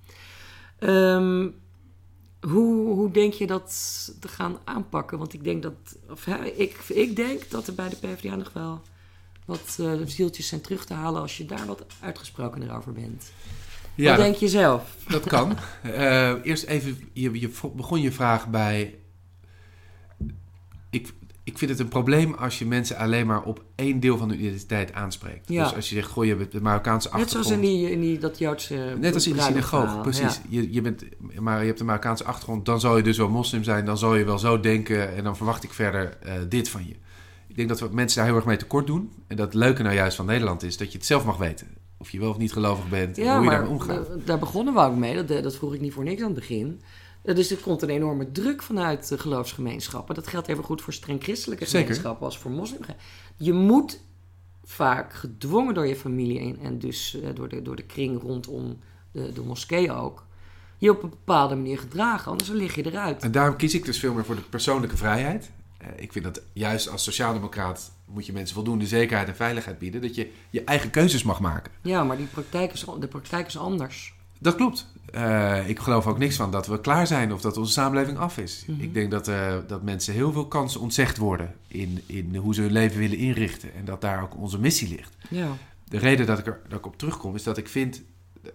Ehm, 0.79 1.49
hoe, 2.51 2.95
hoe 2.95 3.11
denk 3.11 3.33
je 3.33 3.47
dat 3.47 3.71
te 4.21 4.29
gaan 4.29 4.59
aanpakken? 4.65 5.19
Want 5.19 5.33
ik 5.33 5.45
denk 5.45 5.63
dat, 5.63 5.99
of, 6.11 6.25
hè, 6.25 6.45
ik, 6.45 6.79
ik 6.89 7.17
denk 7.17 7.51
dat 7.51 7.67
er 7.67 7.75
bij 7.75 7.89
de 7.89 7.97
PvdA 7.97 8.35
nog 8.35 8.53
wel 8.53 8.83
wat 9.45 9.77
uh, 9.81 9.93
zieltjes 10.05 10.49
zijn 10.49 10.61
terug 10.61 10.85
te 10.85 10.95
halen 10.95 11.21
als 11.21 11.37
je 11.37 11.45
daar 11.45 11.67
wat 11.67 11.85
uitgesproken 12.01 12.71
over 12.71 12.93
bent. 12.93 13.33
Ja, 13.95 14.17
wat 14.17 14.25
denk 14.25 14.35
je 14.37 14.49
zelf? 14.49 14.97
Dat 15.09 15.25
kan. 15.25 15.57
uh, 15.87 16.33
eerst 16.43 16.65
even, 16.65 17.09
je, 17.13 17.41
je 17.41 17.51
begon 17.75 18.01
je 18.01 18.13
vraag 18.13 18.49
bij. 18.49 18.99
Ik, 20.91 21.13
ik 21.47 21.59
vind 21.59 21.71
het 21.71 21.81
een 21.81 21.89
probleem 21.89 22.35
als 22.35 22.59
je 22.59 22.67
mensen 22.67 22.97
alleen 22.97 23.27
maar 23.27 23.43
op 23.43 23.65
één 23.75 24.01
deel 24.01 24.19
van 24.19 24.29
hun 24.29 24.41
identiteit 24.41 24.93
aanspreekt. 24.93 25.49
Ja. 25.49 25.63
Dus 25.63 25.75
als 25.75 25.89
je 25.89 25.95
zegt, 25.95 26.09
goh, 26.09 26.25
je 26.25 26.37
hebt 26.37 26.53
de 26.53 26.61
Marokkaanse 26.61 27.11
achtergrond. 27.11 27.45
Net 27.45 27.47
zoals 27.47 27.63
in 27.63 27.77
die, 27.77 27.91
in 27.91 28.01
die 28.01 28.19
dat 28.19 28.39
Joodse... 28.39 28.97
Net 28.99 29.15
als 29.15 29.27
in 29.27 29.35
de 29.35 29.41
synagoge, 29.41 30.01
precies. 30.01 30.41
Je, 30.49 30.73
je, 30.73 30.81
bent, 30.81 31.05
maar 31.41 31.61
je 31.61 31.67
hebt 31.67 31.81
een 31.81 31.87
Marokkaanse 31.87 32.25
achtergrond, 32.25 32.65
dan 32.65 32.81
zal 32.81 32.97
je 32.97 33.03
dus 33.03 33.17
wel 33.17 33.29
moslim 33.29 33.65
zijn. 33.65 33.85
Dan 33.85 33.99
zal 33.99 34.15
je 34.15 34.25
wel 34.25 34.39
zo 34.39 34.61
denken 34.61 35.17
en 35.17 35.25
dan 35.25 35.37
verwacht 35.37 35.65
ik 35.65 35.73
verder 35.73 36.19
uh, 36.27 36.33
dit 36.49 36.69
van 36.69 36.87
je. 36.87 36.95
Ik 37.47 37.57
denk 37.57 37.69
dat 37.69 37.81
we 37.81 37.89
mensen 37.93 38.19
daar 38.19 38.27
heel 38.27 38.37
erg 38.37 38.47
mee 38.47 38.57
tekort 38.57 38.87
doen. 38.87 39.13
En 39.27 39.37
dat 39.37 39.47
het 39.47 39.55
leuke 39.55 39.83
nou 39.83 39.95
juist 39.95 40.17
van 40.17 40.27
Nederland 40.27 40.63
is 40.63 40.77
dat 40.77 40.93
je 40.93 40.99
het 40.99 41.07
zelf 41.07 41.25
mag 41.25 41.37
weten. 41.37 41.67
Of 41.99 42.11
je 42.11 42.21
wel 42.21 42.31
of 42.31 42.39
niet 42.39 42.53
gelovig 42.53 42.89
bent, 42.89 43.17
ja, 43.17 43.37
hoe 43.37 43.45
je 43.45 43.51
daarmee 43.51 43.71
omgaat. 43.71 44.09
Daar 44.25 44.39
begonnen 44.39 44.75
we 44.75 44.81
ook 44.81 44.97
mee, 44.97 45.25
dat, 45.25 45.43
dat 45.43 45.57
vroeg 45.57 45.75
ik 45.75 45.81
niet 45.81 45.93
voor 45.93 46.05
niks 46.05 46.21
aan 46.21 46.31
het 46.31 46.39
begin. 46.39 46.81
Dus 47.35 47.51
er 47.51 47.57
komt 47.57 47.83
een 47.83 47.89
enorme 47.89 48.33
druk 48.33 48.63
vanuit 48.63 49.09
de 49.09 49.19
geloofsgemeenschappen. 49.19 50.15
Dat 50.15 50.27
geldt 50.27 50.49
even 50.49 50.65
goed 50.65 50.83
voor 50.83 50.93
streng 50.93 51.23
christelijke 51.23 51.67
gemeenschappen 51.67 52.27
als 52.27 52.39
voor 52.39 52.51
moslims. 52.51 52.87
Je 53.37 53.53
moet 53.53 54.01
vaak 54.65 55.13
gedwongen 55.13 55.75
door 55.75 55.87
je 55.87 55.97
familie 55.97 56.59
en, 56.63 56.79
dus 56.79 57.15
uh, 57.15 57.29
door, 57.35 57.49
de, 57.49 57.63
door 57.63 57.77
de 57.77 57.83
kring 57.83 58.23
rondom 58.23 58.79
de, 59.13 59.33
de 59.33 59.41
moskee 59.41 59.93
ook, 59.93 60.25
je 60.79 60.91
op 60.91 61.03
een 61.03 61.11
bepaalde 61.11 61.55
manier 61.55 61.79
gedragen, 61.79 62.31
anders 62.31 62.51
lig 62.51 62.75
je 62.75 62.87
eruit. 62.87 63.23
En 63.23 63.33
daarom 63.33 63.57
kies 63.57 63.75
ik 63.75 63.85
dus 63.85 63.99
veel 63.99 64.15
meer 64.15 64.25
voor 64.25 64.35
de 64.35 64.41
persoonlijke 64.41 64.97
vrijheid. 64.97 65.51
Uh, 65.83 65.89
ik 65.97 66.13
vind 66.13 66.25
dat 66.25 66.43
juist 66.53 66.89
als 66.89 67.03
sociaaldemocraat 67.03 67.93
moet 68.05 68.27
je 68.27 68.33
mensen 68.33 68.55
voldoende 68.55 68.87
zekerheid 68.87 69.29
en 69.29 69.37
veiligheid 69.37 69.79
bieden, 69.79 70.01
dat 70.01 70.15
je 70.15 70.33
je 70.51 70.65
eigen 70.65 70.91
keuzes 70.91 71.23
mag 71.23 71.41
maken. 71.41 71.73
Ja, 71.83 72.05
maar 72.05 72.17
die 72.17 72.27
praktijk 72.27 72.73
is, 72.73 72.85
de 73.01 73.09
praktijk 73.09 73.47
is 73.47 73.59
anders. 73.59 74.15
Dat 74.39 74.55
klopt. 74.55 74.87
Uh, 75.15 75.69
ik 75.69 75.79
geloof 75.79 76.07
ook 76.07 76.19
niks 76.19 76.37
van 76.37 76.51
dat 76.51 76.67
we 76.67 76.81
klaar 76.81 77.07
zijn 77.07 77.33
of 77.33 77.41
dat 77.41 77.57
onze 77.57 77.73
samenleving 77.73 78.19
af 78.19 78.39
is. 78.39 78.65
Mhm. 78.67 78.81
Ik 78.81 78.95
denk 78.95 79.11
dat, 79.11 79.29
uh, 79.29 79.55
dat 79.67 79.83
mensen 79.83 80.15
heel 80.15 80.33
veel 80.33 80.47
kansen 80.47 80.81
ontzegd 80.81 81.17
worden 81.17 81.55
in, 81.69 82.03
in 82.07 82.37
hoe 82.37 82.55
ze 82.55 82.61
hun 82.61 82.73
leven 82.73 82.99
willen 82.99 83.19
inrichten. 83.19 83.75
En 83.75 83.85
dat 83.85 84.01
daar 84.01 84.23
ook 84.23 84.37
onze 84.37 84.59
missie 84.59 84.89
ligt. 84.89 85.17
Ja. 85.31 85.49
De 85.85 85.99
reden 85.99 86.27
dat 86.27 86.39
ik 86.39 86.47
er 86.47 86.61
dat 86.69 86.79
ik 86.79 86.87
op 86.87 86.99
terugkom 86.99 87.35
is 87.35 87.43
dat 87.43 87.57
ik 87.57 87.69
vind 87.69 88.03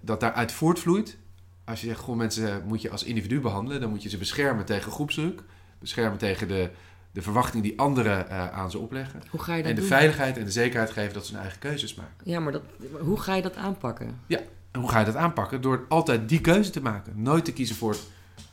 dat 0.01 0.19
daaruit 0.19 0.51
voortvloeit. 0.51 1.17
Als 1.65 1.81
je 1.81 1.87
zegt, 1.87 1.99
gewoon 1.99 2.17
mensen 2.17 2.63
moet 2.67 2.81
je 2.81 2.89
als 2.89 3.03
individu 3.03 3.39
behandelen, 3.39 3.81
dan 3.81 3.89
moet 3.89 4.03
je 4.03 4.09
ze 4.09 4.17
beschermen 4.17 4.65
tegen 4.65 4.91
groepsdruk. 4.91 5.43
Beschermen 5.79 6.17
tegen 6.17 6.47
de, 6.47 6.69
de 7.11 7.21
verwachting 7.21 7.63
die 7.63 7.79
anderen 7.79 8.25
uh, 8.29 8.51
aan 8.51 8.71
ze 8.71 8.77
opleggen. 8.79 9.21
Hoe 9.29 9.39
ga 9.39 9.55
je 9.55 9.61
dat 9.61 9.71
en 9.71 9.77
de 9.77 9.83
veiligheid 9.83 10.37
en 10.37 10.45
de 10.45 10.51
zekerheid 10.51 10.91
geven 10.91 11.13
dat 11.13 11.25
ze 11.25 11.31
hun 11.31 11.41
eigen 11.41 11.59
keuzes 11.59 11.95
maken. 11.95 12.13
Ja, 12.23 12.39
maar 12.39 12.51
dat, 12.51 12.61
hoe 12.99 13.19
ga 13.19 13.35
je 13.35 13.41
dat 13.41 13.55
aanpakken? 13.55 14.19
Ja, 14.27 14.39
hoe 14.71 14.89
ga 14.89 14.99
je 14.99 15.05
dat 15.05 15.15
aanpakken? 15.15 15.61
Door 15.61 15.85
altijd 15.89 16.29
die 16.29 16.41
keuze 16.41 16.69
te 16.69 16.81
maken. 16.81 17.13
Nooit 17.15 17.45
te 17.45 17.53
kiezen 17.53 17.75
voor 17.75 17.95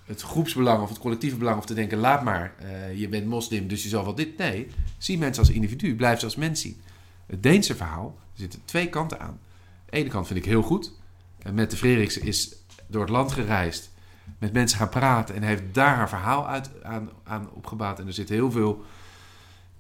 het 0.06 0.22
groepsbelang 0.22 0.82
of 0.82 0.88
het 0.88 0.98
collectieve 0.98 1.36
belang 1.36 1.58
of 1.58 1.66
te 1.66 1.74
denken: 1.74 1.98
laat 1.98 2.22
maar, 2.22 2.54
uh, 2.62 2.98
je 2.98 3.08
bent 3.08 3.26
moslim, 3.26 3.68
dus 3.68 3.82
je 3.82 3.88
zal 3.88 4.04
wel 4.04 4.14
dit. 4.14 4.36
Nee, 4.36 4.68
zie 4.98 5.18
mensen 5.18 5.42
als 5.42 5.52
individu, 5.52 5.96
blijf 5.96 6.18
ze 6.18 6.24
als 6.24 6.36
mens 6.36 6.60
zien. 6.60 6.80
Het 7.26 7.42
Deense 7.42 7.76
verhaal 7.76 8.16
er 8.32 8.40
zitten 8.40 8.60
twee 8.64 8.88
kanten 8.88 9.20
aan. 9.20 9.38
De 9.84 9.96
ene 9.96 10.08
kant 10.08 10.26
vind 10.26 10.38
ik 10.38 10.44
heel 10.44 10.62
goed. 10.62 10.92
En 11.38 11.54
Mette 11.54 11.76
Freriksen 11.76 12.22
is 12.22 12.54
door 12.86 13.00
het 13.00 13.10
land 13.10 13.32
gereisd, 13.32 13.90
met 14.38 14.52
mensen 14.52 14.78
gaan 14.78 14.88
praten 14.88 15.34
en 15.34 15.42
heeft 15.42 15.62
daar 15.72 15.96
haar 15.96 16.08
verhaal 16.08 16.48
uit, 16.48 16.70
aan, 16.82 17.10
aan 17.24 17.48
opgebouwd. 17.52 17.98
En 17.98 18.06
er 18.06 18.12
zitten 18.12 18.34
heel 18.34 18.50
veel 18.50 18.84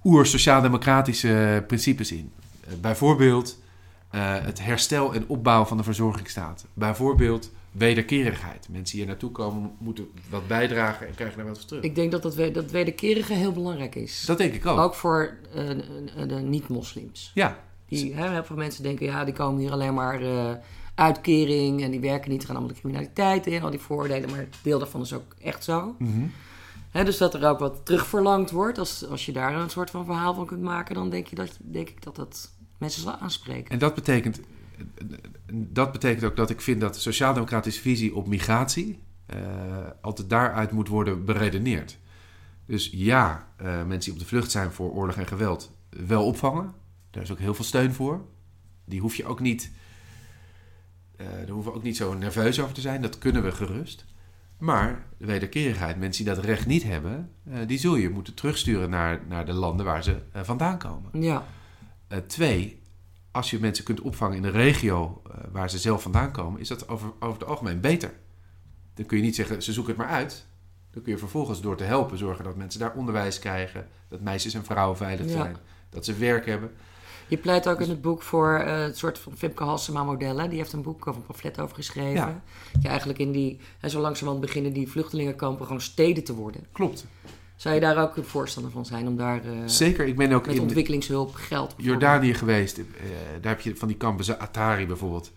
oer-sociaal-democratische 0.04 1.64
principes 1.66 2.12
in. 2.12 2.32
Uh, 2.68 2.74
bijvoorbeeld 2.80 3.58
uh, 4.14 4.44
het 4.44 4.64
herstel 4.64 5.14
en 5.14 5.28
opbouw 5.28 5.64
van 5.64 5.76
de 5.76 5.82
verzorgingsstaat. 5.82 6.66
Bijvoorbeeld 6.74 7.50
wederkerigheid. 7.72 8.68
Mensen 8.70 8.84
die 8.84 9.04
hier 9.04 9.06
naartoe 9.06 9.30
komen 9.30 9.72
moeten 9.78 10.08
wat 10.30 10.46
bijdragen 10.46 11.06
en 11.06 11.14
krijgen 11.14 11.36
daar 11.36 11.46
wat 11.46 11.58
voor 11.58 11.66
terug. 11.66 11.82
Ik 11.82 11.94
denk 11.94 12.12
dat 12.12 12.22
dat, 12.22 12.54
dat 12.54 12.70
wederkerige 12.70 13.32
heel 13.32 13.52
belangrijk 13.52 13.94
is. 13.94 14.24
Dat 14.26 14.38
denk 14.38 14.54
ik 14.54 14.66
ook. 14.66 14.78
Ook 14.78 14.94
voor 14.94 15.36
uh, 15.56 16.28
de 16.28 16.34
niet-moslims. 16.34 17.30
Ja. 17.34 17.58
Die, 17.88 18.14
hè, 18.14 18.30
heel 18.30 18.44
veel 18.44 18.56
mensen 18.56 18.82
denken, 18.82 19.06
ja, 19.06 19.24
die 19.24 19.34
komen 19.34 19.60
hier 19.60 19.72
alleen 19.72 19.94
maar 19.94 20.22
uh, 20.22 20.50
uitkering 20.94 21.82
en 21.82 21.90
die 21.90 22.00
werken 22.00 22.30
niet, 22.30 22.44
gaan 22.44 22.56
allemaal 22.56 22.74
de 22.74 22.80
criminaliteit 22.80 23.46
in, 23.46 23.62
al 23.62 23.70
die 23.70 23.80
voordelen. 23.80 24.30
Maar 24.30 24.46
deel 24.62 24.78
daarvan 24.78 25.00
is 25.00 25.12
ook 25.12 25.34
echt 25.42 25.64
zo. 25.64 25.94
Mm 25.98 26.12
-hmm. 26.12 26.32
Hè, 26.90 27.04
dus 27.04 27.18
dat 27.18 27.34
er 27.34 27.48
ook 27.48 27.58
wat 27.58 27.80
terugverlangd 27.84 28.50
wordt. 28.50 28.78
Als, 28.78 29.08
als 29.08 29.26
je 29.26 29.32
daar 29.32 29.54
een 29.54 29.70
soort 29.70 29.90
van 29.90 30.04
verhaal 30.04 30.34
van 30.34 30.46
kunt 30.46 30.62
maken, 30.62 30.94
dan 30.94 31.10
denk, 31.10 31.26
je 31.26 31.36
dat, 31.36 31.58
denk 31.60 31.88
ik 31.88 32.02
dat 32.02 32.16
dat 32.16 32.50
mensen 32.78 33.02
zal 33.02 33.16
aanspreken. 33.16 33.70
En 33.70 33.78
dat 33.78 33.94
betekent, 33.94 34.40
dat 35.52 35.92
betekent 35.92 36.24
ook 36.24 36.36
dat 36.36 36.50
ik 36.50 36.60
vind 36.60 36.80
dat 36.80 36.94
de 36.94 37.00
sociaal-democratische 37.00 37.80
visie 37.80 38.14
op 38.14 38.26
migratie 38.26 38.98
uh, 39.34 39.40
altijd 40.00 40.30
daaruit 40.30 40.70
moet 40.70 40.88
worden 40.88 41.24
beredeneerd. 41.24 41.98
Dus 42.66 42.90
ja, 42.92 43.48
uh, 43.62 43.66
mensen 43.66 43.98
die 43.98 44.12
op 44.12 44.18
de 44.18 44.24
vlucht 44.24 44.50
zijn 44.50 44.72
voor 44.72 44.92
oorlog 44.92 45.16
en 45.16 45.26
geweld, 45.26 45.72
wel 46.06 46.26
opvangen. 46.26 46.74
Daar 47.10 47.22
is 47.22 47.30
ook 47.30 47.38
heel 47.38 47.54
veel 47.54 47.64
steun 47.64 47.92
voor. 47.92 48.24
Die 48.84 49.00
hoef 49.00 49.14
je 49.14 49.24
ook 49.24 49.40
niet, 49.40 49.70
uh, 51.16 51.26
daar 51.26 51.48
hoeven 51.48 51.72
we 51.72 51.78
ook 51.78 51.84
niet 51.84 51.96
zo 51.96 52.14
nerveus 52.14 52.60
over 52.60 52.74
te 52.74 52.80
zijn. 52.80 53.02
Dat 53.02 53.18
kunnen 53.18 53.42
we 53.42 53.52
gerust. 53.52 54.04
Maar 54.58 55.06
de 55.18 55.26
wederkerigheid, 55.26 55.98
mensen 55.98 56.24
die 56.24 56.34
dat 56.34 56.44
recht 56.44 56.66
niet 56.66 56.82
hebben, 56.82 57.32
die 57.66 57.78
zul 57.78 57.96
je 57.96 58.10
moeten 58.10 58.34
terugsturen 58.34 58.90
naar, 58.90 59.20
naar 59.28 59.46
de 59.46 59.52
landen 59.52 59.86
waar 59.86 60.02
ze 60.02 60.16
vandaan 60.34 60.78
komen. 60.78 61.22
Ja. 61.22 61.46
Uh, 62.08 62.18
twee, 62.18 62.82
als 63.30 63.50
je 63.50 63.60
mensen 63.60 63.84
kunt 63.84 64.00
opvangen 64.00 64.36
in 64.36 64.42
de 64.42 64.50
regio 64.50 65.22
uh, 65.26 65.34
waar 65.52 65.70
ze 65.70 65.78
zelf 65.78 66.02
vandaan 66.02 66.32
komen, 66.32 66.60
is 66.60 66.68
dat 66.68 66.88
over, 66.88 67.12
over 67.20 67.38
het 67.38 67.48
algemeen 67.48 67.80
beter. 67.80 68.12
Dan 68.94 69.06
kun 69.06 69.16
je 69.16 69.22
niet 69.22 69.34
zeggen, 69.34 69.62
ze 69.62 69.72
zoeken 69.72 69.94
het 69.94 70.02
maar 70.02 70.12
uit. 70.12 70.46
Dan 70.90 71.02
kun 71.02 71.12
je 71.12 71.18
vervolgens 71.18 71.60
door 71.60 71.76
te 71.76 71.84
helpen 71.84 72.18
zorgen 72.18 72.44
dat 72.44 72.56
mensen 72.56 72.80
daar 72.80 72.94
onderwijs 72.94 73.38
krijgen, 73.38 73.88
dat 74.08 74.20
meisjes 74.20 74.54
en 74.54 74.64
vrouwen 74.64 74.96
veilig 74.96 75.30
zijn, 75.30 75.56
dat 75.90 76.04
ze 76.04 76.14
werk 76.14 76.46
hebben. 76.46 76.70
Je 77.28 77.36
pleit 77.36 77.68
ook 77.68 77.80
in 77.80 77.88
het 77.88 78.02
boek 78.02 78.22
voor 78.22 78.64
uh, 78.66 78.78
het 78.78 78.98
soort 78.98 79.18
van 79.18 79.36
Femke 79.36 79.64
Halsema 79.64 80.04
modellen. 80.04 80.48
Die 80.48 80.58
heeft 80.58 80.72
een 80.72 80.82
boek 80.82 81.06
of 81.06 81.16
een 81.16 81.26
pamflet 81.26 81.60
over 81.60 81.74
geschreven. 81.74 82.14
Ja. 82.14 82.42
Je 82.80 82.88
eigenlijk 82.88 83.18
in 83.18 83.32
die, 83.32 83.60
en 83.80 83.90
zo 83.90 84.00
langzamerhand 84.00 84.46
beginnen 84.46 84.72
die 84.72 84.90
vluchtelingenkampen 84.90 85.66
gewoon 85.66 85.80
steden 85.80 86.24
te 86.24 86.34
worden. 86.34 86.66
Klopt. 86.72 87.06
Zou 87.58 87.74
je 87.74 87.80
daar 87.80 88.02
ook 88.02 88.16
een 88.16 88.24
voorstander 88.24 88.72
van 88.72 88.86
zijn 88.86 89.06
om 89.06 89.16
daar 89.16 89.46
uh, 89.46 89.52
Zeker, 89.66 90.06
ik 90.06 90.16
ben 90.16 90.32
ook 90.32 90.46
met 90.46 90.58
ontwikkelingshulp 90.58 91.34
geld 91.34 91.74
Jordanië 91.76 92.34
geweest. 92.34 92.78
Uh, 92.78 92.84
daar 93.40 93.52
heb 93.52 93.60
je 93.60 93.76
van 93.76 93.88
die 93.88 93.96
kampen, 93.96 94.38
Atari 94.38 94.86
bijvoorbeeld. 94.86 95.32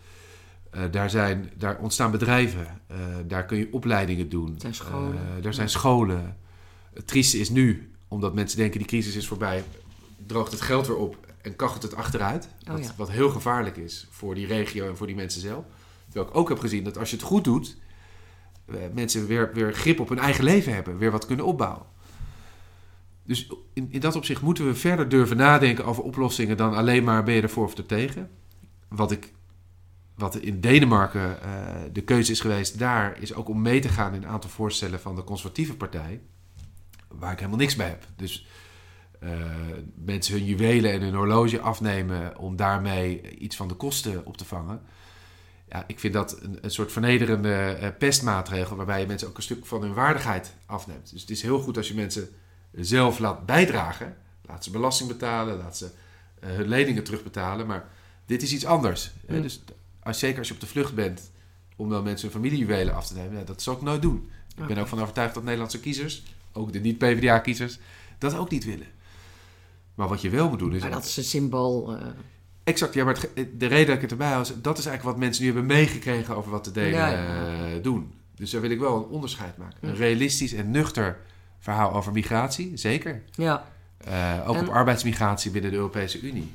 Uh, 0.75 0.81
daar, 0.91 1.09
zijn, 1.09 1.51
daar 1.57 1.77
ontstaan 1.77 2.11
bedrijven. 2.11 2.81
daar 3.27 3.45
kun 3.45 3.57
je 3.57 3.67
opleidingen 3.71 4.29
doen. 4.29 4.53
Er 4.53 4.61
zijn 4.61 4.73
scholen. 4.73 5.41
daar 5.41 5.53
zijn 5.53 5.69
scholen. 5.69 6.37
Het 6.93 7.07
trieste 7.07 7.37
is 7.39 7.49
nu, 7.49 7.91
omdat 8.07 8.33
mensen 8.33 8.57
denken 8.57 8.79
die 8.79 8.87
crisis 8.87 9.15
is 9.15 9.27
voorbij, 9.27 9.63
droogt 10.27 10.51
het 10.51 10.61
geld 10.61 10.87
weer 10.87 10.97
op 10.97 11.17
en 11.41 11.55
kachelt 11.55 11.83
het 11.83 11.95
achteruit. 11.95 12.49
Oh, 12.67 12.73
wat, 12.73 12.83
ja. 12.83 12.91
wat 12.97 13.11
heel 13.11 13.29
gevaarlijk 13.29 13.77
is 13.77 14.07
voor 14.09 14.35
die 14.35 14.47
regio 14.47 14.87
en 14.87 14.97
voor 14.97 15.07
die 15.07 15.15
mensen 15.15 15.41
zelf. 15.41 15.63
Terwijl 16.05 16.27
ik 16.27 16.35
ook 16.35 16.49
heb 16.49 16.59
gezien 16.59 16.83
dat 16.83 16.97
als 16.97 17.09
je 17.09 17.15
het 17.15 17.25
goed 17.25 17.43
doet, 17.43 17.77
mensen 18.93 19.27
weer, 19.27 19.49
weer 19.53 19.73
grip 19.73 19.99
op 19.99 20.09
hun 20.09 20.19
eigen 20.19 20.43
leven 20.43 20.73
hebben, 20.73 20.97
weer 20.97 21.11
wat 21.11 21.25
kunnen 21.25 21.45
opbouwen. 21.45 21.89
Dus 23.23 23.51
in, 23.73 23.87
in 23.91 23.99
dat 23.99 24.15
opzicht 24.15 24.41
moeten 24.41 24.65
we 24.65 24.75
verder 24.75 25.09
durven 25.09 25.37
nadenken 25.37 25.85
over 25.85 26.03
oplossingen 26.03 26.57
dan 26.57 26.73
alleen 26.73 27.03
maar 27.03 27.23
ben 27.23 27.33
je 27.33 27.41
ervoor 27.41 27.65
of 27.65 27.77
er 27.77 27.85
tegen. 27.85 28.29
Wat, 28.87 29.11
ik, 29.11 29.33
wat 30.15 30.35
in 30.35 30.59
Denemarken 30.59 31.37
uh, 31.45 31.81
de 31.93 32.01
keuze 32.01 32.31
is 32.31 32.39
geweest, 32.39 32.79
daar 32.79 33.21
is 33.21 33.33
ook 33.33 33.49
om 33.49 33.61
mee 33.61 33.79
te 33.79 33.89
gaan 33.89 34.13
in 34.13 34.23
een 34.23 34.29
aantal 34.29 34.49
voorstellen 34.49 34.99
van 34.99 35.15
de 35.15 35.23
conservatieve 35.23 35.75
partij, 35.75 36.21
waar 37.07 37.31
ik 37.31 37.37
helemaal 37.37 37.59
niks 37.59 37.75
bij 37.75 37.87
heb. 37.87 38.05
Dus 38.15 38.47
uh, 39.23 39.29
mensen 39.95 40.33
hun 40.33 40.45
juwelen 40.45 40.91
en 40.91 41.01
hun 41.01 41.15
horloge 41.15 41.59
afnemen 41.59 42.37
om 42.37 42.55
daarmee 42.55 43.37
iets 43.37 43.55
van 43.55 43.67
de 43.67 43.73
kosten 43.73 44.25
op 44.25 44.37
te 44.37 44.45
vangen. 44.45 44.81
Ja, 45.69 45.83
ik 45.87 45.99
vind 45.99 46.13
dat 46.13 46.41
een, 46.41 46.57
een 46.61 46.71
soort 46.71 46.91
vernederende 46.91 47.77
uh, 47.81 47.87
pestmaatregel 47.97 48.75
waarbij 48.75 48.99
je 48.99 49.07
mensen 49.07 49.27
ook 49.27 49.37
een 49.37 49.43
stuk 49.43 49.65
van 49.65 49.81
hun 49.81 49.93
waardigheid 49.93 50.55
afneemt. 50.65 51.11
Dus 51.11 51.21
het 51.21 51.29
is 51.29 51.41
heel 51.41 51.59
goed 51.59 51.77
als 51.77 51.87
je 51.87 51.93
mensen 51.95 52.29
zelf 52.71 53.19
laat 53.19 53.45
bijdragen. 53.45 54.17
Laat 54.45 54.63
ze 54.63 54.71
belasting 54.71 55.09
betalen, 55.09 55.57
laat 55.57 55.77
ze 55.77 55.85
uh, 56.43 56.49
hun 56.49 56.67
leningen 56.67 57.03
terugbetalen. 57.03 57.67
Maar 57.67 57.89
dit 58.25 58.41
is 58.41 58.53
iets 58.53 58.65
anders. 58.65 59.11
Mm. 59.27 59.41
Dus 59.41 59.63
als, 60.03 60.19
zeker 60.19 60.37
als 60.37 60.47
je 60.47 60.53
op 60.53 60.59
de 60.59 60.67
vlucht 60.67 60.95
bent 60.95 61.31
om 61.75 61.89
dan 61.89 62.03
mensen 62.03 62.31
hun 62.31 62.41
familiejuwelen 62.41 62.95
af 62.95 63.07
te 63.07 63.13
nemen, 63.13 63.37
ja, 63.37 63.43
dat 63.43 63.61
zou 63.61 63.77
ik 63.77 63.81
nooit 63.81 64.01
doen. 64.01 64.29
Ik 64.57 64.67
ben 64.67 64.77
ook 64.77 64.87
van 64.87 65.01
overtuigd 65.01 65.33
dat 65.33 65.43
Nederlandse 65.43 65.79
kiezers, 65.79 66.23
ook 66.51 66.73
de 66.73 66.79
niet-PVDA-kiezers, 66.79 67.79
dat 68.17 68.35
ook 68.35 68.49
niet 68.49 68.65
willen. 68.65 68.87
Maar 69.95 70.07
wat 70.07 70.21
je 70.21 70.29
wel 70.29 70.49
moet 70.49 70.59
doen 70.59 70.75
is... 70.75 70.81
Maar 70.81 70.91
dat 70.91 71.05
is 71.05 71.17
een 71.17 71.23
symbool... 71.23 71.93
Uh... 71.93 72.01
Exact, 72.63 72.93
ja, 72.93 73.03
maar 73.03 73.25
het, 73.33 73.59
de 73.59 73.65
reden 73.65 73.85
dat 73.85 73.95
ik 73.95 74.01
het 74.01 74.11
erbij 74.11 74.35
was, 74.35 74.47
dat 74.61 74.77
is 74.77 74.85
eigenlijk 74.85 75.03
wat 75.03 75.25
mensen 75.25 75.43
nu 75.43 75.51
hebben 75.51 75.65
meegekregen 75.65 76.35
over 76.35 76.51
wat 76.51 76.65
de 76.65 76.71
delen 76.71 76.99
ja, 76.99 77.07
ja. 77.07 77.75
uh, 77.75 77.83
doen. 77.83 78.13
Dus 78.35 78.51
daar 78.51 78.61
wil 78.61 78.69
ik 78.69 78.79
wel 78.79 78.95
een 78.97 79.09
onderscheid 79.09 79.57
maken. 79.57 79.77
Een 79.81 79.95
realistisch 79.95 80.53
en 80.53 80.71
nuchter 80.71 81.19
verhaal 81.61 81.93
over 81.93 82.11
migratie, 82.11 82.77
zeker. 82.77 83.21
Ja. 83.31 83.65
Uh, 84.07 84.49
ook 84.49 84.55
En- 84.55 84.67
op 84.67 84.73
arbeidsmigratie 84.73 85.51
binnen 85.51 85.71
de 85.71 85.77
Europese 85.77 86.19
Unie. 86.21 86.51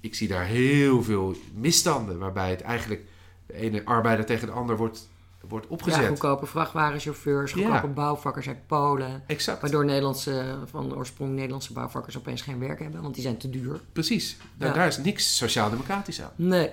Ik 0.00 0.14
zie 0.14 0.28
daar 0.28 0.44
heel 0.44 1.02
veel 1.02 1.34
misstanden 1.54 2.18
waarbij 2.18 2.50
het 2.50 2.60
eigenlijk 2.60 3.02
de 3.46 3.54
ene 3.54 3.84
arbeider 3.84 4.24
tegen 4.26 4.46
de 4.46 4.52
ander 4.52 4.76
wordt, 4.76 5.08
wordt 5.48 5.66
ja, 5.68 5.72
opgezet. 5.74 6.08
goedkope 6.08 6.46
vrachtwagenchauffeurs, 6.46 7.52
Ja. 7.52 7.62
goedkope 7.70 7.86
bouwvakkers 7.92 8.48
uit 8.48 8.66
Polen. 8.66 9.22
exact. 9.26 9.60
Waardoor 9.60 9.84
Nederlandse, 9.84 10.58
van 10.66 10.94
oorsprong 10.94 11.34
Nederlandse 11.34 11.72
bouwvakkers 11.72 12.16
opeens 12.18 12.42
geen 12.42 12.58
werk 12.58 12.78
hebben, 12.78 13.02
want 13.02 13.14
die 13.14 13.22
zijn 13.22 13.36
te 13.36 13.50
duur. 13.50 13.80
Precies. 13.92 14.36
Nou, 14.58 14.70
Ja. 14.70 14.76
Daar 14.78 14.86
is 14.86 14.98
niks 14.98 15.36
sociaal-democratisch 15.36 16.22
aan. 16.22 16.30
Nee. 16.36 16.70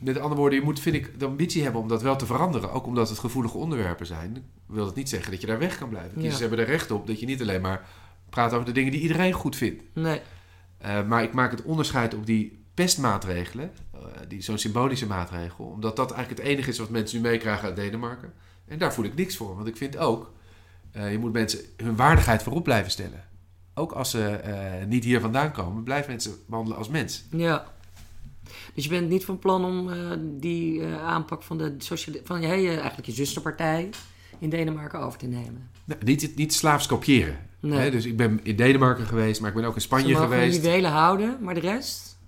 Met 0.00 0.18
andere 0.18 0.40
woorden, 0.40 0.58
je 0.58 0.64
moet, 0.64 0.80
vind 0.80 0.96
ik, 0.96 1.18
de 1.18 1.26
ambitie 1.26 1.62
hebben 1.62 1.80
om 1.80 1.88
dat 1.88 2.02
wel 2.02 2.16
te 2.16 2.26
veranderen. 2.26 2.72
Ook 2.72 2.86
omdat 2.86 3.08
het 3.08 3.18
gevoelige 3.18 3.56
onderwerpen 3.56 4.06
zijn. 4.06 4.44
Wil 4.66 4.84
dat 4.84 4.94
niet 4.94 5.08
zeggen 5.08 5.30
dat 5.30 5.40
je 5.40 5.46
daar 5.46 5.58
weg 5.58 5.78
kan 5.78 5.88
blijven. 5.88 6.12
Kiezers 6.12 6.34
Ja. 6.34 6.40
hebben 6.40 6.58
er 6.58 6.66
recht 6.70 6.90
op 6.90 7.06
dat 7.06 7.20
je 7.20 7.26
niet 7.26 7.40
alleen 7.40 7.60
maar 7.60 7.86
praat 8.30 8.52
over 8.52 8.66
de 8.66 8.72
dingen 8.72 8.92
die 8.92 9.00
iedereen 9.00 9.32
goed 9.32 9.56
vindt. 9.56 9.82
Nee. 9.94 10.20
Eh, 10.78 11.06
maar 11.06 11.22
ik 11.22 11.32
maak 11.32 11.50
het 11.50 11.62
onderscheid 11.62 12.14
op 12.14 12.26
die 12.26 12.64
pestmaatregelen, 12.74 13.70
eh, 13.92 14.00
die 14.28 14.42
zo'n 14.42 14.58
symbolische 14.58 15.06
maatregel, 15.06 15.64
omdat 15.64 15.96
dat 15.96 16.10
eigenlijk 16.12 16.42
het 16.42 16.50
enige 16.50 16.70
is 16.70 16.78
wat 16.78 16.88
mensen 16.90 17.22
nu 17.22 17.28
meekrijgen 17.28 17.64
uit 17.64 17.76
Denemarken. 17.76 18.32
En 18.66 18.78
daar 18.78 18.94
voel 18.94 19.04
ik 19.04 19.14
niks 19.14 19.36
voor, 19.36 19.54
want 19.56 19.66
ik 19.68 19.76
vind 19.76 19.96
ook, 19.96 20.32
eh, 20.92 21.12
je 21.12 21.18
moet 21.18 21.32
mensen 21.32 21.60
hun 21.76 21.96
waardigheid 21.96 22.42
voorop 22.42 22.64
blijven 22.64 22.90
stellen. 22.90 23.24
Ook 23.74 23.92
als 23.92 24.10
ze 24.10 24.40
niet 24.88 25.04
hier 25.04 25.20
vandaan 25.20 25.52
komen, 25.52 25.82
blijf 25.82 26.06
mensen 26.06 26.32
behandelen 26.46 26.78
als 26.78 26.88
mens. 26.88 27.24
Ja. 27.30 27.64
Dus 28.74 28.84
je 28.84 28.90
bent 28.90 29.08
niet 29.08 29.24
van 29.24 29.38
plan 29.38 29.64
om 29.64 29.90
eh, 29.90 30.10
die 30.20 30.84
eh, 30.84 31.02
aanpak 31.02 31.42
van, 31.42 31.58
de 31.58 31.76
van 32.24 32.40
jij, 32.40 32.68
eigenlijk 32.68 33.06
je 33.06 33.12
zusterpartij 33.12 33.90
in 34.38 34.50
Denemarken 34.50 35.00
over 35.00 35.18
te 35.18 35.26
nemen. 35.26 35.70
Nou, 35.84 36.00
niet, 36.04 36.36
niet 36.36 36.54
slaafs 36.54 36.86
kopiëren. 36.86 37.38
Nee. 37.60 37.78
Hè, 37.78 37.90
dus 37.90 38.04
ik 38.04 38.16
ben 38.16 38.40
in 38.42 38.56
Denemarken 38.56 39.06
geweest, 39.06 39.40
maar 39.40 39.50
ik 39.50 39.56
ben 39.56 39.64
ook 39.64 39.74
in 39.74 39.80
Ze 39.80 39.86
Spanje 39.86 40.12
mogen 40.12 40.28
hun 40.28 40.38
geweest. 40.38 40.62
juwelen 40.62 40.90
houden, 40.90 41.38
maar 41.40 41.54
de 41.54 41.60
rest? 41.60 42.18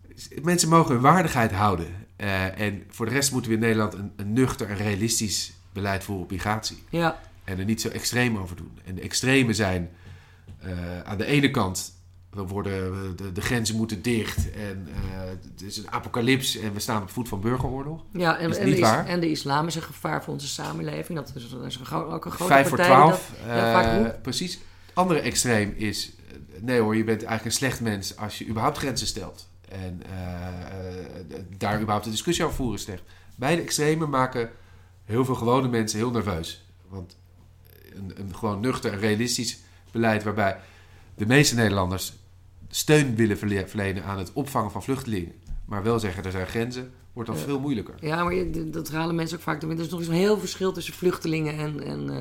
Mensen 0.43 0.69
mogen 0.69 0.93
hun 0.93 1.03
waardigheid 1.03 1.53
houden. 1.53 1.87
Eh, 2.17 2.61
en 2.61 2.83
voor 2.89 3.07
de 3.07 3.13
rest 3.13 3.33
moeten 3.33 3.51
we 3.51 3.57
in 3.57 3.63
Nederland 3.63 3.95
een, 3.95 4.13
een 4.17 4.33
nuchter 4.33 4.69
en 4.69 4.77
realistisch 4.77 5.53
beleid 5.73 6.05
voeren 6.05 6.25
op 6.25 6.31
migratie. 6.31 6.83
Ja. 6.91 7.21
En 7.45 7.59
er 7.59 7.65
niet 7.65 7.81
zo 7.81 7.89
extreem 7.89 8.37
over 8.37 8.57
doen. 8.57 8.79
En 8.85 8.95
de 8.95 9.01
extreme 9.01 9.55
zijn 9.55 9.91
aan 11.05 11.19
de 11.19 11.25
ene 11.25 11.51
kant, 11.51 11.93
we 12.33 12.43
worden, 12.43 13.17
de, 13.17 13.33
de 13.33 13.41
grenzen 13.41 13.77
moeten 13.77 14.03
dicht 14.03 14.51
en 14.53 14.89
eh, 14.95 15.21
het 15.29 15.63
is 15.63 15.77
een 15.77 15.91
apocalyps 15.91 16.57
en 16.57 16.73
we 16.73 16.81
staan 16.81 17.03
op 17.03 17.11
voet 17.11 17.29
van 17.29 17.41
burgeroorlog. 17.41 18.03
Ja, 18.13 18.39
en, 18.39 18.59
en, 18.59 18.71
de, 18.71 18.77
is- 18.79 18.89
en 19.07 19.21
de 19.21 19.31
islam 19.31 19.67
is 19.67 19.75
een 19.75 19.83
gevaar 19.83 20.25
voor 20.25 20.33
onze 20.33 20.49
samenleving. 20.49 21.19
Dat 21.19 21.33
is, 21.35 21.51
dat 21.51 21.65
is 21.65 21.77
een, 21.77 21.97
ook 21.97 22.25
een 22.25 22.31
grote 22.31 22.53
Vijf 22.53 22.69
voor 22.69 22.79
twaalf. 22.79 23.31
dat 23.47 23.57
vaak 23.57 24.05
eh, 24.07 24.21
precies. 24.23 24.53
Het 24.53 24.95
andere 24.95 25.21
extreem 25.21 25.75
is, 25.77 26.13
eh, 26.29 26.37
nee 26.61 26.81
hoor, 26.81 26.97
je 26.97 27.05
bent 27.05 27.19
eigenlijk 27.19 27.45
een 27.45 27.53
slecht 27.67 27.81
mens 27.81 28.17
als 28.17 28.39
je 28.39 28.47
überhaupt 28.47 28.79
grenzen 28.79 29.07
stelt. 29.07 29.49
En 29.69 30.03
eh, 30.11 30.47
eh, 31.37 31.43
daar 31.59 31.77
überhaupt 31.77 32.05
een 32.05 32.11
discussie 32.13 32.45
over 32.45 32.57
voeren 32.57 32.77
is 32.77 32.83
slecht. 32.83 33.03
Beide 33.37 33.63
extremen 33.63 34.11
maken 34.11 34.51
heel 35.05 35.25
veel 35.25 35.35
gewone 35.35 35.69
mensen 35.69 35.99
heel 35.99 36.11
nerveus. 36.11 36.65
Want 36.89 37.17
een, 37.95 38.13
een 38.17 38.35
gewoon 38.37 38.61
nuchter 38.61 38.93
en 38.93 38.99
realistisch 38.99 39.59
beleid 39.91 40.23
waarbij 40.23 40.57
de 41.15 41.27
meeste 41.27 41.55
Nederlanders 41.55 42.13
steun 42.75 43.15
willen 43.15 43.39
verle- 43.39 43.69
verlenen 43.69 44.05
aan 44.05 44.19
het 44.19 44.33
opvangen 44.33 44.71
van 44.71 44.83
vluchtelingen, 44.83 45.33
maar 45.65 45.83
wel 45.83 45.99
zeggen 45.99 46.25
er 46.25 46.31
zijn 46.31 46.47
grenzen, 46.47 46.93
wordt 47.13 47.29
dan 47.31 47.39
Ja. 47.39 47.45
veel 47.45 47.61
moeilijker. 47.61 47.95
Ja, 48.01 48.25
maar 48.25 48.35
je- 48.35 48.71
dat 48.71 48.91
halen 48.91 49.15
mensen 49.15 49.37
ook 49.37 49.43
vaak 49.43 49.61
door. 49.61 49.71
Er 49.71 49.79
is 49.81 49.89
nog 49.89 49.99
eens 49.99 50.09
een 50.09 50.15
heel 50.15 50.39
verschil 50.39 50.73
tussen 50.73 50.95
vluchtelingen 50.95 51.59
en, 51.59 51.83
en 51.87 52.11
eh, 52.11 52.17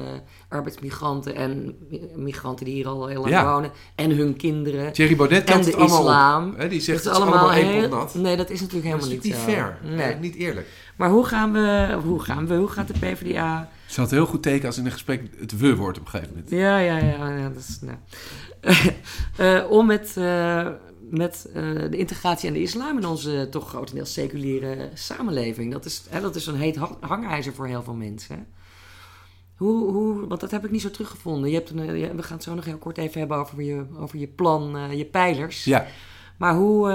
arbeidsmigranten. 0.50 1.36
En 1.36 1.76
migranten 2.16 2.66
die 2.66 2.74
hier 2.76 2.88
al 2.88 3.08
heel 3.08 3.20
lang 3.20 3.32
Ja. 3.32 3.54
wonen. 3.54 3.72
En 3.96 4.12
hun 4.12 4.36
kinderen. 4.36 4.94
Thierry 4.94 5.16
Baudet 5.16 5.50
En 5.50 5.62
de 5.62 5.72
islam. 5.78 6.50
op. 6.50 6.58
Hè? 6.58 6.68
Die 6.68 6.78
Dat 6.78 6.86
zegt 6.86 7.06
is 7.06 7.08
allemaal 7.12 7.52
één 7.54 7.68
heel- 7.68 7.82
pot 7.82 7.90
nat. 8.00 8.14
Nee, 8.16 8.38
dat 8.38 8.50
is 8.50 8.62
natuurlijk 8.62 8.92
Dat 8.92 9.00
is 9.02 9.08
helemaal 9.08 9.24
niet 9.24 9.24
niet 9.24 9.56
fair. 9.56 9.78
Nee. 9.84 9.96
Nee, 9.96 10.16
niet 10.16 10.36
eerlijk. 10.36 10.68
Maar 10.96 11.10
hoe 11.10 11.26
gaan 11.26 11.52
we, 11.52 11.98
hoe 12.04 12.20
gaan 12.20 12.48
we, 12.48 12.56
hoe 12.56 12.68
gaat 12.68 12.88
de 12.88 12.94
PvdA... 13.00 13.70
Het 13.84 13.94
zal 13.94 14.04
het 14.04 14.14
heel 14.14 14.26
goed 14.26 14.44
tekenen 14.44 14.66
als 14.66 14.78
in 14.78 14.86
een 14.86 14.92
gesprek 14.92 15.22
het 15.40 15.58
we 15.58 15.76
wordt 15.76 15.98
op 16.00 16.04
een 16.06 16.10
gegeven 16.12 16.34
moment. 16.34 16.52
Ja, 16.52 16.78
ja, 16.78 16.98
ja. 16.98 17.30
ja 17.30 17.50
dat 17.50 17.58
is, 17.70 17.80
nou. 17.82 17.98
Eh, 19.38 19.72
om 19.72 19.86
met, 19.86 20.14
eh, 20.18 20.68
met 21.12 21.46
eh, 21.54 21.64
de 21.90 21.98
integratie 21.98 22.48
en 22.48 22.54
de 22.54 22.62
islam 22.62 22.98
in 22.98 23.06
onze 23.06 23.48
toch 23.50 23.70
grotendeels 23.70 24.14
seculiere 24.14 24.90
samenleving. 24.94 25.72
Dat 25.72 25.86
is, 25.86 26.04
hè, 26.10 26.22
dat 26.22 26.36
is 26.36 26.46
een 26.48 26.56
heet 26.56 26.76
hang- 26.76 26.98
hangijzer 27.00 27.54
voor 27.54 27.68
heel 27.68 27.84
veel 27.84 27.94
mensen. 27.94 28.48
Hoe, 29.56 29.92
hoe, 29.92 30.28
want 30.28 30.42
dat 30.42 30.52
heb 30.52 30.66
ik 30.66 30.72
niet 30.72 30.82
zo 30.82 30.92
teruggevonden. 30.92 31.50
Je 31.50 31.56
hebt 31.56 31.70
een, 31.70 31.80
eh, 31.80 32.10
we 32.16 32.24
gaan 32.24 32.36
het 32.36 32.44
zo 32.44 32.54
nog 32.54 32.66
heel 32.66 32.78
kort 32.78 32.98
even 32.98 33.20
hebben 33.20 33.38
over 33.38 33.62
je, 33.64 33.86
over 33.98 34.20
je 34.20 34.28
plan, 34.28 34.78
eh, 34.78 34.94
je 34.98 35.06
pijlers. 35.06 35.64
Ja, 35.64 35.86
Maar 36.38 36.56
hoe, 36.56 36.88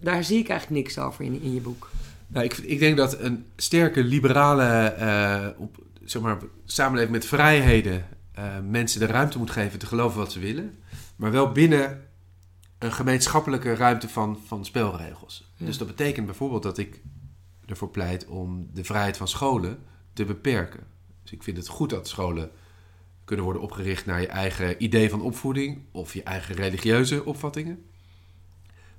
daar 0.00 0.24
zie 0.24 0.38
ik 0.38 0.48
eigenlijk 0.48 0.80
niks 0.82 0.98
over 0.98 1.24
in, 1.24 1.40
in 1.42 1.54
je 1.54 1.60
boek. 1.60 1.90
nou, 2.26 2.44
ik, 2.44 2.56
ik 2.56 2.78
denk 2.78 2.96
dat 2.96 3.20
een 3.20 3.44
sterke 3.56 4.04
liberale 4.04 5.54
op, 5.58 5.76
zeg 6.04 6.22
maar, 6.22 6.38
samenleving 6.64 7.12
met 7.14 7.26
vrijheden 7.26 8.04
mensen 8.68 9.00
de 9.00 9.06
ruimte 9.06 9.38
moet 9.38 9.50
geven 9.50 9.78
te 9.78 9.86
geloven 9.86 10.18
wat 10.18 10.32
ze 10.32 10.40
willen. 10.40 10.78
Maar 11.16 11.30
wel 11.30 11.52
binnen 11.52 12.05
een 12.78 12.92
gemeenschappelijke 12.92 13.74
ruimte 13.74 14.08
van, 14.08 14.38
van 14.46 14.64
spelregels. 14.64 15.52
Ja. 15.56 15.66
Dus 15.66 15.78
dat 15.78 15.86
betekent 15.86 16.26
bijvoorbeeld 16.26 16.62
dat 16.62 16.78
ik 16.78 17.02
ervoor 17.66 17.90
pleit 17.90 18.26
om 18.26 18.68
de 18.72 18.84
vrijheid 18.84 19.16
van 19.16 19.28
scholen 19.28 19.78
te 20.12 20.24
beperken. 20.24 20.86
Dus 21.22 21.32
ik 21.32 21.42
vind 21.42 21.56
het 21.56 21.68
goed 21.68 21.90
dat 21.90 22.08
scholen 22.08 22.50
kunnen 23.24 23.44
worden 23.44 23.62
opgericht 23.62 24.06
naar 24.06 24.20
je 24.20 24.26
eigen 24.26 24.82
idee 24.82 25.10
van 25.10 25.20
opvoeding 25.20 25.82
of 25.92 26.14
je 26.14 26.22
eigen 26.22 26.54
religieuze 26.54 27.24
opvattingen. 27.24 27.84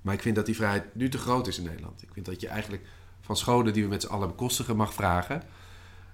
Maar 0.01 0.13
ik 0.13 0.21
vind 0.21 0.36
dat 0.36 0.45
die 0.45 0.55
vrijheid 0.55 0.95
nu 0.95 1.09
te 1.09 1.17
groot 1.17 1.47
is 1.47 1.57
in 1.57 1.63
Nederland. 1.63 2.01
Ik 2.01 2.09
vind 2.13 2.25
dat 2.25 2.41
je 2.41 2.47
eigenlijk 2.47 2.84
van 3.21 3.38
scholen 3.38 3.73
die 3.73 3.84
we 3.84 3.89
met 3.89 4.01
z'n 4.01 4.07
allen 4.07 4.28
bekostigen 4.28 4.75
mag 4.75 4.93
vragen. 4.93 5.43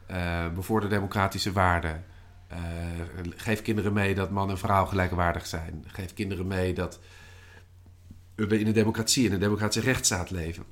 eh 0.05 0.49
bevorder 0.53 0.89
democratische 0.89 1.51
waarden. 1.51 2.05
eh, 2.47 2.59
geef 3.35 3.61
kinderen 3.61 3.93
mee 3.93 4.15
dat 4.15 4.29
man 4.29 4.49
en 4.49 4.57
vrouw 4.57 4.85
gelijkwaardig 4.85 5.45
zijn. 5.45 5.83
Geef 5.87 6.13
kinderen 6.13 6.47
mee 6.47 6.73
dat 6.73 6.99
we 8.35 8.59
in 8.59 8.67
een 8.67 8.73
democratie, 8.73 9.25
in 9.25 9.33
een 9.33 9.39
democratische 9.39 9.89
rechtsstaat 9.89 10.29
leven. 10.31 10.63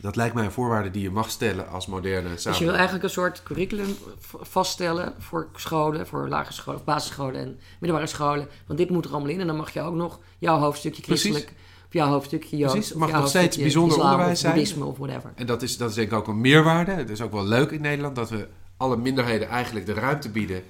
Dat 0.00 0.16
lijkt 0.16 0.34
mij 0.34 0.44
een 0.44 0.50
voorwaarde 0.50 0.90
die 0.90 1.02
je 1.02 1.10
mag 1.10 1.30
stellen 1.30 1.68
als 1.68 1.86
moderne 1.86 2.22
Dus 2.22 2.30
je 2.32 2.38
samenleving. 2.38 2.68
wil 2.70 2.74
eigenlijk 2.78 3.04
een 3.04 3.10
soort 3.10 3.42
curriculum 3.42 3.94
vaststellen 4.40 5.14
voor 5.18 5.48
scholen, 5.56 6.06
voor 6.06 6.28
lagere 6.28 6.52
scholen, 6.54 6.80
basisscholen 6.84 7.34
en 7.40 7.58
middelbare 7.80 8.10
scholen. 8.10 8.48
Want 8.66 8.78
dit 8.78 8.90
moet 8.90 9.04
er 9.04 9.10
allemaal 9.10 9.30
in. 9.30 9.40
En 9.40 9.46
dan 9.46 9.56
mag 9.56 9.70
je 9.72 9.80
ook 9.80 9.94
nog 9.94 10.20
jouw 10.38 10.58
hoofdstukje 10.58 11.02
Precies. 11.02 11.30
christelijk, 11.30 11.58
of 11.86 11.92
jouw 11.92 12.08
hoofdstukje 12.08 12.56
joods, 12.56 12.72
Precies. 12.72 12.92
of 12.92 12.98
Mag 12.98 13.10
nog 13.12 13.28
steeds 13.28 13.56
bijzonder 13.56 13.96
islam 13.96 14.10
onderwijs 14.10 14.34
of 14.36 14.40
zijn. 14.40 14.54
boeddhisme 14.54 14.84
of 14.84 14.98
whatever. 14.98 15.32
En 15.34 15.46
dat 15.46 15.62
is, 15.62 15.76
dat 15.76 15.88
is 15.90 15.94
denk 15.96 16.10
ik 16.10 16.16
ook 16.18 16.28
een 16.28 16.40
meerwaarde. 16.40 16.90
Het 16.92 17.10
is 17.10 17.20
ook 17.20 17.32
wel 17.32 17.44
leuk 17.46 17.70
in 17.70 17.80
Nederland 17.80 18.16
dat 18.16 18.30
we 18.30 18.48
alle 18.76 18.96
minderheden 18.96 19.48
eigenlijk 19.48 19.86
de 19.86 19.92
ruimte 19.94 20.28
bieden 20.28 20.62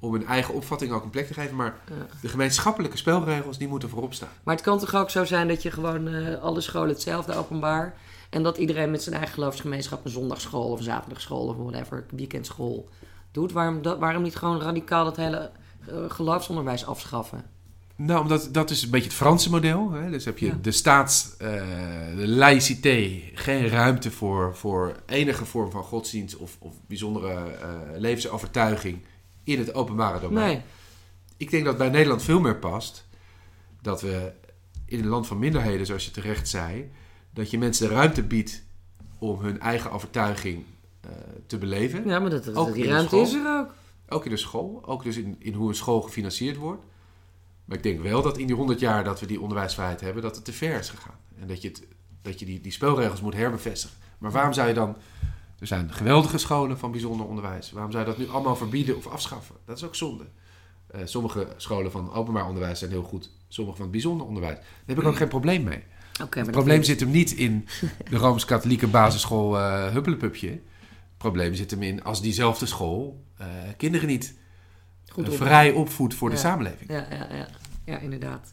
om 0.00 0.12
hun 0.12 0.26
eigen 0.26 0.54
opvatting 0.54 0.92
ook 0.92 1.04
een 1.04 1.10
plek 1.10 1.26
te 1.26 1.34
geven. 1.34 1.56
Maar 1.56 1.74
Ja. 1.88 1.94
de 2.22 2.28
gemeenschappelijke 2.28 2.96
spelregels, 2.96 3.58
die 3.58 3.68
moeten 3.68 3.88
voorop 3.88 4.14
staan. 4.14 4.28
Maar 4.42 4.54
het 4.54 4.64
kan 4.64 4.78
toch 4.78 4.94
ook 4.94 5.10
zo 5.10 5.24
zijn 5.24 5.48
dat 5.48 5.62
je 5.62 5.70
gewoon 5.70 6.08
eh, 6.08 6.42
alle 6.42 6.60
scholen 6.60 6.88
hetzelfde 6.88 7.34
openbaar. 7.34 7.94
En 8.30 8.42
dat 8.42 8.56
iedereen 8.56 8.90
met 8.90 9.02
zijn 9.02 9.14
eigen 9.14 9.34
geloofsgemeenschap 9.34 10.04
een 10.04 10.10
zondagschool 10.10 10.70
of 10.70 10.78
een 10.78 10.84
zaterdagschool 10.84 11.46
of 11.46 11.56
whatever, 11.56 12.04
weekendschool 12.10 12.88
doet. 13.32 13.52
Waarom, 13.52 13.82
dat, 13.82 13.98
waarom 13.98 14.22
niet 14.22 14.36
gewoon 14.36 14.60
radicaal 14.60 15.04
dat 15.04 15.16
hele 15.16 15.50
eh, 15.88 15.94
geloofsonderwijs 16.08 16.86
afschaffen? 16.86 17.44
Nou, 17.96 18.20
omdat 18.20 18.48
dat 18.52 18.70
is 18.70 18.82
een 18.82 18.90
beetje 18.90 19.06
het 19.08 19.16
Franse 19.16 19.50
model. 19.50 19.90
Hè? 19.92 20.10
Dus 20.10 20.24
heb 20.24 20.38
je 20.38 20.46
Ja. 20.46 20.58
de 20.62 20.70
staats, 20.70 21.36
eh, 21.38 21.52
de 22.16 22.28
laïcité, 22.28 23.10
geen 23.34 23.68
ruimte 23.68 24.10
voor, 24.10 24.56
voor 24.56 24.96
enige 25.06 25.44
vorm 25.44 25.70
van 25.70 25.82
godsdienst 25.82 26.36
of, 26.36 26.56
of 26.58 26.74
bijzondere 26.86 27.38
levensovertuiging 27.96 28.98
in 29.52 29.58
het 29.58 29.74
openbare 29.74 30.20
domein. 30.20 30.46
Nee. 30.46 30.62
Ik 31.36 31.50
denk 31.50 31.64
dat 31.64 31.78
bij 31.78 31.88
Nederland 31.88 32.22
veel 32.22 32.40
meer 32.40 32.56
past 32.56 33.06
dat 33.80 34.00
we 34.00 34.32
in 34.84 34.98
een 34.98 35.06
land 35.08 35.26
van 35.26 35.38
minderheden, 35.38 35.86
zoals 35.86 36.04
je 36.04 36.10
terecht 36.10 36.48
zei, 36.48 36.90
dat 37.30 37.50
je 37.50 37.58
mensen 37.58 37.88
de 37.88 37.94
ruimte 37.94 38.22
biedt 38.22 38.62
om 39.18 39.40
hun 39.40 39.60
eigen 39.60 39.90
overtuiging 39.90 40.64
eh, 41.00 41.10
te 41.46 41.58
beleven. 41.58 42.08
Ja, 42.08 42.18
maar 42.18 42.30
dat, 42.30 42.44
dat- 42.44 42.54
Ook 42.54 42.74
die 42.74 42.84
ruimte 42.86 43.16
is 43.16 43.32
er 43.32 43.58
ook. 43.58 43.74
Ook 44.08 44.24
in 44.24 44.30
de 44.30 44.36
school, 44.36 44.82
ook 44.86 45.02
dus 45.02 45.16
in, 45.16 45.36
in 45.38 45.54
hoe 45.54 45.68
een 45.68 45.74
school 45.74 46.00
gefinancierd 46.00 46.56
wordt. 46.56 46.82
Maar 47.64 47.76
ik 47.76 47.82
denk 47.82 48.00
wel 48.00 48.22
dat 48.22 48.38
in 48.38 48.46
die 48.46 48.56
100 48.56 48.80
jaar 48.80 49.04
dat 49.04 49.20
we 49.20 49.26
die 49.26 49.40
onderwijsvrijheid 49.40 50.00
hebben, 50.00 50.22
dat 50.22 50.36
het 50.36 50.44
te 50.44 50.52
ver 50.52 50.78
is 50.78 50.88
gegaan. 50.90 51.14
En 51.40 51.46
dat 51.46 51.62
je, 51.62 51.68
het, 51.68 51.82
dat 52.22 52.38
je 52.38 52.44
die, 52.46 52.60
die 52.60 52.72
spelregels 52.72 53.20
moet 53.20 53.34
herbevestigen. 53.34 53.96
Maar 54.18 54.30
waarom 54.30 54.52
zou 54.52 54.68
je 54.68 54.74
dan. 54.74 54.96
Er 55.58 55.66
zijn 55.66 55.92
geweldige 55.92 56.38
scholen 56.38 56.78
van 56.78 56.90
bijzonder 56.90 57.26
onderwijs. 57.26 57.72
Waarom 57.72 57.92
zou 57.92 58.04
je 58.04 58.10
dat 58.10 58.18
nu 58.18 58.28
allemaal 58.28 58.56
verbieden 58.56 58.96
of 58.96 59.06
afschaffen? 59.06 59.54
Dat 59.64 59.76
is 59.76 59.84
ook 59.84 59.94
zonde. 59.94 60.24
Eh, 60.86 61.00
sommige 61.04 61.48
scholen 61.56 61.90
van 61.90 62.12
openbaar 62.12 62.46
onderwijs 62.46 62.78
zijn 62.78 62.90
heel 62.90 63.02
goed. 63.02 63.30
Sommige 63.48 63.76
van 63.76 63.86
het 63.86 63.94
bijzonder 63.94 64.26
onderwijs. 64.26 64.56
Daar 64.56 64.66
heb 64.86 64.98
ik 64.98 65.04
ook 65.04 65.16
geen 65.16 65.28
probleem 65.28 65.62
mee. 65.62 65.82
Het 66.30 66.50
probleem 66.50 66.82
zit 66.82 67.00
hem 67.00 67.10
niet 67.10 67.32
in 67.32 67.68
de 68.10 68.16
Rooms-Katholieke 68.24 68.86
basisschool 68.86 69.58
eh 69.58 69.92
Huppelepupje. 69.92 70.60
probleem 71.16 71.54
zit 71.54 71.70
hem 71.70 71.82
in 71.82 72.04
als 72.04 72.22
diezelfde 72.22 72.66
school 72.66 73.24
eh, 73.36 73.46
kinderen 73.76 74.08
niet 74.08 74.34
Goed 75.08 75.34
vrij 75.34 75.70
opvoedt 75.70 76.14
voor 76.14 76.30
de 76.30 76.36
samenleving. 76.36 76.90
Ja, 76.90 77.06
ja, 77.10 77.26
ja. 77.30 77.48
ja 77.84 77.98
inderdaad. 77.98 78.52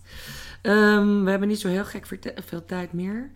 Ehm, 0.61 1.23
we 1.23 1.29
hebben 1.29 1.47
niet 1.47 1.59
zo 1.59 1.67
heel 1.67 1.85
gek 1.85 2.07
veel 2.45 2.65
tijd 2.65 2.93
meer. 2.93 3.31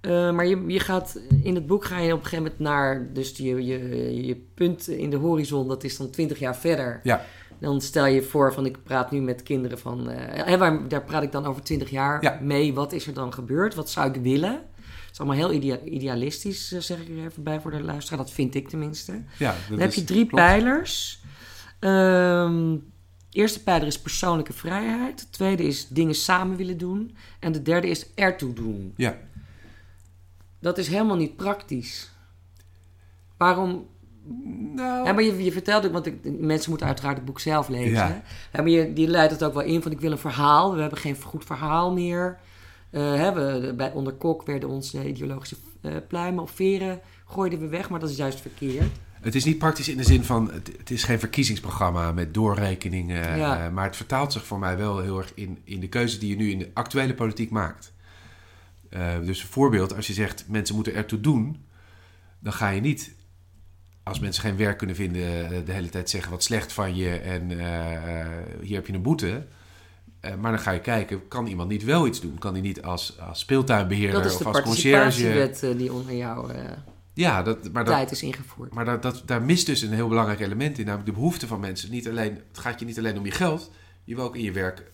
Eh, 0.00 0.32
maar 0.32 0.46
je, 0.46 0.64
je 0.66 0.80
gaat, 0.80 1.20
in 1.42 1.54
het 1.54 1.66
boek 1.66 1.84
ga 1.84 1.98
je 1.98 2.12
op 2.12 2.18
een 2.18 2.24
gegeven 2.24 2.42
moment 2.44 2.58
naar... 2.60 3.12
Dus 3.12 3.36
je, 3.36 3.64
je, 3.64 4.26
je 4.26 4.36
punt 4.54 4.88
in 4.88 5.10
de 5.10 5.16
horizon, 5.16 5.68
dat 5.68 5.84
is 5.84 5.96
dan 5.96 6.10
20 6.10 6.38
jaar 6.38 6.56
verder. 6.56 7.00
Ja. 7.02 7.24
Dan 7.58 7.80
stel 7.80 8.06
je 8.06 8.22
voor 8.22 8.52
van 8.52 8.66
ik 8.66 8.82
praat 8.82 9.10
nu 9.10 9.20
met 9.20 9.42
kinderen 9.42 9.78
van... 9.78 10.08
hè, 10.10 10.58
waar, 10.58 10.88
daar 10.88 11.04
praat 11.04 11.22
ik 11.22 11.32
dan 11.32 11.46
over 11.46 11.62
20 11.62 11.90
jaar 11.90 12.22
Ja. 12.22 12.38
mee. 12.42 12.74
Wat 12.74 12.92
is 12.92 13.06
er 13.06 13.14
dan 13.14 13.32
gebeurd? 13.32 13.74
Wat 13.74 13.90
zou 13.90 14.08
ik 14.12 14.22
willen? 14.22 14.52
Het 14.52 15.12
is 15.12 15.18
allemaal 15.18 15.36
heel 15.48 15.52
idea- 15.52 15.80
idealistisch, 15.84 16.72
eh, 16.72 16.80
zeg 16.80 16.98
ik 17.00 17.08
er 17.18 17.24
even 17.24 17.42
bij 17.42 17.60
voor 17.60 17.70
de 17.70 17.82
luisteraar. 17.82 18.18
Dat 18.18 18.30
vind 18.30 18.54
ik 18.54 18.68
tenminste. 18.68 19.22
Ja, 19.38 19.54
Dan 19.70 19.78
heb 19.78 19.92
je 19.92 20.04
drie 20.04 20.26
klopt. 20.26 20.34
pijlers. 20.44 21.22
De 21.78 22.78
eerste 23.30 23.62
pijler 23.62 23.86
is 23.86 24.00
persoonlijke 24.00 24.52
vrijheid. 24.52 25.18
De 25.18 25.26
tweede 25.30 25.62
is 25.62 25.88
dingen 25.88 26.14
samen 26.14 26.56
willen 26.56 26.78
doen. 26.78 27.16
En 27.40 27.52
de 27.52 27.62
derde 27.62 27.88
is 27.88 28.06
ertoe 28.14 28.52
doen. 28.52 28.92
Ja. 28.96 29.18
Dat 30.60 30.78
is 30.78 30.88
helemaal 30.88 31.16
niet 31.16 31.36
praktisch. 31.36 32.10
Waarom? 33.36 33.86
Nou, 34.74 35.06
Ja, 35.06 35.12
maar 35.12 35.22
je, 35.22 35.44
je 35.44 35.52
vertelt 35.52 35.86
ook, 35.86 35.92
want 35.92 36.06
ik, 36.06 36.40
mensen 36.40 36.70
moeten 36.70 36.86
uiteraard 36.86 37.16
het 37.16 37.26
boek 37.26 37.40
zelf 37.40 37.68
lezen. 37.68 37.92
Ja. 37.92 38.06
hè. 38.06 38.14
Ja, 38.52 38.62
maar 38.62 38.68
je, 38.68 38.92
die 38.92 39.08
leidt 39.08 39.32
het 39.32 39.44
ook 39.44 39.54
wel 39.54 39.62
in 39.62 39.82
van 39.82 39.92
ik 39.92 40.00
wil 40.00 40.12
een 40.12 40.18
verhaal. 40.18 40.74
We 40.74 40.80
hebben 40.80 40.98
geen 40.98 41.22
goed 41.22 41.44
verhaal 41.44 41.92
meer. 41.92 42.38
Eh, 42.90 43.14
hè, 43.14 43.32
we, 43.32 43.74
bij 43.76 43.92
onder 43.92 44.12
Kok 44.12 44.46
werden 44.46 44.68
onze 44.68 45.08
ideologische 45.08 45.56
eh, 45.80 45.92
pluimen 46.08 46.42
of 46.42 46.50
veren 46.50 47.00
gooiden 47.30 47.58
we 47.58 47.68
weg, 47.68 47.90
maar 47.90 48.00
dat 48.00 48.10
is 48.10 48.16
juist 48.16 48.40
verkeerd. 48.40 48.92
Het 49.20 49.34
is 49.34 49.44
niet 49.44 49.58
praktisch 49.58 49.88
in 49.88 49.96
de 49.96 50.04
zin 50.04 50.24
van, 50.24 50.50
het, 50.52 50.70
het 50.78 50.90
is 50.90 51.04
geen 51.04 51.18
verkiezingsprogramma 51.18 52.12
met 52.12 52.34
doorrekeningen. 52.34 53.36
Ja. 53.38 53.64
eh, 53.64 53.72
maar 53.72 53.84
het 53.84 53.96
vertaalt 53.96 54.32
zich 54.32 54.44
voor 54.44 54.58
mij 54.58 54.76
wel 54.76 54.98
heel 54.98 55.18
erg 55.18 55.32
in, 55.34 55.58
in 55.64 55.80
de 55.80 55.88
keuze 55.88 56.18
die 56.18 56.30
je 56.30 56.36
nu 56.36 56.50
in 56.50 56.58
de 56.58 56.70
actuele 56.74 57.14
politiek 57.14 57.50
maakt. 57.50 57.92
Eh, 58.90 59.20
dus 59.24 59.42
een 59.42 59.48
voorbeeld, 59.48 59.96
als 59.96 60.06
je 60.06 60.12
zegt 60.12 60.44
mensen 60.48 60.74
moeten 60.74 60.94
ertoe 60.94 61.20
doen, 61.20 61.64
dan 62.38 62.52
ga 62.52 62.68
je 62.68 62.80
niet, 62.80 63.14
als 64.02 64.18
mensen 64.18 64.42
geen 64.42 64.56
werk 64.56 64.78
kunnen 64.78 64.96
vinden, 64.96 65.50
eh, 65.50 65.66
de 65.66 65.72
hele 65.72 65.88
tijd 65.88 66.10
zeggen 66.10 66.30
wat 66.30 66.42
slecht 66.42 66.72
van 66.72 66.96
je 66.96 67.10
en 67.10 67.50
eh, 67.60 68.62
hier 68.62 68.76
heb 68.76 68.86
je 68.86 68.92
een 68.92 69.02
boete. 69.02 69.46
Maar 70.38 70.52
dan 70.52 70.60
ga 70.60 70.70
je 70.70 70.80
kijken, 70.80 71.28
kan 71.28 71.46
iemand 71.46 71.68
niet 71.68 71.84
wel 71.84 72.06
iets 72.06 72.20
doen? 72.20 72.38
Kan 72.38 72.52
hij 72.52 72.62
niet 72.62 72.82
als, 72.82 73.18
als 73.20 73.38
speeltuinbeheerder 73.38 74.22
Dat 74.22 74.30
is 74.30 74.38
de 74.38 74.48
of 74.48 74.54
als 74.54 74.64
conciërge? 74.64 75.00
participatiewet 75.00 75.62
eh, 75.62 75.78
die 75.78 75.92
onder 75.92 76.14
jouw 76.14 76.48
eh, 76.48 76.64
Ja, 77.14 77.42
dat, 77.42 77.72
maar 77.72 77.84
dat, 77.84 77.94
tijd 77.94 78.10
is 78.10 78.22
ingevoerd. 78.22 78.74
maar 78.74 78.84
dat, 78.84 79.02
dat, 79.02 79.22
daar 79.26 79.42
mist 79.42 79.66
dus 79.66 79.82
een 79.82 79.92
heel 79.92 80.08
belangrijk 80.08 80.40
element 80.40 80.78
in, 80.78 80.84
namelijk 80.84 81.08
de 81.08 81.14
behoefte 81.14 81.46
van 81.46 81.60
mensen. 81.60 81.90
Niet 81.90 82.08
alleen, 82.08 82.40
het 82.48 82.58
gaat 82.58 82.80
je 82.80 82.86
niet 82.86 82.98
alleen 82.98 83.18
om 83.18 83.24
je 83.24 83.30
geld, 83.30 83.70
je 84.04 84.14
wil 84.14 84.24
ook 84.24 84.36
in 84.36 84.42
je 84.42 84.52
werk 84.52 84.92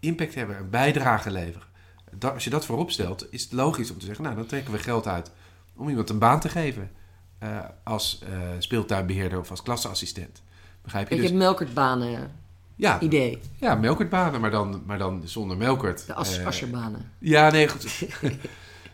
impact 0.00 0.34
hebben, 0.34 0.58
een 0.58 0.70
bijdrage 0.70 1.30
leveren. 1.30 1.67
Dat, 2.16 2.32
als 2.32 2.44
je 2.44 2.50
dat 2.50 2.66
voorop 2.66 2.90
stelt, 2.90 3.26
is 3.32 3.42
het 3.42 3.52
logisch 3.52 3.90
om 3.90 3.98
te 3.98 4.04
zeggen, 4.06 4.24
nou 4.24 4.36
dan 4.36 4.46
trekken 4.46 4.72
we 4.72 4.78
geld 4.78 5.06
uit 5.06 5.30
om 5.76 5.88
iemand 5.88 6.10
een 6.10 6.18
baan 6.18 6.40
te 6.40 6.48
geven. 6.48 6.90
eh, 7.38 7.58
als 7.84 8.22
eh, 8.28 8.38
speeltuinbeheerder 8.58 9.38
of 9.38 9.50
als 9.50 9.62
klasseassistent. 9.62 10.42
Begrijp 10.82 11.08
je? 11.08 11.14
Ik 11.14 11.20
Dus, 11.20 11.30
heb 11.30 11.38
melkertbanen 11.38 12.30
ja, 12.76 13.00
idee. 13.00 13.38
ja, 13.56 13.74
melkertbanen, 13.74 14.40
maar 14.40 14.50
dan, 14.50 14.82
maar 14.86 14.98
dan 14.98 15.22
zonder 15.24 15.56
melkert. 15.56 16.06
De 16.06 16.14
as 16.14 16.38
Eh, 16.38 16.84
ja, 17.18 17.50
nee, 17.50 17.68
goed. 17.68 17.86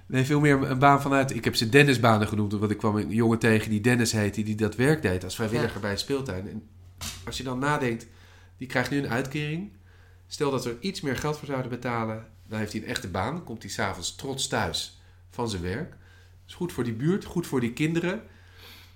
Nee, 0.07 0.25
veel 0.25 0.41
meer 0.41 0.71
een 0.71 0.79
baan 0.79 1.03
vanuit. 1.03 1.35
Ik 1.35 1.45
heb 1.45 1.55
ze 1.57 1.69
Dennisbanen 1.69 2.29
genoemd, 2.29 2.53
want 2.53 2.71
ik 2.71 2.79
kwam 2.79 2.97
een 2.97 3.09
jongen 3.11 3.39
tegen 3.39 3.71
die 3.71 3.81
Dennis 3.81 4.12
heette, 4.12 4.43
die 4.43 4.55
dat 4.55 4.75
werk 4.77 5.03
deed 5.03 5.25
als 5.25 5.35
vrijwilliger 5.35 5.75
Ja. 5.75 5.81
bij 5.81 5.91
een 5.91 5.99
speeltuin. 5.99 6.49
En 6.49 6.62
als 7.27 7.37
je 7.37 7.43
dan 7.43 7.59
nadenkt, 7.59 8.07
die 8.57 8.69
krijgt 8.69 8.91
nu 8.91 8.99
een 8.99 9.09
uitkering. 9.09 9.73
Stel 10.27 10.51
dat 10.51 10.65
we 10.65 10.71
er 10.71 10.77
iets 10.81 11.01
meer 11.01 11.17
geld 11.17 11.39
voor 11.39 11.47
zouden 11.47 11.71
betalen, 11.71 12.27
dan 12.49 12.59
heeft 12.59 12.72
hij 12.72 12.82
een 12.82 12.88
echte 12.88 13.09
baan. 13.09 13.45
Komt 13.45 13.62
hij 13.62 13.70
s'avonds 13.70 14.14
trots 14.14 14.49
thuis 14.49 15.01
van 15.30 15.49
zijn 15.49 15.62
werk. 15.62 15.90
Dat 15.90 15.99
is 16.49 16.55
goed 16.55 16.72
voor 16.72 16.84
die 16.84 16.92
buurt, 16.92 17.24
goed 17.24 17.47
voor 17.47 17.61
die 17.61 17.72
kinderen. 17.72 18.22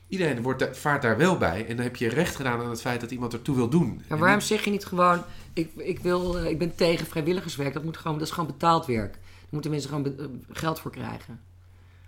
Iedereen 0.08 0.42
wordt, 0.42 0.58
daar- 0.58 0.76
vaart 0.76 1.02
daar 1.02 1.16
wel 1.16 1.36
bij. 1.38 1.66
En 1.66 1.76
dan 1.76 1.84
heb 1.84 1.96
je 1.96 2.08
recht 2.08 2.36
gedaan 2.36 2.60
aan 2.60 2.70
het 2.70 2.80
feit 2.80 3.00
dat 3.00 3.10
iemand 3.10 3.32
ertoe 3.32 3.56
wil 3.56 3.68
doen. 3.68 4.02
Maar 4.08 4.18
waarom 4.18 4.40
zeg 4.40 4.64
je 4.64 4.70
niet 4.70 4.84
gewoon, 4.84 5.22
ik, 5.52 5.70
ik, 5.76 5.98
wil, 5.98 6.38
eh, 6.38 6.50
ik 6.50 6.58
ben 6.58 6.74
tegen 6.74 7.06
vrijwilligerswerk, 7.06 7.72
dat, 7.74 7.84
moet 7.84 7.96
gewoon, 7.96 8.18
dat 8.18 8.26
is 8.26 8.32
gewoon 8.32 8.50
betaald 8.50 8.86
werk. 8.86 9.12
Daar 9.12 9.20
moeten 9.50 9.70
mensen 9.70 9.90
gewoon 9.90 10.18
eh, 10.18 10.24
geld 10.50 10.80
voor 10.80 10.90
krijgen. 10.90 11.40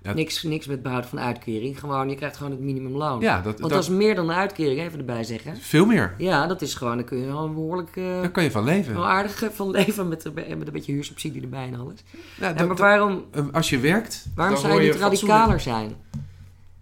Ja. 0.02 0.12
Niks, 0.12 0.42
niks 0.42 0.66
met 0.66 0.82
behoud 0.82 1.06
van 1.06 1.20
uitkering. 1.20 1.80
Gewoon, 1.80 2.08
je 2.08 2.14
krijgt 2.14 2.36
gewoon 2.36 2.52
het 2.52 2.60
minimumloon. 2.60 3.20
Ja, 3.20 3.34
dat, 3.36 3.44
Want 3.44 3.58
dat, 3.58 3.70
dat 3.70 3.82
is 3.82 3.88
meer 3.88 4.14
dan 4.14 4.28
een 4.30 4.36
uitkering, 4.36 4.80
even 4.80 4.98
erbij 4.98 5.24
zeggen. 5.24 5.56
veel 5.56 5.86
meer. 5.86 6.14
Ja, 6.18 6.46
dat 6.46 6.62
is 6.62 6.74
gewoon, 6.74 6.96
dan 6.96 7.04
kun 7.04 7.18
je 7.18 7.26
wel 7.26 7.44
een 7.44 7.54
behoorlijk, 7.54 7.96
eh, 7.96 8.04
Daar 8.04 8.30
kan 8.30 8.42
je 8.44 8.50
van 8.50 8.64
leven. 8.64 8.94
wel 8.94 9.06
aardig 9.08 9.42
eh, 9.42 9.48
van 9.50 9.70
leven 9.70 10.08
met, 10.08 10.22
de- 10.22 10.32
met 10.34 10.66
een 10.66 10.72
beetje 10.72 10.92
huursubsidie 10.92 11.42
erbij 11.42 11.66
en 11.66 11.80
alles. 11.80 12.02
Ja, 12.40 12.52
dat- 12.52 12.66
maar 12.66 12.76
waarom, 12.76 13.24
Um, 13.34 13.48
als 13.52 13.70
je 13.70 13.78
werkt, 13.78 14.26
waarom 14.34 14.56
zou 14.56 14.82
je 14.82 14.92
niet 14.92 15.00
radicaler 15.00 15.60
zijn? 15.60 15.92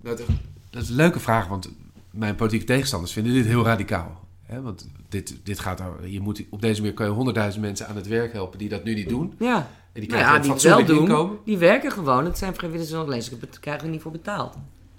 Dat, 0.02 0.22
dat 0.70 0.82
is 0.82 0.88
een 0.88 0.94
leuke 0.96 1.20
vraag, 1.20 1.46
want 1.48 1.70
mijn 2.10 2.34
politieke 2.34 2.64
tegenstanders 2.66 3.12
vinden 3.12 3.32
dit 3.32 3.46
heel 3.46 3.64
radicaal. 3.64 4.20
Hè? 4.46 4.62
Want 4.62 4.88
dit, 5.08 5.36
dit 5.44 5.58
gaat, 5.58 5.80
er- 5.80 6.08
je 6.08 6.20
moet, 6.20 6.44
op 6.50 6.60
deze 6.60 6.80
manier 6.80 6.94
kan 6.96 7.06
je 7.06 7.12
honderdduizend 7.12 7.64
mensen 7.64 7.88
aan 7.88 7.96
het 7.96 8.06
werk 8.06 8.32
helpen 8.32 8.58
die 8.58 8.68
dat 8.68 8.84
nu 8.84 8.94
niet 8.94 9.08
doen. 9.08 9.34
Ja, 9.38 9.70
En 9.98 10.04
die 10.04 10.12
nou 10.12 10.22
krijgen 10.22 10.50
ja 10.50 10.56
die 10.56 10.70
het 10.70 10.86
wel 10.86 10.96
doen, 10.96 11.08
inkomen. 11.08 11.38
die 11.44 11.58
werken 11.58 11.92
gewoon. 11.92 12.24
Het 12.24 12.38
zijn 12.38 12.54
vrijwilligers, 12.54 12.94
alleen 12.94 13.22
ze 13.22 13.36
krijgen 13.60 13.84
er 13.84 13.90
niet 13.90 14.02
voor 14.02 14.10
betaald. 14.12 14.54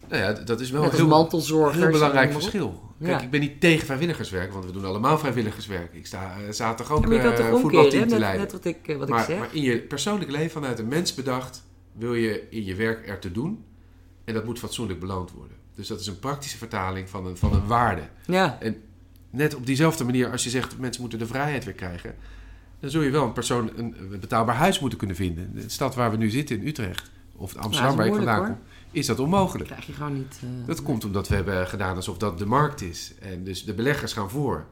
Nou 0.10 0.22
ja, 0.24 0.34
dat 0.34 0.60
is 0.60 0.70
wel 0.72 0.82
Net 0.82 0.92
een 0.92 0.98
heel, 0.98 1.08
mantelzorgers. 1.08 1.78
heel 1.84 1.92
belangrijk 1.92 2.28
en 2.28 2.34
verschil. 2.34 2.82
Kijk, 3.00 3.12
Ja. 3.12 3.22
ik 3.22 3.30
ben 3.30 3.40
niet 3.40 3.60
tegen 3.62 3.86
vrijwilligerswerk, 3.86 4.54
want 4.54 4.66
we 4.66 4.72
doen 4.72 4.86
allemaal 4.86 5.18
vrijwilligerswerk. 5.18 5.94
Ik 5.94 6.06
sta 6.06 6.36
eh, 6.48 6.52
zaterdag 6.54 6.98
ook 6.98 7.12
Ja, 7.14 7.32
eh, 7.32 7.50
voetbalteam 7.56 7.90
te 8.04 8.10
net, 8.10 8.20
leiden. 8.20 8.42
net 8.42 8.52
wat 8.52 8.66
ik, 8.66 8.88
eh, 8.88 8.96
wat 8.98 9.08
ik 9.08 9.14
maar, 9.14 9.26
zeg. 9.26 9.40
maar 9.40 9.50
in 9.56 9.62
je 9.62 9.78
persoonlijk 9.80 10.32
leven 10.32 10.52
vanuit 10.52 10.80
een 10.80 10.88
mens 10.88 11.14
bedacht, 11.14 11.64
wil 11.92 12.14
je 12.14 12.48
in 12.50 12.66
je 12.66 12.76
werk 12.76 13.08
er 13.10 13.20
te 13.20 13.32
doen. 13.32 13.64
En 14.26 14.34
dat 14.34 14.46
moet 14.46 14.60
fatsoenlijk 14.60 15.00
beloond 15.00 15.32
worden. 15.32 15.58
Dus 15.76 15.88
dat 15.88 16.00
is 16.00 16.08
een 16.08 16.20
praktische 16.20 16.58
vertaling 16.58 17.10
van 17.10 17.26
een, 17.26 17.38
van 17.38 17.54
een 17.54 17.68
waarde. 17.68 18.02
ja, 18.26 18.58
net 19.30 19.56
op 19.56 19.66
diezelfde 19.66 20.04
manier, 20.04 20.32
als 20.32 20.44
je 20.44 20.50
zegt 20.50 20.78
mensen 20.78 21.02
moeten 21.02 21.20
de 21.20 21.28
vrijheid 21.28 21.66
weer 21.66 21.74
krijgen, 21.74 22.16
dan 22.80 22.90
zul 22.90 23.02
je 23.02 23.10
wel 23.10 23.24
een 23.24 23.32
persoon 23.34 23.70
een, 23.76 23.96
een 24.12 24.20
betaalbaar 24.20 24.56
huis 24.56 24.80
moeten 24.80 24.98
kunnen 24.98 25.16
vinden. 25.16 25.52
De 25.54 25.70
stad 25.70 25.96
waar 25.96 26.12
we 26.12 26.18
nu 26.18 26.30
zitten 26.30 26.60
in 26.62 26.68
Utrecht, 26.68 27.12
of 27.36 27.56
Amsterdam 27.56 27.84
Nou, 27.84 27.96
waar 27.98 28.06
ik 28.06 28.12
dat 28.14 28.24
vandaan 28.36 28.46
kom, 28.46 28.58
is 28.92 29.06
dat 29.06 29.20
onmogelijk. 29.20 29.70
krijg 29.70 29.86
je 29.86 29.94
gewoon 29.94 30.14
niet... 30.14 30.40
eh, 30.44 30.68
Dat 30.68 30.84
komt 30.84 31.06
omdat 31.06 31.28
we 31.28 31.36
hebben 31.36 31.68
gedaan 31.68 31.96
alsof 31.96 32.18
dat 32.18 32.38
de 32.38 32.46
markt 32.46 32.82
is. 32.82 33.14
En 33.20 33.44
dus 33.44 33.66
de 33.66 33.74
beleggers 33.74 34.14
gaan 34.14 34.30
voor. 34.30 34.66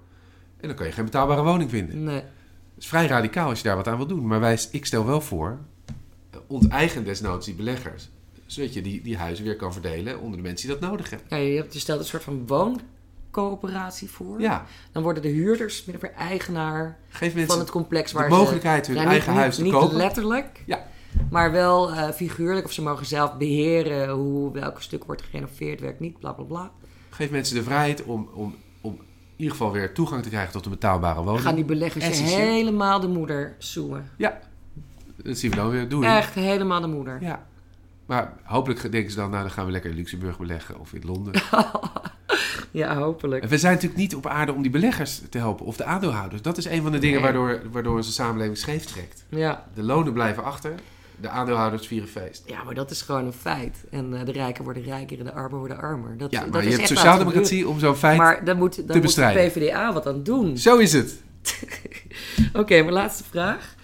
En 0.59 0.67
dan 0.67 0.77
kan 0.77 0.85
je 0.85 0.91
geen 0.91 1.05
betaalbare 1.05 1.43
woning 1.43 1.69
vinden. 1.69 2.03
Nee. 2.03 2.15
Het 2.15 2.85
is 2.85 2.87
vrij 2.87 3.07
radicaal 3.07 3.49
als 3.49 3.57
je 3.57 3.63
daar 3.63 3.75
wat 3.75 3.87
aan 3.87 3.97
wil 3.97 4.07
doen. 4.07 4.27
Maar 4.27 4.39
wij, 4.39 4.59
ik 4.71 4.85
stel 4.85 5.05
wel 5.05 5.21
voor, 5.21 5.57
eh, 6.31 6.39
onteigen 6.47 7.03
desnoods 7.03 7.45
die 7.45 7.55
beleggers. 7.55 8.09
Zodat 8.45 8.73
je 8.73 8.81
die, 8.81 9.01
die 9.01 9.17
huizen 9.17 9.45
weer 9.45 9.55
kan 9.55 9.73
verdelen 9.73 10.19
onder 10.19 10.37
de 10.37 10.43
mensen 10.43 10.67
die 10.67 10.77
dat 10.79 10.89
nodig 10.89 11.09
hebben. 11.09 11.27
Ja, 11.29 11.37
je, 11.37 11.55
hebt, 11.57 11.73
je 11.73 11.79
stelt 11.79 11.99
een 11.99 12.05
soort 12.05 12.23
van 12.23 12.45
wooncoöperatie 13.31 14.09
voor. 14.09 14.41
Ja, 14.41 14.65
Dan 14.91 15.03
worden 15.03 15.21
de 15.23 15.29
huurders 15.29 15.85
min 15.85 15.95
of 15.95 16.01
eigenaar 16.01 16.97
geef 17.09 17.45
van 17.47 17.59
het 17.59 17.71
complex 17.71 18.11
de 18.11 18.17
waar 18.17 18.29
mogelijkheid 18.29 18.85
ze... 18.85 18.91
hun 18.91 19.01
Ja, 19.01 19.07
eigen 19.07 19.31
niet, 19.31 19.39
huis 19.41 19.55
te 19.55 19.61
niet, 19.61 19.71
kopen. 19.71 19.87
Niet 19.87 19.97
letterlijk. 19.97 20.63
Ja. 20.65 20.85
Maar 21.29 21.51
wel 21.51 21.91
eh, 21.91 22.09
figuurlijk. 22.09 22.65
Of 22.65 22.71
ze 22.71 22.81
mogen 22.81 23.05
zelf 23.05 23.37
beheren 23.37 24.09
hoe 24.09 24.51
welk 24.51 24.81
stuk 24.81 25.03
wordt 25.03 25.21
gerenoveerd, 25.21 25.79
werkt 25.79 25.99
niet, 25.99 26.19
bla 26.19 26.31
bla 26.31 26.43
bla. 26.45 26.71
Geef 27.09 27.29
mensen 27.29 27.55
de 27.55 27.63
vrijheid 27.63 28.03
om, 28.03 28.29
om, 28.33 28.55
om 28.81 28.93
in 28.93 29.03
ieder 29.35 29.51
geval 29.51 29.71
weer 29.71 29.93
toegang 29.93 30.23
te 30.23 30.29
krijgen 30.29 30.51
tot 30.51 30.65
een 30.65 30.71
betaalbare 30.71 31.23
woning. 31.23 31.41
Gaan 31.41 31.55
die 31.55 31.65
beleggers 31.65 32.05
Essentieel. 32.05 32.37
helemaal 32.37 32.99
de 32.99 33.07
moeder 33.07 33.55
zoemen. 33.57 34.09
Ja, 34.17 34.39
dat 35.23 35.37
zien 35.37 35.49
we 35.49 35.55
dan 35.55 35.69
weer. 35.69 35.89
Doei. 35.89 36.07
Echt 36.07 36.33
helemaal 36.33 36.81
de 36.81 36.87
moeder. 36.87 37.21
Ja. 37.21 37.45
Maar 38.07 38.33
hopelijk 38.43 38.91
denken 38.91 39.11
ze 39.11 39.17
dan, 39.17 39.29
nou 39.29 39.41
dan 39.41 39.51
gaan 39.51 39.65
we 39.65 39.71
lekker 39.71 39.89
in 39.89 39.95
Luxemburg 39.95 40.37
beleggen 40.37 40.79
of 40.79 40.93
in 40.93 41.01
Londen. 41.05 41.33
Ja, 42.71 42.95
hopelijk. 42.97 43.43
En 43.43 43.49
we 43.49 43.57
zijn 43.57 43.73
natuurlijk 43.73 43.99
niet 44.01 44.15
op 44.15 44.27
aarde 44.27 44.53
om 44.53 44.61
die 44.61 44.71
beleggers 44.71 45.21
te 45.29 45.37
helpen 45.37 45.65
of 45.65 45.77
de 45.77 45.83
aandeelhouders. 45.83 46.41
Dat 46.41 46.57
is 46.57 46.65
een 46.65 46.81
van 46.81 46.91
de 46.91 46.97
dingen 46.99 47.21
Nee. 47.21 47.23
waardoor, 47.23 47.61
waardoor 47.71 47.95
onze 47.95 48.11
samenleving 48.11 48.57
scheef 48.57 48.85
trekt. 48.85 49.25
Ja. 49.29 49.65
De 49.73 49.83
lonen 49.83 50.13
blijven 50.13 50.43
achter, 50.43 50.73
de 51.21 51.29
aandeelhouders 51.29 51.87
vieren 51.87 52.09
feest. 52.09 52.43
ja, 52.45 52.63
maar 52.63 52.73
dat 52.73 52.91
is 52.91 53.01
gewoon 53.01 53.25
een 53.25 53.33
feit. 53.33 53.77
En 53.91 54.13
eh, 54.19 54.25
de 54.25 54.31
rijken 54.31 54.63
worden 54.63 54.83
rijker 54.83 55.19
en 55.19 55.25
de 55.25 55.33
armen 55.33 55.59
worden 55.59 55.77
armer. 55.77 56.17
Dat, 56.17 56.31
Ja, 56.31 56.39
dat 56.41 56.49
maar 56.49 56.63
je 56.63 56.69
is 56.69 56.75
hebt 56.75 56.87
sociaaldemocratie 56.87 57.67
om 57.67 57.79
zo'n 57.79 57.95
feit... 57.95 58.17
Maar 58.17 58.45
dan 58.45 58.57
moet, 58.57 58.87
dan 58.87 59.01
moet 59.01 59.15
de. 59.15 59.21
PvdA 59.51 59.93
wat 59.93 60.07
aan 60.07 60.23
doen. 60.23 60.57
Zo 60.57 60.77
is 60.77 60.93
het. 60.93 61.21
Oké, 62.53 62.75
mijn 62.81 62.91
laatste 62.93 63.23
vraag. 63.23 63.75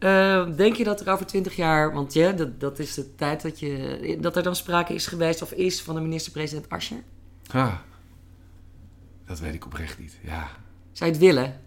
Eh, 0.00 0.46
denk 0.56 0.76
je 0.76 0.84
dat 0.84 1.00
er 1.00 1.12
over 1.12 1.26
twintig 1.26 1.56
jaar, 1.56 1.92
want 1.92 2.12
ja, 2.12 2.32
dat, 2.32 2.60
dat 2.60 2.78
is 2.78 2.94
de 2.94 3.14
tijd 3.14 3.42
dat, 3.42 3.60
je, 3.60 4.16
dat 4.20 4.36
er 4.36 4.42
dan 4.42 4.56
sprake 4.56 4.94
is 4.94 5.06
geweest 5.06 5.42
of 5.42 5.52
is 5.52 5.82
van 5.82 5.94
de 5.94 6.00
minister-president 6.00 6.68
Asscher? 6.68 7.02
Ah, 7.50 7.74
dat 9.26 9.40
weet 9.40 9.54
ik 9.54 9.64
oprecht 9.64 9.98
niet. 9.98 10.18
Ja. 10.22 10.48
Zou 10.92 11.10
je 11.10 11.16
het 11.16 11.24
willen? 11.26 11.60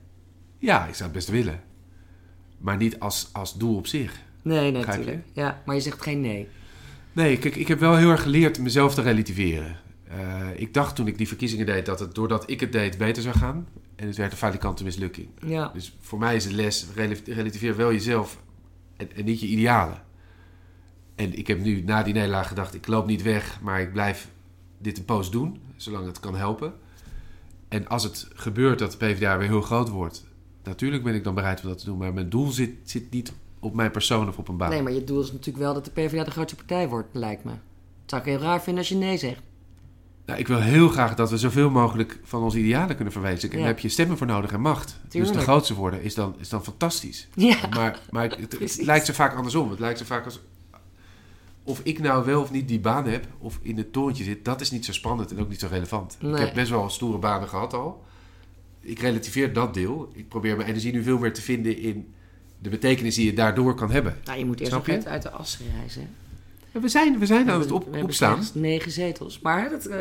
ja, 0.58 0.86
ik 0.86 0.94
zou 0.94 1.04
het 1.04 1.12
best 1.12 1.30
willen. 1.30 1.62
Maar 2.58 2.78
niet 2.78 3.00
als, 3.00 3.30
als 3.32 3.58
doel 3.58 3.76
op 3.76 3.88
zich. 3.88 4.20
Nee, 4.42 4.72
nee, 4.72 4.86
natuurlijk. 4.86 5.24
Ja, 5.34 5.62
maar 5.66 5.76
je 5.76 5.82
zegt 5.82 6.02
geen 6.02 6.22
nee. 6.22 6.48
Nee, 7.12 7.38
kijk, 7.38 7.56
ik 7.56 7.68
heb 7.68 7.80
wel 7.80 7.96
heel 7.96 8.10
erg 8.10 8.22
geleerd 8.22 8.60
mezelf 8.60 8.94
te 8.94 9.02
relativeren. 9.02 9.78
Eh, 10.08 10.48
ik 10.56 10.74
dacht 10.74 10.96
toen 10.96 11.08
ik 11.08 11.18
die 11.18 11.28
verkiezingen 11.28 11.66
deed 11.66 11.86
dat 11.86 12.00
het 12.00 12.16
doordat 12.16 12.50
ik 12.50 12.60
het 12.60 12.72
deed 12.72 12.98
beter 12.98 13.24
zou 13.24 13.38
gaan. 13.38 13.68
En 14.04 14.10
het 14.10 14.18
werd 14.18 14.32
een 14.32 14.38
falikante 14.38 14.84
mislukking. 14.84 15.28
Ja. 15.46 15.72
Dus 15.74 15.96
voor 16.00 16.20
mij 16.20 16.36
is 16.36 16.44
de 16.48 16.54
les, 16.54 16.86
rel- 16.96 17.16
relativeer 17.26 17.76
wel 17.76 17.92
jezelf 17.92 18.44
en, 18.98 19.16
en 19.16 19.26
niet 19.26 19.40
je 19.40 19.48
idealen. 19.48 20.04
En 21.16 21.38
ik 21.38 21.48
heb 21.48 21.60
nu 21.60 21.82
na 21.82 22.04
die 22.04 22.14
nederlaag 22.14 22.48
gedacht, 22.48 22.74
ik 22.74 22.88
loop 22.88 23.06
niet 23.06 23.22
weg, 23.22 23.60
maar 23.62 23.82
ik 23.82 23.94
blijf 23.94 24.30
dit 24.78 24.98
een 24.98 25.06
poos 25.06 25.32
doen, 25.32 25.62
zolang 25.76 26.06
het 26.06 26.20
kan 26.20 26.36
helpen. 26.36 26.74
En 27.68 27.88
als 27.88 28.04
het 28.04 28.28
gebeurt 28.34 28.80
dat 28.80 28.92
de 28.92 28.98
PvdA 28.98 29.38
weer 29.38 29.48
heel 29.48 29.62
groot 29.62 29.90
wordt, 29.90 30.26
natuurlijk 30.64 31.04
ben 31.04 31.16
ik 31.16 31.24
dan 31.24 31.36
bereid 31.36 31.62
om 31.62 31.68
dat 31.68 31.78
te 31.78 31.86
doen. 31.86 31.98
Maar 31.98 32.14
mijn 32.14 32.30
doel 32.30 32.50
zit, 32.52 32.72
zit 32.84 33.12
niet 33.12 33.34
op 33.60 33.74
mijn 33.74 33.92
persoon 33.92 34.28
of 34.28 34.38
op 34.38 34.48
een 34.48 34.58
baan. 34.58 34.70
Nee, 34.70 34.82
maar 34.82 34.94
je 34.94 35.04
doel 35.04 35.22
is 35.22 35.32
natuurlijk 35.32 35.64
wel 35.64 35.74
dat 35.74 35.86
de 35.86 35.92
PvdA 35.92 36.24
de 36.24 36.32
grootste 36.32 36.56
partij 36.56 36.90
wordt, 36.90 37.16
lijkt 37.16 37.44
me. 37.44 37.52
Dat 37.52 37.60
zou 38.06 38.22
ik 38.22 38.28
heel 38.28 38.38
raar 38.40 38.62
vinden 38.62 38.82
als 38.82 38.90
je 38.90 38.96
nee 38.96 39.18
zegt. 39.18 39.42
Nou, 40.26 40.40
ik 40.40 40.48
wil 40.48 40.60
heel 40.60 40.90
graag 40.90 41.16
dat 41.16 41.30
we 41.30 41.38
zoveel 41.38 41.70
mogelijk 41.70 42.20
van 42.24 42.44
onze 42.44 42.58
idealen 42.60 42.96
kunnen 42.96 43.14
verwezenlijken. 43.14 43.58
En 43.60 43.66
daar 43.66 43.74
heb 43.74 43.84
je 43.84 43.90
stemmen 43.90 44.18
voor 44.18 44.28
nodig 44.28 44.52
en 44.52 44.62
macht. 44.62 45.00
Dus 45.10 45.32
de 45.32 45.40
grootste 45.40 45.74
worden 45.74 46.02
is 46.02 46.16
dan, 46.16 46.36
is 46.40 46.50
dan 46.50 46.64
fantastisch. 46.64 47.28
Ja, 47.34 47.58
Maar, 47.70 48.00
maar 48.10 48.30
het, 48.30 48.78
lijkt 48.82 49.06
zo 49.06 49.14
vaak 49.14 49.36
andersom. 49.36 49.70
Het 49.70 49.80
lijkt 49.80 50.00
zo 50.00 50.06
vaak 50.06 50.26
als... 50.26 50.40
Of 51.64 51.80
ik 51.84 52.00
nou 52.00 52.26
wel 52.26 52.42
of 52.42 52.52
niet 52.52 52.68
die 52.68 52.80
baan 52.80 53.08
heb, 53.08 53.28
of 53.38 53.60
in 53.62 53.78
het 53.78 53.94
torentje 53.94 54.24
zit, 54.24 54.46
dat 54.46 54.62
is 54.62 54.72
niet 54.72 54.86
zo 54.86 54.92
spannend 54.92 55.32
en 55.32 55.40
ook 55.40 55.50
niet 55.50 55.60
zo 55.60 55.68
relevant. 55.72 56.18
Ik 56.22 56.38
heb 56.38 56.54
best 56.54 56.70
wel 56.70 56.90
stoere 56.90 57.18
banen 57.18 57.48
gehad 57.50 57.74
al. 57.74 58.04
Ik 58.80 59.00
relativeer 59.00 59.54
dat 59.54 59.74
deel. 59.74 60.12
Ik 60.14 60.28
probeer 60.28 60.56
mijn 60.56 60.70
energie 60.70 60.92
nu 60.92 61.04
veel 61.04 61.18
meer 61.18 61.34
te 61.34 61.42
vinden 61.42 61.78
in 61.78 62.14
de 62.60 62.70
betekenis 62.70 63.16
die 63.16 63.26
je 63.26 63.34
daardoor 63.34 63.76
kan 63.76 63.92
hebben. 63.92 64.18
nou, 64.26 64.40
je 64.40 64.46
moet 64.46 64.60
eerst 64.60 64.72
nog 64.72 64.90
uit, 64.90 65.08
uit 65.08 65.22
de 65.22 65.30
as 65.30 65.60
reizen. 65.78 66.10
We 66.82 66.88
zijn, 66.88 67.20
we 67.20 67.26
zijn 67.26 67.50
aan 67.50 67.60
het 67.60 67.70
We 67.70 67.74
op, 67.76 67.84
hebben 67.84 68.04
opstaan. 68.04 68.44
negen 68.54 68.92
zetels. 68.92 69.40
Maar 69.40 69.70
dat, 69.70 69.86
eh, 69.86 69.98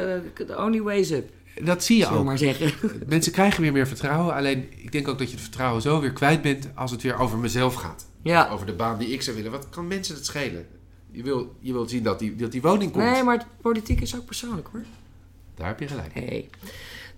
the 0.46 0.56
only 0.58 0.80
way 0.82 0.98
is 0.98 1.10
up, 1.10 1.30
Dat 1.64 1.84
zie 1.84 1.96
je 1.96 2.02
zullen 2.02 2.16
we 2.16 2.22
ook. 2.22 2.28
maar 2.28 2.38
zeggen. 2.38 2.72
Mensen 3.06 3.32
krijgen 3.32 3.62
weer 3.62 3.72
meer 3.72 3.86
vertrouwen. 3.86 4.34
Alleen 4.34 4.68
ik 4.76 4.92
denk 4.92 5.08
ook 5.08 5.18
dat 5.18 5.26
je 5.28 5.34
het 5.34 5.42
vertrouwen 5.44 5.82
zo 5.82 6.00
weer 6.00 6.12
kwijt 6.12 6.42
bent 6.42 6.68
als 6.74 6.90
het 6.90 7.02
weer 7.02 7.18
over 7.18 7.38
mezelf 7.38 7.74
gaat. 7.74 8.06
Ja. 8.22 8.48
Over 8.48 8.66
de 8.66 8.72
baan 8.72 8.98
die 8.98 9.08
ik 9.08 9.22
zou 9.22 9.36
willen. 9.36 9.50
Wat 9.50 9.68
kan 9.70 9.86
mensen 9.86 10.14
het 10.14 10.26
schelen? 10.26 10.66
Je 11.10 11.22
wil, 11.22 11.54
je 11.60 11.72
wilt 11.72 11.90
zien 11.90 12.02
dat 12.02 12.18
die, 12.18 12.36
dat 12.36 12.52
die 12.52 12.62
woning 12.62 12.92
komt. 12.92 13.04
Nee, 13.04 13.22
maar 13.22 13.36
het- 13.38 13.46
politiek 13.60 14.00
is 14.00 14.16
ook 14.16 14.24
persoonlijk 14.24 14.68
hoor. 14.72 14.82
Daar 15.54 15.66
heb 15.66 15.80
je 15.80 15.88
gelijk. 15.88 16.10
Hey. 16.14 16.48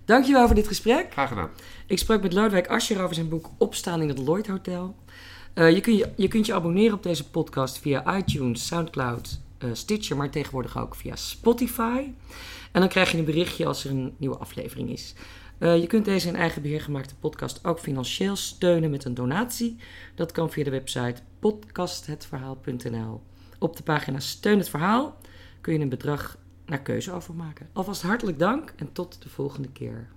Dankjewel 0.05 0.45
voor 0.45 0.55
dit 0.55 0.67
gesprek. 0.67 1.07
Graag 1.11 1.29
gedaan. 1.29 1.49
Ik 1.87 1.97
sprak 1.99 2.21
met 2.21 2.33
Lodewijk 2.33 2.67
Asscher 2.67 3.01
over 3.03 3.15
zijn 3.15 3.29
boek 3.29 3.49
Opstaan 3.57 4.01
in 4.01 4.07
het 4.09 4.17
Lloyd 4.17 4.47
Hotel. 4.47 4.95
Eh, 5.53 5.71
je, 5.71 5.81
kunt 5.81 5.97
je, 5.97 6.09
je 6.15 6.27
kunt 6.27 6.45
je 6.45 6.53
abonneren 6.53 6.93
op 6.93 7.03
deze 7.03 7.29
podcast 7.29 7.77
via 7.77 8.17
iTunes, 8.17 8.67
Soundcloud, 8.67 9.39
eh, 9.65 9.73
Stitcher, 9.73 10.17
maar 10.17 10.29
tegenwoordig 10.29 10.77
ook 10.77 10.95
via 10.95 11.15
Spotify. 11.15 12.11
En 12.71 12.81
dan 12.81 12.89
krijg 12.89 13.11
je 13.11 13.17
een 13.17 13.25
berichtje 13.25 13.65
als 13.65 13.85
er 13.85 13.91
een 13.91 14.15
nieuwe 14.17 14.37
aflevering 14.37 14.89
is. 14.89 15.13
Eh, 15.57 15.79
je 15.79 15.87
kunt 15.87 16.05
deze 16.05 16.27
in 16.27 16.35
eigen 16.35 16.61
beheer 16.61 16.81
gemaakte 16.81 17.15
podcast 17.15 17.65
ook 17.65 17.79
financieel 17.79 18.35
steunen 18.35 18.89
met 18.89 19.05
een 19.05 19.13
donatie. 19.13 19.75
Dat 20.15 20.31
kan 20.31 20.51
via 20.51 20.63
de 20.63 20.69
website 20.69 21.21
podcasthetverhaal.nl. 21.39 23.21
Op 23.59 23.75
de 23.77 23.83
pagina 23.83 24.19
Steun 24.19 24.57
het 24.57 24.69
Verhaal 24.69 25.17
kun 25.61 25.73
je 25.73 25.79
een 25.79 25.89
bedrag 25.89 26.37
naar 26.65 26.81
keuze 26.81 27.11
overmaken. 27.11 27.69
Alvast 27.73 28.01
hartelijk 28.01 28.39
dank 28.39 28.73
en 28.75 28.91
tot 28.91 29.21
de 29.21 29.29
volgende 29.29 29.69
keer. 29.71 30.07